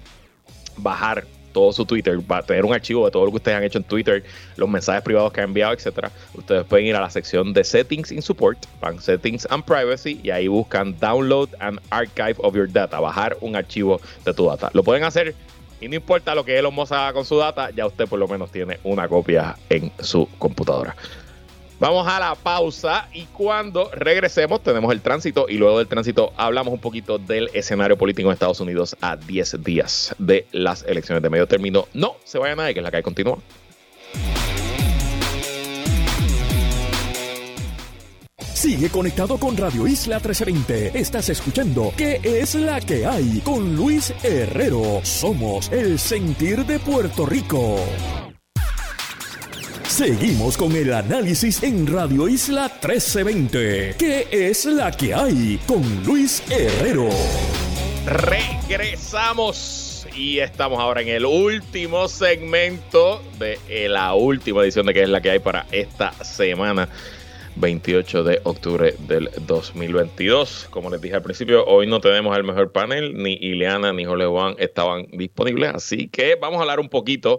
bajar 0.76 1.24
todo 1.54 1.72
su 1.72 1.86
Twitter, 1.86 2.18
va 2.30 2.38
a 2.38 2.42
tener 2.42 2.64
un 2.64 2.74
archivo 2.74 3.06
de 3.06 3.12
todo 3.12 3.24
lo 3.24 3.30
que 3.30 3.36
ustedes 3.36 3.56
han 3.56 3.62
hecho 3.62 3.78
en 3.78 3.84
Twitter, 3.84 4.24
los 4.56 4.68
mensajes 4.68 5.02
privados 5.02 5.32
que 5.32 5.40
han 5.40 5.48
enviado, 5.48 5.72
etcétera. 5.72 6.10
Ustedes 6.34 6.64
pueden 6.64 6.86
ir 6.86 6.96
a 6.96 7.00
la 7.00 7.08
sección 7.08 7.54
de 7.54 7.64
Settings 7.64 8.10
in 8.10 8.20
Support, 8.20 8.58
van 8.80 9.00
Settings 9.00 9.46
and 9.48 9.64
Privacy 9.64 10.20
y 10.22 10.30
ahí 10.30 10.48
buscan 10.48 10.98
Download 10.98 11.48
and 11.60 11.80
Archive 11.90 12.34
of 12.38 12.54
Your 12.54 12.70
Data, 12.70 13.00
bajar 13.00 13.36
un 13.40 13.56
archivo 13.56 14.00
de 14.24 14.34
tu 14.34 14.46
data. 14.46 14.70
Lo 14.74 14.82
pueden 14.82 15.04
hacer 15.04 15.34
y 15.80 15.88
no 15.88 15.94
importa 15.94 16.34
lo 16.34 16.44
que 16.44 16.58
Elon 16.58 16.74
Musk 16.74 16.92
haga 16.92 17.12
con 17.12 17.24
su 17.24 17.36
data, 17.36 17.70
ya 17.70 17.86
usted 17.86 18.08
por 18.08 18.18
lo 18.18 18.26
menos 18.26 18.50
tiene 18.50 18.80
una 18.82 19.08
copia 19.08 19.56
en 19.70 19.92
su 20.00 20.28
computadora. 20.38 20.96
Vamos 21.80 22.06
a 22.06 22.20
la 22.20 22.34
pausa 22.36 23.08
y 23.12 23.24
cuando 23.26 23.90
regresemos 23.92 24.62
tenemos 24.62 24.92
el 24.92 25.00
tránsito 25.00 25.46
y 25.48 25.58
luego 25.58 25.78
del 25.78 25.88
tránsito 25.88 26.32
hablamos 26.36 26.72
un 26.72 26.80
poquito 26.80 27.18
del 27.18 27.50
escenario 27.52 27.98
político 27.98 28.28
en 28.28 28.34
Estados 28.34 28.60
Unidos 28.60 28.96
a 29.00 29.16
10 29.16 29.64
días 29.64 30.14
de 30.18 30.46
las 30.52 30.84
elecciones 30.84 31.22
de 31.22 31.30
medio 31.30 31.48
término. 31.48 31.88
No 31.92 32.16
se 32.24 32.38
vaya 32.38 32.54
nadie, 32.54 32.74
que 32.74 32.80
es 32.80 32.84
la 32.84 32.90
que 32.90 33.02
continúa. 33.02 33.38
Sigue 38.38 38.88
conectado 38.88 39.36
con 39.36 39.56
Radio 39.56 39.86
Isla 39.86 40.16
1320. 40.16 40.98
Estás 40.98 41.28
escuchando 41.28 41.92
¿Qué 41.98 42.20
es 42.22 42.54
la 42.54 42.80
que 42.80 43.04
hay? 43.04 43.40
Con 43.40 43.76
Luis 43.76 44.14
Herrero. 44.22 45.00
Somos 45.02 45.70
el 45.70 45.98
sentir 45.98 46.64
de 46.64 46.78
Puerto 46.78 47.26
Rico. 47.26 47.76
Seguimos 49.94 50.56
con 50.56 50.74
el 50.74 50.92
análisis 50.92 51.62
en 51.62 51.86
Radio 51.86 52.28
Isla 52.28 52.62
1320. 52.62 53.94
¿Qué 53.96 54.26
es 54.28 54.64
la 54.64 54.90
que 54.90 55.14
hay? 55.14 55.60
Con 55.68 55.84
Luis 56.04 56.42
Herrero. 56.50 57.10
Regresamos 58.04 60.04
y 60.16 60.40
estamos 60.40 60.80
ahora 60.80 61.00
en 61.00 61.10
el 61.10 61.24
último 61.24 62.08
segmento 62.08 63.22
de 63.38 63.60
eh, 63.68 63.88
la 63.88 64.14
última 64.14 64.64
edición 64.64 64.86
de 64.86 64.94
¿Qué 64.94 65.04
es 65.04 65.08
la 65.08 65.20
que 65.20 65.30
hay 65.30 65.38
para 65.38 65.64
esta 65.70 66.12
semana? 66.24 66.88
28 67.54 68.24
de 68.24 68.40
octubre 68.42 68.96
del 69.06 69.30
2022. 69.46 70.66
Como 70.70 70.90
les 70.90 71.00
dije 71.00 71.14
al 71.14 71.22
principio, 71.22 71.64
hoy 71.66 71.86
no 71.86 72.00
tenemos 72.00 72.36
el 72.36 72.42
mejor 72.42 72.72
panel, 72.72 73.14
ni 73.14 73.34
Ileana 73.34 73.92
ni 73.92 74.04
Jole 74.04 74.26
Juan 74.26 74.56
estaban 74.58 75.06
disponibles, 75.12 75.72
así 75.72 76.08
que 76.08 76.34
vamos 76.34 76.58
a 76.58 76.62
hablar 76.62 76.80
un 76.80 76.88
poquito 76.88 77.38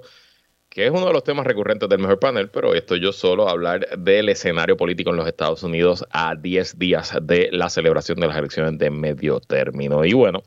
que 0.76 0.86
es 0.86 0.92
uno 0.92 1.06
de 1.08 1.14
los 1.14 1.24
temas 1.24 1.48
recurrentes 1.48 1.88
del 1.88 2.00
mejor 2.00 2.20
panel, 2.20 2.50
pero 2.50 2.74
estoy 2.74 3.00
yo 3.00 3.14
solo 3.14 3.48
a 3.48 3.52
hablar 3.52 3.98
del 3.98 4.28
escenario 4.28 4.76
político 4.76 5.10
en 5.10 5.16
los 5.16 5.26
Estados 5.26 5.64
Unidos 5.64 6.06
a 6.12 6.36
10 6.36 6.78
días 6.78 7.18
de 7.22 7.48
la 7.54 7.70
celebración 7.70 8.20
de 8.20 8.28
las 8.28 8.36
elecciones 8.36 8.78
de 8.78 8.90
medio 8.90 9.40
término. 9.40 10.04
Y 10.04 10.12
bueno, 10.12 10.44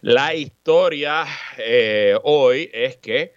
la 0.00 0.34
historia 0.34 1.26
eh, 1.58 2.18
hoy 2.24 2.68
es 2.74 2.96
que 2.96 3.34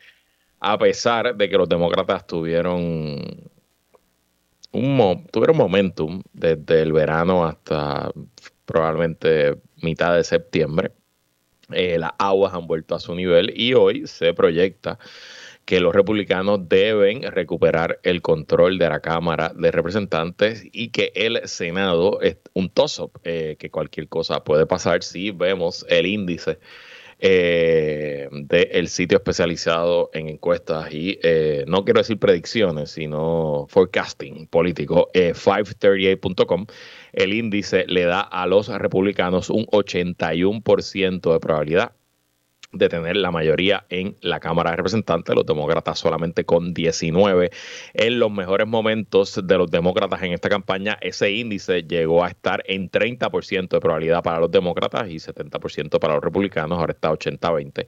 a 0.59 0.79
pesar 0.79 1.35
de 1.35 1.47
que 1.47 1.57
los 1.59 1.69
demócratas 1.69 2.25
tuvieron 2.25 3.51
un, 4.71 5.27
tuvieron 5.31 5.57
momentum 5.57 6.23
desde 6.33 6.81
el 6.81 6.91
verano 6.91 7.45
hasta 7.45 8.11
probablemente 8.65 9.57
mitad 9.83 10.15
de 10.15 10.23
septiembre. 10.23 10.91
Eh, 11.71 11.99
las 11.99 12.13
aguas 12.17 12.51
han 12.55 12.65
vuelto 12.65 12.95
a 12.95 12.99
su 12.99 13.13
nivel 13.13 13.53
y 13.55 13.75
hoy 13.75 14.07
se 14.07 14.33
proyecta 14.33 14.97
que 15.65 15.79
los 15.79 15.93
republicanos 15.93 16.67
deben 16.67 17.23
recuperar 17.23 17.99
el 18.03 18.21
control 18.21 18.77
de 18.77 18.89
la 18.89 18.99
Cámara 18.99 19.53
de 19.55 19.71
Representantes 19.71 20.65
y 20.71 20.89
que 20.89 21.11
el 21.15 21.47
Senado 21.47 22.21
es 22.21 22.37
un 22.53 22.69
toss-up, 22.69 23.19
eh, 23.23 23.55
que 23.59 23.69
cualquier 23.69 24.07
cosa 24.07 24.43
puede 24.43 24.65
pasar 24.65 25.03
si 25.03 25.31
vemos 25.31 25.85
el 25.89 26.05
índice 26.05 26.59
eh, 27.23 28.27
del 28.31 28.87
sitio 28.87 29.19
especializado 29.19 30.09
en 30.13 30.27
encuestas 30.27 30.91
y 30.91 31.19
eh, 31.21 31.65
no 31.67 31.85
quiero 31.85 31.99
decir 31.99 32.17
predicciones, 32.17 32.89
sino 32.91 33.67
forecasting 33.69 34.47
político, 34.47 35.09
538.com. 35.13 36.65
El 37.13 37.33
índice 37.33 37.85
le 37.87 38.05
da 38.05 38.21
a 38.21 38.47
los 38.47 38.69
republicanos 38.69 39.51
un 39.51 39.67
81% 39.67 41.31
de 41.31 41.39
probabilidad 41.39 41.93
de 42.71 42.89
tener 42.89 43.17
la 43.17 43.31
mayoría 43.31 43.85
en 43.89 44.15
la 44.21 44.39
Cámara 44.39 44.71
de 44.71 44.77
Representantes, 44.77 45.35
los 45.35 45.45
demócratas 45.45 45.99
solamente 45.99 46.45
con 46.45 46.73
19. 46.73 47.51
En 47.93 48.19
los 48.19 48.31
mejores 48.31 48.67
momentos 48.67 49.39
de 49.43 49.57
los 49.57 49.69
demócratas 49.69 50.21
en 50.23 50.33
esta 50.33 50.49
campaña, 50.49 50.97
ese 51.01 51.31
índice 51.31 51.83
llegó 51.83 52.23
a 52.23 52.29
estar 52.29 52.63
en 52.67 52.89
30% 52.89 53.69
de 53.69 53.79
probabilidad 53.79 54.23
para 54.23 54.39
los 54.39 54.51
demócratas 54.51 55.09
y 55.09 55.15
70% 55.15 55.99
para 55.99 56.13
los 56.15 56.23
republicanos, 56.23 56.79
ahora 56.79 56.93
está 56.93 57.11
80-20. 57.11 57.87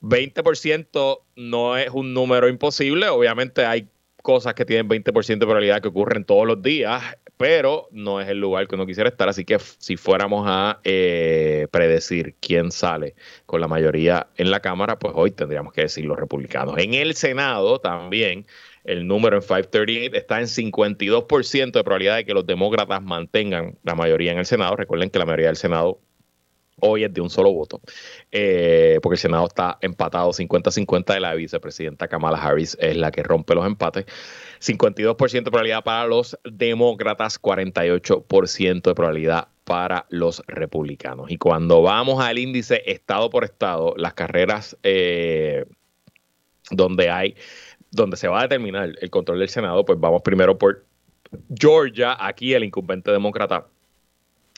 20% 0.00 1.20
no 1.36 1.76
es 1.76 1.90
un 1.90 2.12
número 2.12 2.48
imposible, 2.48 3.08
obviamente 3.08 3.64
hay 3.64 3.88
cosas 4.22 4.54
que 4.54 4.64
tienen 4.64 4.88
20% 4.88 5.26
de 5.26 5.38
probabilidad 5.38 5.82
que 5.82 5.88
ocurren 5.88 6.24
todos 6.24 6.46
los 6.46 6.62
días 6.62 7.02
pero 7.42 7.88
no 7.90 8.20
es 8.20 8.28
el 8.28 8.38
lugar 8.38 8.68
que 8.68 8.76
uno 8.76 8.86
quisiera 8.86 9.10
estar. 9.10 9.28
Así 9.28 9.44
que 9.44 9.58
si 9.58 9.96
fuéramos 9.96 10.44
a 10.46 10.78
eh, 10.84 11.66
predecir 11.72 12.36
quién 12.38 12.70
sale 12.70 13.16
con 13.46 13.60
la 13.60 13.66
mayoría 13.66 14.28
en 14.36 14.52
la 14.52 14.60
Cámara, 14.60 14.96
pues 14.96 15.12
hoy 15.16 15.32
tendríamos 15.32 15.72
que 15.72 15.80
decir 15.80 16.04
los 16.04 16.16
republicanos. 16.16 16.78
En 16.78 16.94
el 16.94 17.16
Senado 17.16 17.80
también. 17.80 18.46
El 18.84 19.08
número 19.08 19.36
en 19.36 19.42
538 19.42 20.16
está 20.16 20.40
en 20.40 20.46
52% 20.46 21.72
de 21.72 21.84
probabilidad 21.84 22.16
de 22.16 22.24
que 22.24 22.34
los 22.34 22.46
demócratas 22.46 23.02
mantengan 23.02 23.76
la 23.82 23.96
mayoría 23.96 24.30
en 24.30 24.38
el 24.38 24.46
Senado. 24.46 24.76
Recuerden 24.76 25.10
que 25.10 25.18
la 25.18 25.24
mayoría 25.24 25.46
del 25.48 25.56
Senado 25.56 25.98
hoy 26.82 27.04
es 27.04 27.14
de 27.14 27.20
un 27.20 27.30
solo 27.30 27.52
voto, 27.52 27.80
eh, 28.30 28.98
porque 29.02 29.14
el 29.14 29.20
Senado 29.20 29.46
está 29.46 29.78
empatado 29.80 30.32
50-50 30.32 31.14
de 31.14 31.20
la 31.20 31.34
vicepresidenta 31.34 32.08
Kamala 32.08 32.38
Harris 32.38 32.76
es 32.80 32.96
la 32.96 33.10
que 33.10 33.22
rompe 33.22 33.54
los 33.54 33.66
empates. 33.66 34.06
52% 34.60 35.32
de 35.32 35.50
probabilidad 35.50 35.82
para 35.82 36.06
los 36.06 36.38
demócratas, 36.44 37.40
48% 37.40 38.82
de 38.82 38.94
probabilidad 38.94 39.48
para 39.64 40.06
los 40.10 40.42
republicanos. 40.46 41.30
Y 41.30 41.38
cuando 41.38 41.82
vamos 41.82 42.22
al 42.22 42.38
índice 42.38 42.82
estado 42.86 43.30
por 43.30 43.44
estado, 43.44 43.94
las 43.96 44.14
carreras 44.14 44.76
eh, 44.82 45.64
donde 46.70 47.10
hay, 47.10 47.36
donde 47.90 48.16
se 48.16 48.28
va 48.28 48.40
a 48.40 48.42
determinar 48.42 48.92
el 49.00 49.10
control 49.10 49.38
del 49.38 49.48
Senado, 49.48 49.84
pues 49.84 50.00
vamos 50.00 50.22
primero 50.22 50.58
por 50.58 50.84
Georgia, 51.54 52.16
aquí 52.18 52.54
el 52.54 52.64
incumbente 52.64 53.10
demócrata 53.10 53.66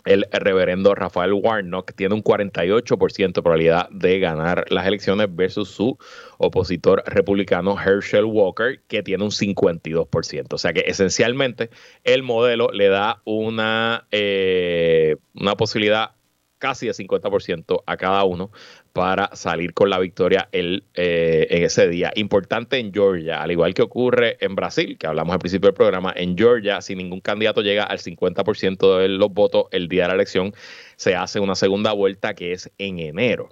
el 0.05 0.27
reverendo 0.33 0.95
Rafael 0.95 1.33
Warnock 1.33 1.93
tiene 1.95 2.15
un 2.15 2.23
48% 2.23 3.33
de 3.33 3.43
probabilidad 3.43 3.89
de 3.91 4.19
ganar 4.19 4.67
las 4.71 4.87
elecciones 4.87 5.29
versus 5.35 5.71
su 5.71 5.99
opositor 6.39 7.03
republicano 7.07 7.77
Herschel 7.81 8.25
Walker, 8.25 8.81
que 8.89 9.03
tiene 9.03 9.25
un 9.25 9.31
52%. 9.31 10.47
O 10.53 10.59
sea 10.59 10.73
que 10.73 10.85
esencialmente 10.87 11.71
el 12.05 12.23
modelo 12.23 12.69
le 12.73 12.89
da 12.89 13.23
una, 13.25 14.07
eh, 14.11 15.17
una 15.35 15.57
posibilidad 15.57 16.13
casi 16.59 16.87
de 16.87 16.93
50% 16.93 17.83
a 17.87 17.97
cada 17.97 18.25
uno 18.25 18.51
para 18.93 19.31
salir 19.35 19.75
con 19.75 19.91
la 19.91 19.99
victoria 19.99 20.49
el, 20.53 20.85
eh, 20.95 21.47
en 21.51 21.63
ese 21.65 21.89
día. 21.89 22.13
Importante 22.15 22.79
en 22.79 22.93
Georgia, 22.93 23.43
al 23.43 23.51
igual 23.51 23.75
que 23.75 23.83
ocurre 23.83 24.37
en 24.41 24.55
Brasil, 24.55 24.97
que 24.99 25.07
hablamos 25.07 25.33
al 25.33 25.41
principio 25.41 25.69
del 25.69 25.75
programa, 25.75 26.13
en 26.17 26.37
Georgia, 26.37 26.81
si 26.81 26.95
ningún 26.95 27.21
candidato 27.21 27.61
llega 27.61 27.85
al 27.85 27.99
50% 27.99 28.99
de 28.99 29.09
los 29.09 29.33
votos 29.33 29.67
el 29.73 29.89
día 29.89 30.03
de 30.03 30.09
la 30.09 30.15
elección, 30.15 30.55
se 30.97 31.17
hace 31.17 31.41
una 31.41 31.55
segunda 31.55 31.93
vuelta 31.93 32.35
que 32.35 32.53
es 32.53 32.71
en 32.79 32.99
enero. 32.99 33.51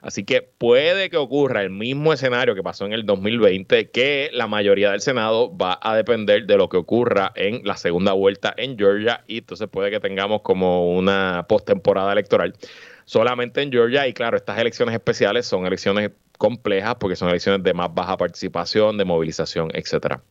Así 0.00 0.24
que 0.24 0.42
puede 0.42 1.10
que 1.10 1.16
ocurra 1.16 1.62
el 1.62 1.70
mismo 1.70 2.12
escenario 2.12 2.54
que 2.54 2.62
pasó 2.62 2.84
en 2.86 2.92
el 2.92 3.06
2020, 3.06 3.90
que 3.90 4.30
la 4.32 4.46
mayoría 4.46 4.90
del 4.90 5.00
Senado 5.00 5.56
va 5.56 5.78
a 5.82 5.96
depender 5.96 6.46
de 6.46 6.56
lo 6.56 6.68
que 6.68 6.76
ocurra 6.76 7.32
en 7.34 7.62
la 7.64 7.76
segunda 7.76 8.12
vuelta 8.12 8.54
en 8.56 8.76
Georgia 8.76 9.24
y 9.26 9.38
entonces 9.38 9.68
puede 9.68 9.90
que 9.90 10.00
tengamos 10.00 10.42
como 10.42 10.92
una 10.92 11.46
postemporada 11.48 12.12
electoral 12.12 12.54
solamente 13.04 13.62
en 13.62 13.70
Georgia. 13.70 14.06
Y 14.06 14.12
claro, 14.12 14.36
estas 14.36 14.58
elecciones 14.58 14.94
especiales 14.94 15.46
son 15.46 15.66
elecciones 15.66 16.10
complejas 16.38 16.96
porque 16.98 17.16
son 17.16 17.28
elecciones 17.28 17.62
de 17.62 17.74
más 17.74 17.92
baja 17.94 18.16
participación, 18.16 18.98
de 18.98 19.04
movilización, 19.04 19.70
etcétera. 19.74 20.22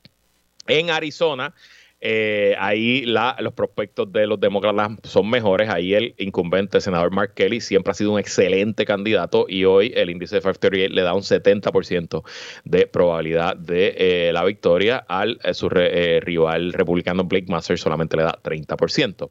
En 0.67 0.89
Arizona, 0.89 1.53
eh, 2.01 2.55
ahí 2.57 3.05
los 3.05 3.53
prospectos 3.53 4.11
de 4.11 4.25
los 4.25 4.39
demócratas 4.39 4.97
son 5.03 5.29
mejores. 5.29 5.69
Ahí 5.69 5.93
el 5.93 6.15
incumbente, 6.17 6.77
el 6.77 6.81
senador 6.81 7.11
Mark 7.11 7.33
Kelly, 7.35 7.61
siempre 7.61 7.91
ha 7.91 7.93
sido 7.93 8.11
un 8.11 8.19
excelente 8.19 8.85
candidato 8.85 9.45
y 9.47 9.65
hoy 9.65 9.93
el 9.95 10.09
índice 10.09 10.35
de 10.35 10.41
538 10.41 10.93
le 10.93 11.01
da 11.03 11.13
un 11.13 11.21
70% 11.21 12.23
de 12.65 12.87
probabilidad 12.87 13.55
de 13.55 13.93
eh, 13.97 14.33
la 14.33 14.43
victoria 14.43 14.97
al 14.97 15.39
eh, 15.43 15.53
su 15.53 15.69
rival 15.69 16.73
republicano 16.73 17.23
Blake 17.23 17.45
Masters 17.47 17.81
solamente 17.81 18.17
le 18.17 18.23
da 18.23 18.39
30% 18.41 19.29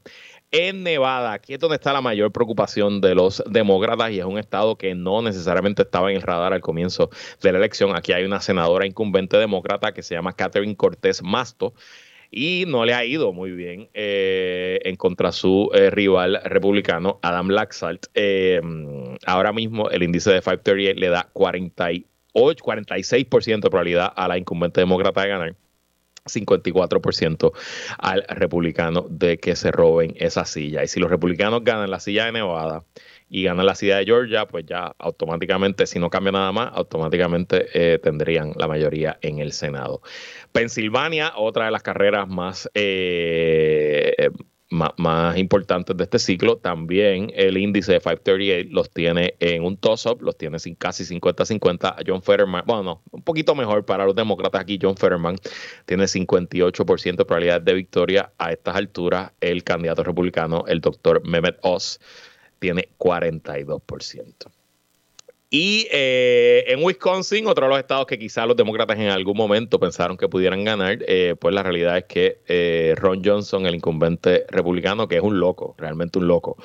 en 0.53 0.83
Nevada, 0.83 1.33
aquí 1.33 1.55
es 1.55 1.61
donde 1.61 1.77
está 1.77 1.93
la 1.93 2.01
mayor 2.01 2.33
preocupación 2.33 3.01
de 3.01 3.15
los 3.15 3.43
demócratas 3.49 4.11
y 4.11 4.19
es 4.19 4.25
un 4.25 4.39
estado 4.39 4.77
que 4.77 4.95
no 4.95 5.23
necesariamente 5.23 5.83
estaba 5.83 6.11
en 6.11 6.17
el 6.17 6.23
radar 6.23 6.53
al 6.53 6.61
comienzo 6.61 7.11
de 7.41 7.53
la 7.53 7.59
elección. 7.59 7.95
Aquí 7.95 8.13
hay 8.13 8.25
una 8.25 8.41
senadora 8.41 8.87
incumbente 8.87 9.37
demócrata 9.37 9.93
que 9.93 10.03
se 10.03 10.15
llama 10.15 10.33
Catherine 10.33 10.77
Cortés 10.77 11.23
Masto 11.23 11.75
y 12.31 12.65
no 12.67 12.85
le 12.85 12.95
ha 12.95 13.05
ido 13.05 13.33
muy 13.33 13.51
bien 13.51 13.89
eh, 13.93 14.79
en 14.85 14.97
contra 14.97 15.33
su 15.33 15.71
eh, 15.75 15.91
rival 15.91 16.41
republicano, 16.45 17.19
Adam 17.23 17.49
Laxalt. 17.49 18.07
Eh, 18.15 18.61
ahora 19.27 19.53
mismo 19.53 19.91
el 19.91 20.03
índice 20.03 20.31
de 20.31 20.41
538 20.41 21.01
le 21.01 21.09
da 21.09 21.29
48, 21.33 22.65
46% 22.65 23.61
de 23.61 23.71
probabilidad 23.71 24.13
a 24.15 24.29
la 24.29 24.39
incumbente 24.39 24.81
demócrata 24.81 25.23
de 25.23 25.29
ganar 25.29 25.57
54% 26.25 27.53
al 27.99 28.25
republicano 28.29 29.07
de 29.09 29.39
que 29.39 29.57
se 29.57 29.71
roben 29.71 30.15
esa 30.17 30.45
silla. 30.45 30.83
Y 30.85 30.89
si 30.89 31.01
los 31.01 31.11
republicanos 31.11 31.65
ganan 31.65 31.91
la 31.91 32.01
silla 32.01 32.27
de 32.27 32.33
Nevada 32.33 32.85
y 33.29 33.45
ganan 33.45 33.67
la 33.67 33.75
silla 33.75 33.99
de 33.99 34.05
Georgia, 34.05 34.47
pues 34.47 34.67
ya 34.67 34.95
automáticamente, 34.99 35.87
si 35.87 35.99
no 35.99 36.11
cambia 36.11 36.33
nada 36.33 36.53
más, 36.53 36.71
automáticamente 36.75 37.67
eh, 37.75 37.99
tendrían 37.99 38.53
la 38.57 38.67
mayoría 38.67 39.19
en 39.23 39.39
el 39.39 39.53
Senado. 39.53 40.03
Pensilvania, 40.53 41.33
otra 41.37 41.67
de 41.67 41.71
las 41.71 41.83
carreras 41.83 42.29
más 42.29 42.69
eh, 42.75 44.31
más, 44.71 45.37
importantes 45.37 45.97
de 45.97 46.05
este 46.05 46.19
ciclo. 46.19 46.57
También 46.57 47.33
el 47.35 47.59
índice 47.59 47.93
de 47.93 48.01
538 48.01 48.69
los 48.73 48.91
tiene 48.91 49.35
en 49.41 49.65
un 49.65 49.77
toss-up, 49.77 50.23
los 50.23 50.37
tiene 50.37 50.59
sin 50.59 50.75
casi 50.75 51.05
50-50 51.05 52.05
John 52.07 52.23
Fetterman. 52.23 52.65
Bueno, 52.67 52.83
no, 52.83 53.03
un 53.11 53.23
poquito 53.23 53.55
mejor 53.55 53.85
para 53.85 54.05
los 54.05 54.15
demócratas 54.15 54.61
aquí. 54.61 54.79
John 54.81 54.97
Fetterman 54.97 55.37
tiene 55.87 56.05
58% 56.05 57.17
de 57.17 57.25
probabilidad 57.25 57.61
de 57.61 57.75
victoria. 57.75 58.33
A 58.39 58.53
estas 58.53 58.77
alturas, 58.77 59.33
el 59.41 59.65
candidato 59.65 60.03
republicano, 60.03 60.65
el 60.67 60.81
doctor 60.81 61.27
Mehmet 61.27 61.59
Oz, 61.63 62.01
tiene 62.59 62.89
42%. 62.99 64.60
Y 65.53 65.89
eh, 65.91 66.65
en 66.69 66.83
Wisconsin, 66.85 67.49
otro 67.49 67.67
de 67.67 67.71
los 67.71 67.81
estados 67.81 68.07
que 68.07 68.21
quizás 68.21 68.47
los 68.47 68.57
demócratas 68.57 68.97
en 68.97 69.09
algún 69.09 69.37
momento 69.37 69.81
pensaron 69.81 70.17
que 70.17 70.29
pudieran 70.29 70.63
ganar, 70.63 70.99
eh, 71.09 71.35
pues 71.41 71.53
la 71.53 71.65
realidad 71.65 71.99
es 71.99 72.05
que 72.05 72.39
eh, 72.47 72.95
Ron 72.97 73.21
Johnson, 73.25 73.67
el 73.67 73.75
incumbente 73.75 74.47
republicano, 74.49 75.09
que 75.09 75.17
es 75.17 75.23
un 75.23 75.41
loco, 75.41 75.75
realmente 75.77 76.21
un 76.21 76.29
loco, 76.29 76.57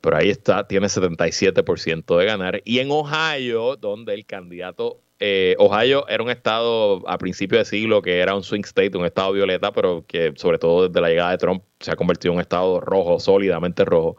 pero 0.00 0.16
ahí 0.16 0.28
está, 0.28 0.66
tiene 0.66 0.88
77% 0.88 2.18
de 2.18 2.24
ganar. 2.24 2.62
Y 2.64 2.80
en 2.80 2.90
Ohio, 2.90 3.76
donde 3.76 4.14
el 4.14 4.26
candidato 4.26 5.02
eh, 5.18 5.56
Ohio 5.58 6.06
era 6.08 6.22
un 6.22 6.28
estado 6.28 7.08
a 7.08 7.16
principio 7.16 7.58
de 7.58 7.64
siglo 7.64 8.02
que 8.02 8.18
era 8.18 8.34
un 8.34 8.42
swing 8.42 8.64
state, 8.64 8.96
un 8.98 9.06
estado 9.06 9.32
violeta, 9.32 9.72
pero 9.72 10.04
que 10.06 10.34
sobre 10.36 10.58
todo 10.58 10.88
desde 10.88 11.00
la 11.00 11.08
llegada 11.08 11.30
de 11.30 11.38
Trump 11.38 11.62
se 11.80 11.90
ha 11.90 11.96
convertido 11.96 12.32
en 12.32 12.36
un 12.36 12.40
estado 12.42 12.80
rojo, 12.80 13.18
sólidamente 13.18 13.84
rojo. 13.84 14.16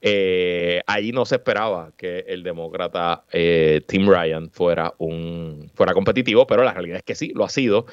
Eh, 0.00 0.80
allí 0.86 1.12
no 1.12 1.26
se 1.26 1.36
esperaba 1.36 1.92
que 1.96 2.24
el 2.28 2.42
demócrata 2.42 3.24
eh, 3.30 3.82
Tim 3.86 4.08
Ryan 4.08 4.50
fuera 4.50 4.94
un 4.98 5.70
fuera 5.74 5.92
competitivo, 5.92 6.46
pero 6.46 6.62
la 6.64 6.72
realidad 6.72 6.98
es 6.98 7.04
que 7.04 7.14
sí, 7.14 7.32
lo 7.34 7.44
ha 7.44 7.50
sido. 7.50 7.86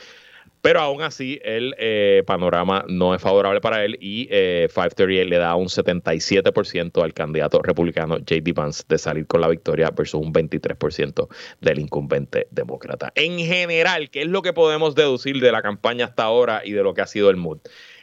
Pero 0.65 0.81
aún 0.81 1.03
así, 1.03 1.39
el 1.43 1.75
eh, 1.77 2.23
panorama 2.25 2.85
no 2.87 3.13
es 3.13 3.21
favorable 3.21 3.61
para 3.61 3.85
él 3.85 3.99
y 4.01 4.27
eh, 4.31 4.67
538 4.73 5.29
le 5.29 5.37
da 5.37 5.53
un 5.53 5.67
77% 5.67 7.03
al 7.03 7.13
candidato 7.13 7.61
republicano 7.61 8.15
J.D. 8.15 8.51
Vance 8.53 8.83
de 8.89 8.97
salir 8.97 9.27
con 9.27 9.41
la 9.41 9.47
victoria 9.47 9.91
versus 9.91 10.19
un 10.19 10.33
23% 10.33 11.27
del 11.61 11.77
incumbente 11.77 12.47
demócrata. 12.49 13.11
En 13.13 13.37
general, 13.37 14.09
¿qué 14.09 14.23
es 14.23 14.27
lo 14.27 14.41
que 14.41 14.53
podemos 14.53 14.95
deducir 14.95 15.39
de 15.39 15.51
la 15.51 15.61
campaña 15.61 16.05
hasta 16.05 16.23
ahora 16.23 16.63
y 16.65 16.71
de 16.71 16.81
lo 16.81 16.95
que 16.95 17.01
ha 17.01 17.07
sido 17.07 17.29
el 17.29 17.35
mood? 17.35 17.59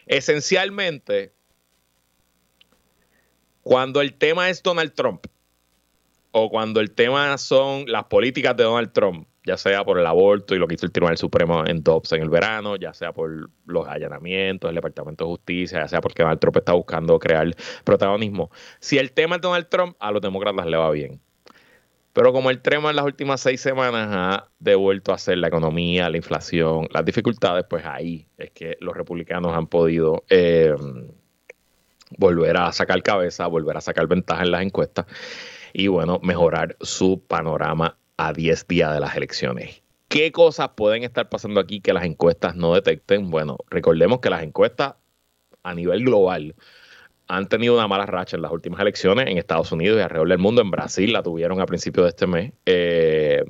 Esencialmente, 0.07 1.33
cuando 3.65 4.01
el 4.01 4.15
tema 4.15 4.51
es 4.51 4.63
Donald 4.63 4.95
Trump 4.95 5.27
o 6.31 6.49
cuando 6.49 6.79
el 6.79 6.93
tema 6.93 7.37
son 7.39 7.87
las 7.89 8.05
políticas 8.05 8.57
de 8.57 8.63
Donald 8.63 8.93
Trump, 8.93 9.27
ya 9.45 9.57
sea 9.57 9.84
por 9.84 9.99
el 9.99 10.07
aborto 10.07 10.55
y 10.55 10.59
lo 10.59 10.68
que 10.68 10.74
hizo 10.74 10.86
el 10.86 10.93
Tribunal 10.93 11.18
Supremo 11.18 11.64
en 11.66 11.82
Dobbs 11.82 12.12
en 12.12 12.22
el 12.22 12.30
verano, 12.30 12.76
ya 12.76 12.95
sea 12.95 13.12
por 13.12 13.51
los 13.66 13.88
allanamientos 13.88 14.68
del 14.68 14.76
Departamento 14.76 15.24
de 15.24 15.30
Justicia, 15.30 15.80
ya 15.80 15.88
sea 15.88 16.01
porque 16.01 16.22
Donald 16.22 16.40
Trump 16.40 16.57
está 16.57 16.72
buscando 16.72 17.18
crear 17.18 17.55
protagonismo. 17.84 18.51
Si 18.78 18.99
el 18.99 19.12
tema 19.12 19.36
es 19.36 19.43
Donald 19.43 19.68
Trump, 19.68 19.97
a 19.99 20.12
los 20.12 20.22
demócratas 20.22 20.66
le 20.66 20.76
va 20.76 20.90
bien. 20.90 21.20
Pero 22.12 22.32
como 22.32 22.51
el 22.51 22.61
tema 22.61 22.90
en 22.90 22.97
las 22.97 23.07
últimas 23.07 23.40
seis 23.40 23.61
semanas 23.61 24.09
ha 24.12 24.49
devuelto 24.59 25.14
a 25.14 25.18
ser 25.18 25.38
la 25.38 25.49
economía, 25.49 26.11
la 26.11 26.18
inflación, 26.18 26.86
las 26.93 27.05
dificultades, 27.05 27.64
pues 27.68 27.86
ahí 27.86 28.28
es 28.36 28.51
que 28.51 28.76
los 28.80 28.95
republicanos 28.95 29.57
han 29.57 29.66
podido 29.66 30.22
eh, 30.28 30.74
volver 32.18 32.59
a 32.59 32.70
sacar 32.72 33.03
cabeza, 33.03 33.47
volver 33.47 33.78
a 33.78 33.80
sacar 33.80 34.07
ventaja 34.07 34.43
en 34.43 34.51
las 34.51 34.62
encuestas 34.62 35.07
y 35.72 35.88
bueno, 35.88 36.20
mejorar 36.22 36.76
su 36.80 37.22
panorama 37.26 37.97
a 38.17 38.33
10 38.33 38.67
días 38.69 38.93
de 38.93 39.01
las 39.01 39.17
elecciones. 39.17 39.83
¿Qué 40.09 40.31
cosas 40.31 40.71
pueden 40.77 41.05
estar 41.05 41.29
pasando 41.29 41.61
aquí 41.61 41.81
que 41.81 41.93
las 41.93 42.05
encuestas 42.05 42.55
no 42.55 42.75
detecten? 42.75 43.31
Bueno, 43.31 43.57
recordemos 43.71 44.21
que 44.21 44.31
las 44.31 44.43
encuestas 44.43 44.95
a 45.63 45.75
nivel 45.75 46.05
global 46.05 46.55
han 47.29 47.49
tenido 47.49 47.75
una 47.75 47.89
mala 47.89 48.05
racha 48.05 48.37
en 48.37 48.43
las 48.43 48.53
últimas 48.53 48.81
elecciones 48.81 49.27
en 49.27 49.39
Estados 49.39 49.73
Unidos 49.73 49.99
y 49.99 50.03
alrededor 50.03 50.29
del 50.29 50.39
mundo. 50.39 50.61
En 50.61 50.71
Brasil 50.71 51.13
la 51.13 51.23
tuvieron 51.23 51.61
a 51.61 51.67
principios 51.67 52.05
de 52.05 52.09
este 52.11 52.27
mes. 52.27 52.53
Eh, 52.67 53.43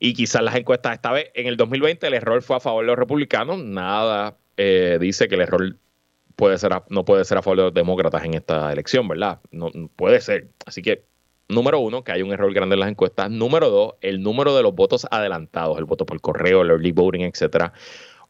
y 0.00 0.14
quizás 0.14 0.42
las 0.42 0.56
encuestas 0.56 0.94
esta 0.94 1.12
vez, 1.12 1.30
en 1.34 1.46
el 1.46 1.56
2020 1.56 2.04
el 2.08 2.14
error 2.14 2.42
fue 2.42 2.56
a 2.56 2.60
favor 2.60 2.82
de 2.82 2.88
los 2.88 2.98
republicanos. 2.98 3.58
Nada 3.58 4.36
eh, 4.56 4.98
dice 5.00 5.28
que 5.28 5.36
el 5.36 5.42
error 5.42 5.76
puede 6.34 6.58
ser 6.58 6.72
no 6.88 7.04
puede 7.04 7.24
ser 7.24 7.38
a 7.38 7.42
favor 7.42 7.58
de 7.58 7.62
los 7.64 7.74
demócratas 7.74 8.24
en 8.24 8.34
esta 8.34 8.72
elección, 8.72 9.06
¿verdad? 9.06 9.38
No, 9.52 9.70
puede 9.94 10.20
ser. 10.20 10.48
Así 10.66 10.82
que 10.82 11.04
Número 11.52 11.78
uno, 11.80 12.02
que 12.02 12.12
hay 12.12 12.22
un 12.22 12.32
error 12.32 12.52
grande 12.52 12.74
en 12.74 12.80
las 12.80 12.88
encuestas. 12.88 13.30
Número 13.30 13.68
dos, 13.70 13.94
el 14.00 14.22
número 14.22 14.56
de 14.56 14.62
los 14.62 14.74
votos 14.74 15.06
adelantados, 15.10 15.78
el 15.78 15.84
voto 15.84 16.06
por 16.06 16.20
correo, 16.20 16.62
el 16.62 16.70
early 16.70 16.92
voting, 16.92 17.20
etcétera. 17.20 17.72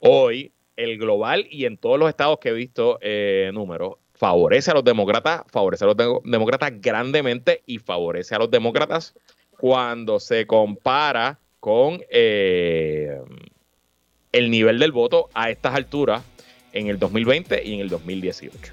Hoy, 0.01 0.53
el 0.77 0.99
global 0.99 1.47
y 1.51 1.67
en 1.67 1.77
todos 1.77 1.99
los 1.99 2.09
estados 2.09 2.39
que 2.39 2.49
he 2.49 2.53
visto 2.53 2.99
eh, 3.01 3.51
números, 3.55 3.95
favorece 4.15 4.71
a 4.71 4.75
los 4.75 4.85
demócratas, 4.85 5.43
favorece 5.51 5.85
a 5.85 5.89
los 5.89 5.97
demócratas 6.25 6.73
grandemente 6.81 7.63
y 7.67 7.79
favorece 7.79 8.35
a 8.35 8.39
los 8.39 8.51
demócratas 8.51 9.15
cuando 9.59 10.19
se 10.19 10.47
compara 10.47 11.39
con 11.61 12.01
eh, 12.11 13.21
el 14.33 14.51
nivel 14.51 14.79
del 14.79 14.91
voto 14.91 15.29
a 15.35 15.51
estas 15.51 15.75
alturas 15.75 16.25
en 16.73 16.89
el 16.89 16.99
2020 16.99 17.63
y 17.65 17.75
en 17.75 17.81
el 17.81 17.89
2018. 17.89 18.73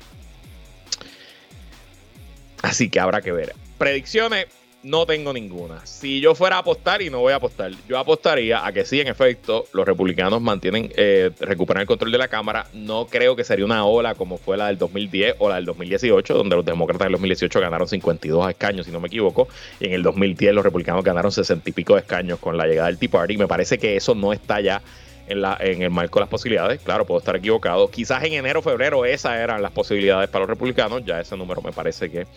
Así 2.64 2.89
que 2.89 3.00
habrá 3.00 3.22
que 3.22 3.32
ver. 3.32 3.54
Predicciones, 3.80 4.48
no 4.84 5.06
tengo 5.06 5.32
ninguna. 5.32 5.86
Si 5.86 6.20
yo 6.20 6.36
fuera 6.36 6.58
a 6.58 6.60
apostar, 6.60 7.02
y 7.02 7.10
no 7.10 7.20
voy 7.20 7.32
a 7.32 7.38
apostar, 7.38 7.72
yo 7.88 7.98
apostaría 7.98 8.66
a 8.66 8.74
que 8.74 8.84
sí, 8.84 9.00
en 9.00 9.08
efecto, 9.08 9.68
los 9.72 9.86
republicanos 9.86 10.42
mantienen, 10.42 10.92
eh, 10.98 11.32
recuperan 11.40 11.82
el 11.82 11.88
control 11.88 12.12
de 12.12 12.18
la 12.18 12.28
Cámara. 12.28 12.68
No 12.74 13.08
creo 13.08 13.38
que 13.38 13.46
sería 13.46 13.64
una 13.64 13.86
ola 13.86 14.16
como 14.16 14.38
fue 14.38 14.58
la 14.58 14.68
del 14.68 14.78
2010 14.78 15.36
o 15.40 15.48
la 15.48 15.56
del 15.56 15.66
2018, 15.66 16.34
donde 16.34 16.58
los 16.58 16.66
demócratas 16.66 17.06
en 17.06 17.14
2018 17.14 17.60
ganaron 17.62 17.88
52 17.88 18.50
escaños, 18.50 18.86
si 18.86 18.92
no 18.92 19.00
me 19.00 19.08
equivoco, 19.08 19.48
y 19.80 19.86
en 19.86 19.94
el 19.94 20.04
2010 20.04 20.54
los 20.54 20.66
republicanos 20.66 21.06
ganaron 21.06 21.32
60 21.32 21.70
y 21.70 21.72
pico 21.72 21.96
de 21.96 22.02
escaños 22.02 22.40
con 22.40 22.58
la 22.58 22.68
llegada 22.68 22.88
del 22.90 22.98
Tea 22.98 23.10
Party. 23.10 23.38
Me 23.38 23.48
parece 23.48 23.78
que 23.78 23.96
eso 23.96 24.14
no 24.14 24.34
está 24.34 24.60
ya 24.60 24.82
en, 25.30 25.42
la, 25.42 25.58
en 25.62 25.84
el 25.84 25.90
marco 25.90 26.20
de 26.20 26.24
las 26.24 26.30
posibilidades. 26.30 26.82
Claro, 26.82 27.06
puedo 27.06 27.20
estar 27.20 27.36
equivocado. 27.38 27.90
Quizás 27.90 28.24
en 28.26 28.34
enero 28.34 28.62
febrero 28.62 29.06
esas 29.06 29.38
eran 29.38 29.62
las 29.62 29.72
posibilidades 29.72 30.30
para 30.30 30.42
los 30.42 30.50
republicanos. 30.50 31.06
Ya 31.06 31.22
ese 31.22 31.38
número 31.38 31.62
me 31.62 31.72
parece 31.72 32.10
que 32.10 32.28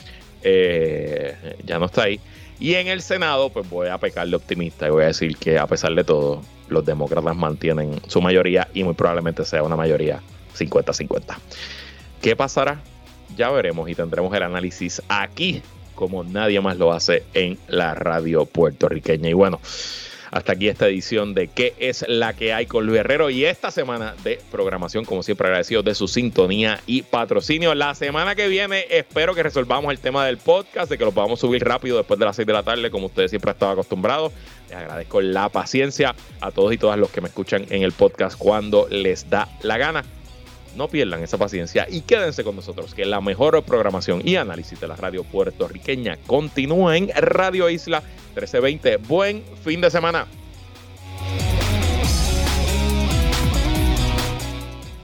eh, 0.43 1.57
ya 1.65 1.79
no 1.79 1.87
está 1.87 2.05
ahí. 2.05 2.21
Y 2.61 2.75
en 2.75 2.87
el 2.87 3.03
Senado, 3.03 3.51
pues 3.51 3.69
voy 3.69 3.89
a 3.89 3.99
pecar 3.99 4.29
de 4.29 4.37
optimista 4.37 4.87
y 4.87 4.91
voy 4.91 5.05
a 5.05 5.07
decir 5.09 5.37
que 5.37 5.59
a 5.59 5.67
pesar 5.67 5.95
de 5.95 6.05
todo, 6.05 6.43
los 6.69 6.85
demócratas 6.85 7.35
mantienen 7.37 8.01
su 8.07 8.21
mayoría 8.21 8.69
y 8.73 8.85
muy 8.85 8.95
probablemente 8.95 9.45
sea 9.45 9.63
una 9.63 9.77
mayoría 9.77 10.21
50-50. 10.57 11.37
¿Qué 12.21 12.37
pasará? 12.37 12.81
Ya 13.37 13.51
veremos 13.51 13.89
y 13.89 13.95
tendremos 13.95 14.33
el 14.35 14.43
análisis 14.43 15.03
aquí 15.09 15.63
como 15.95 16.25
nadie 16.25 16.61
más 16.61 16.79
lo 16.79 16.93
hace 16.93 17.23
en 17.35 17.59
la 17.69 17.95
radio 17.95 18.45
puertorriqueña. 18.45 19.29
Y 19.29 19.35
bueno, 19.35 19.61
hasta 20.33 20.53
aquí 20.53 20.69
esta 20.69 20.89
edición 20.89 21.35
de 21.35 21.47
¿Qué 21.49 21.75
es 21.79 22.05
la 22.09 22.33
que 22.33 22.55
hay 22.55 22.67
con 22.67 22.87
Luis 22.87 23.01
Herrero? 23.01 23.29
Y 23.31 23.45
esta 23.45 23.71
semana 23.71 24.15
de 24.25 24.41
programación, 24.51 25.05
como 25.05 25.23
siempre, 25.23 25.47
agradecido 25.47 25.83
de 25.83 25.95
su 25.95 26.09
sintonía 26.09 26.81
y 26.87 27.03
patrocinio. 27.03 27.75
La 27.75 27.95
semana 27.95 28.35
que 28.35 28.49
viene 28.49 28.87
espero 28.89 29.35
que 29.35 29.43
resolvamos 29.43 29.93
el 29.93 30.01
tema 30.01 30.25
del 30.25 30.39
podcast, 30.39 30.91
de 30.91 30.97
que 30.97 31.05
lo 31.05 31.13
podamos 31.13 31.39
subir 31.39 31.63
rápido 31.63 31.99
después 31.99 32.19
de 32.19 32.25
las 32.25 32.37
6 32.37 32.47
de 32.47 32.53
la 32.55 32.63
tarde, 32.63 32.91
como 32.91 33.07
ustedes 33.07 33.31
siempre 33.31 33.53
estado 33.53 33.73
acostumbrados. 33.73 34.33
Les 34.71 34.79
agradezco 34.79 35.21
la 35.21 35.51
paciencia 35.51 36.15
a 36.41 36.51
todos 36.51 36.73
y 36.73 36.79
todas 36.79 36.99
los 36.99 37.11
que 37.11 37.21
me 37.21 37.29
escuchan 37.29 37.67
en 37.69 37.83
el 37.83 37.93
podcast 37.93 38.39
cuando 38.39 38.89
les 38.89 39.29
da 39.29 39.49
la 39.63 39.77
gana. 39.77 40.03
No 40.77 40.89
pierdan 40.89 41.23
esa 41.23 41.39
paciencia 41.39 41.87
y 41.91 42.03
quédense 42.03 42.45
con 42.45 42.57
nosotros, 42.57 42.95
que 42.95 43.05
la 43.05 43.21
mejor 43.21 43.63
programación 43.63 44.23
y 44.25 44.37
análisis 44.37 44.81
de 44.81 44.89
la 44.89 44.97
radio 44.97 45.25
puertorriqueña 45.25 46.17
continúa 46.27 46.97
en 46.97 47.11
Radio 47.15 47.69
Isla 47.69 48.01
1320. 48.35 48.97
Buen 48.97 49.43
fin 49.63 49.81
de 49.81 49.91
semana. 49.91 50.27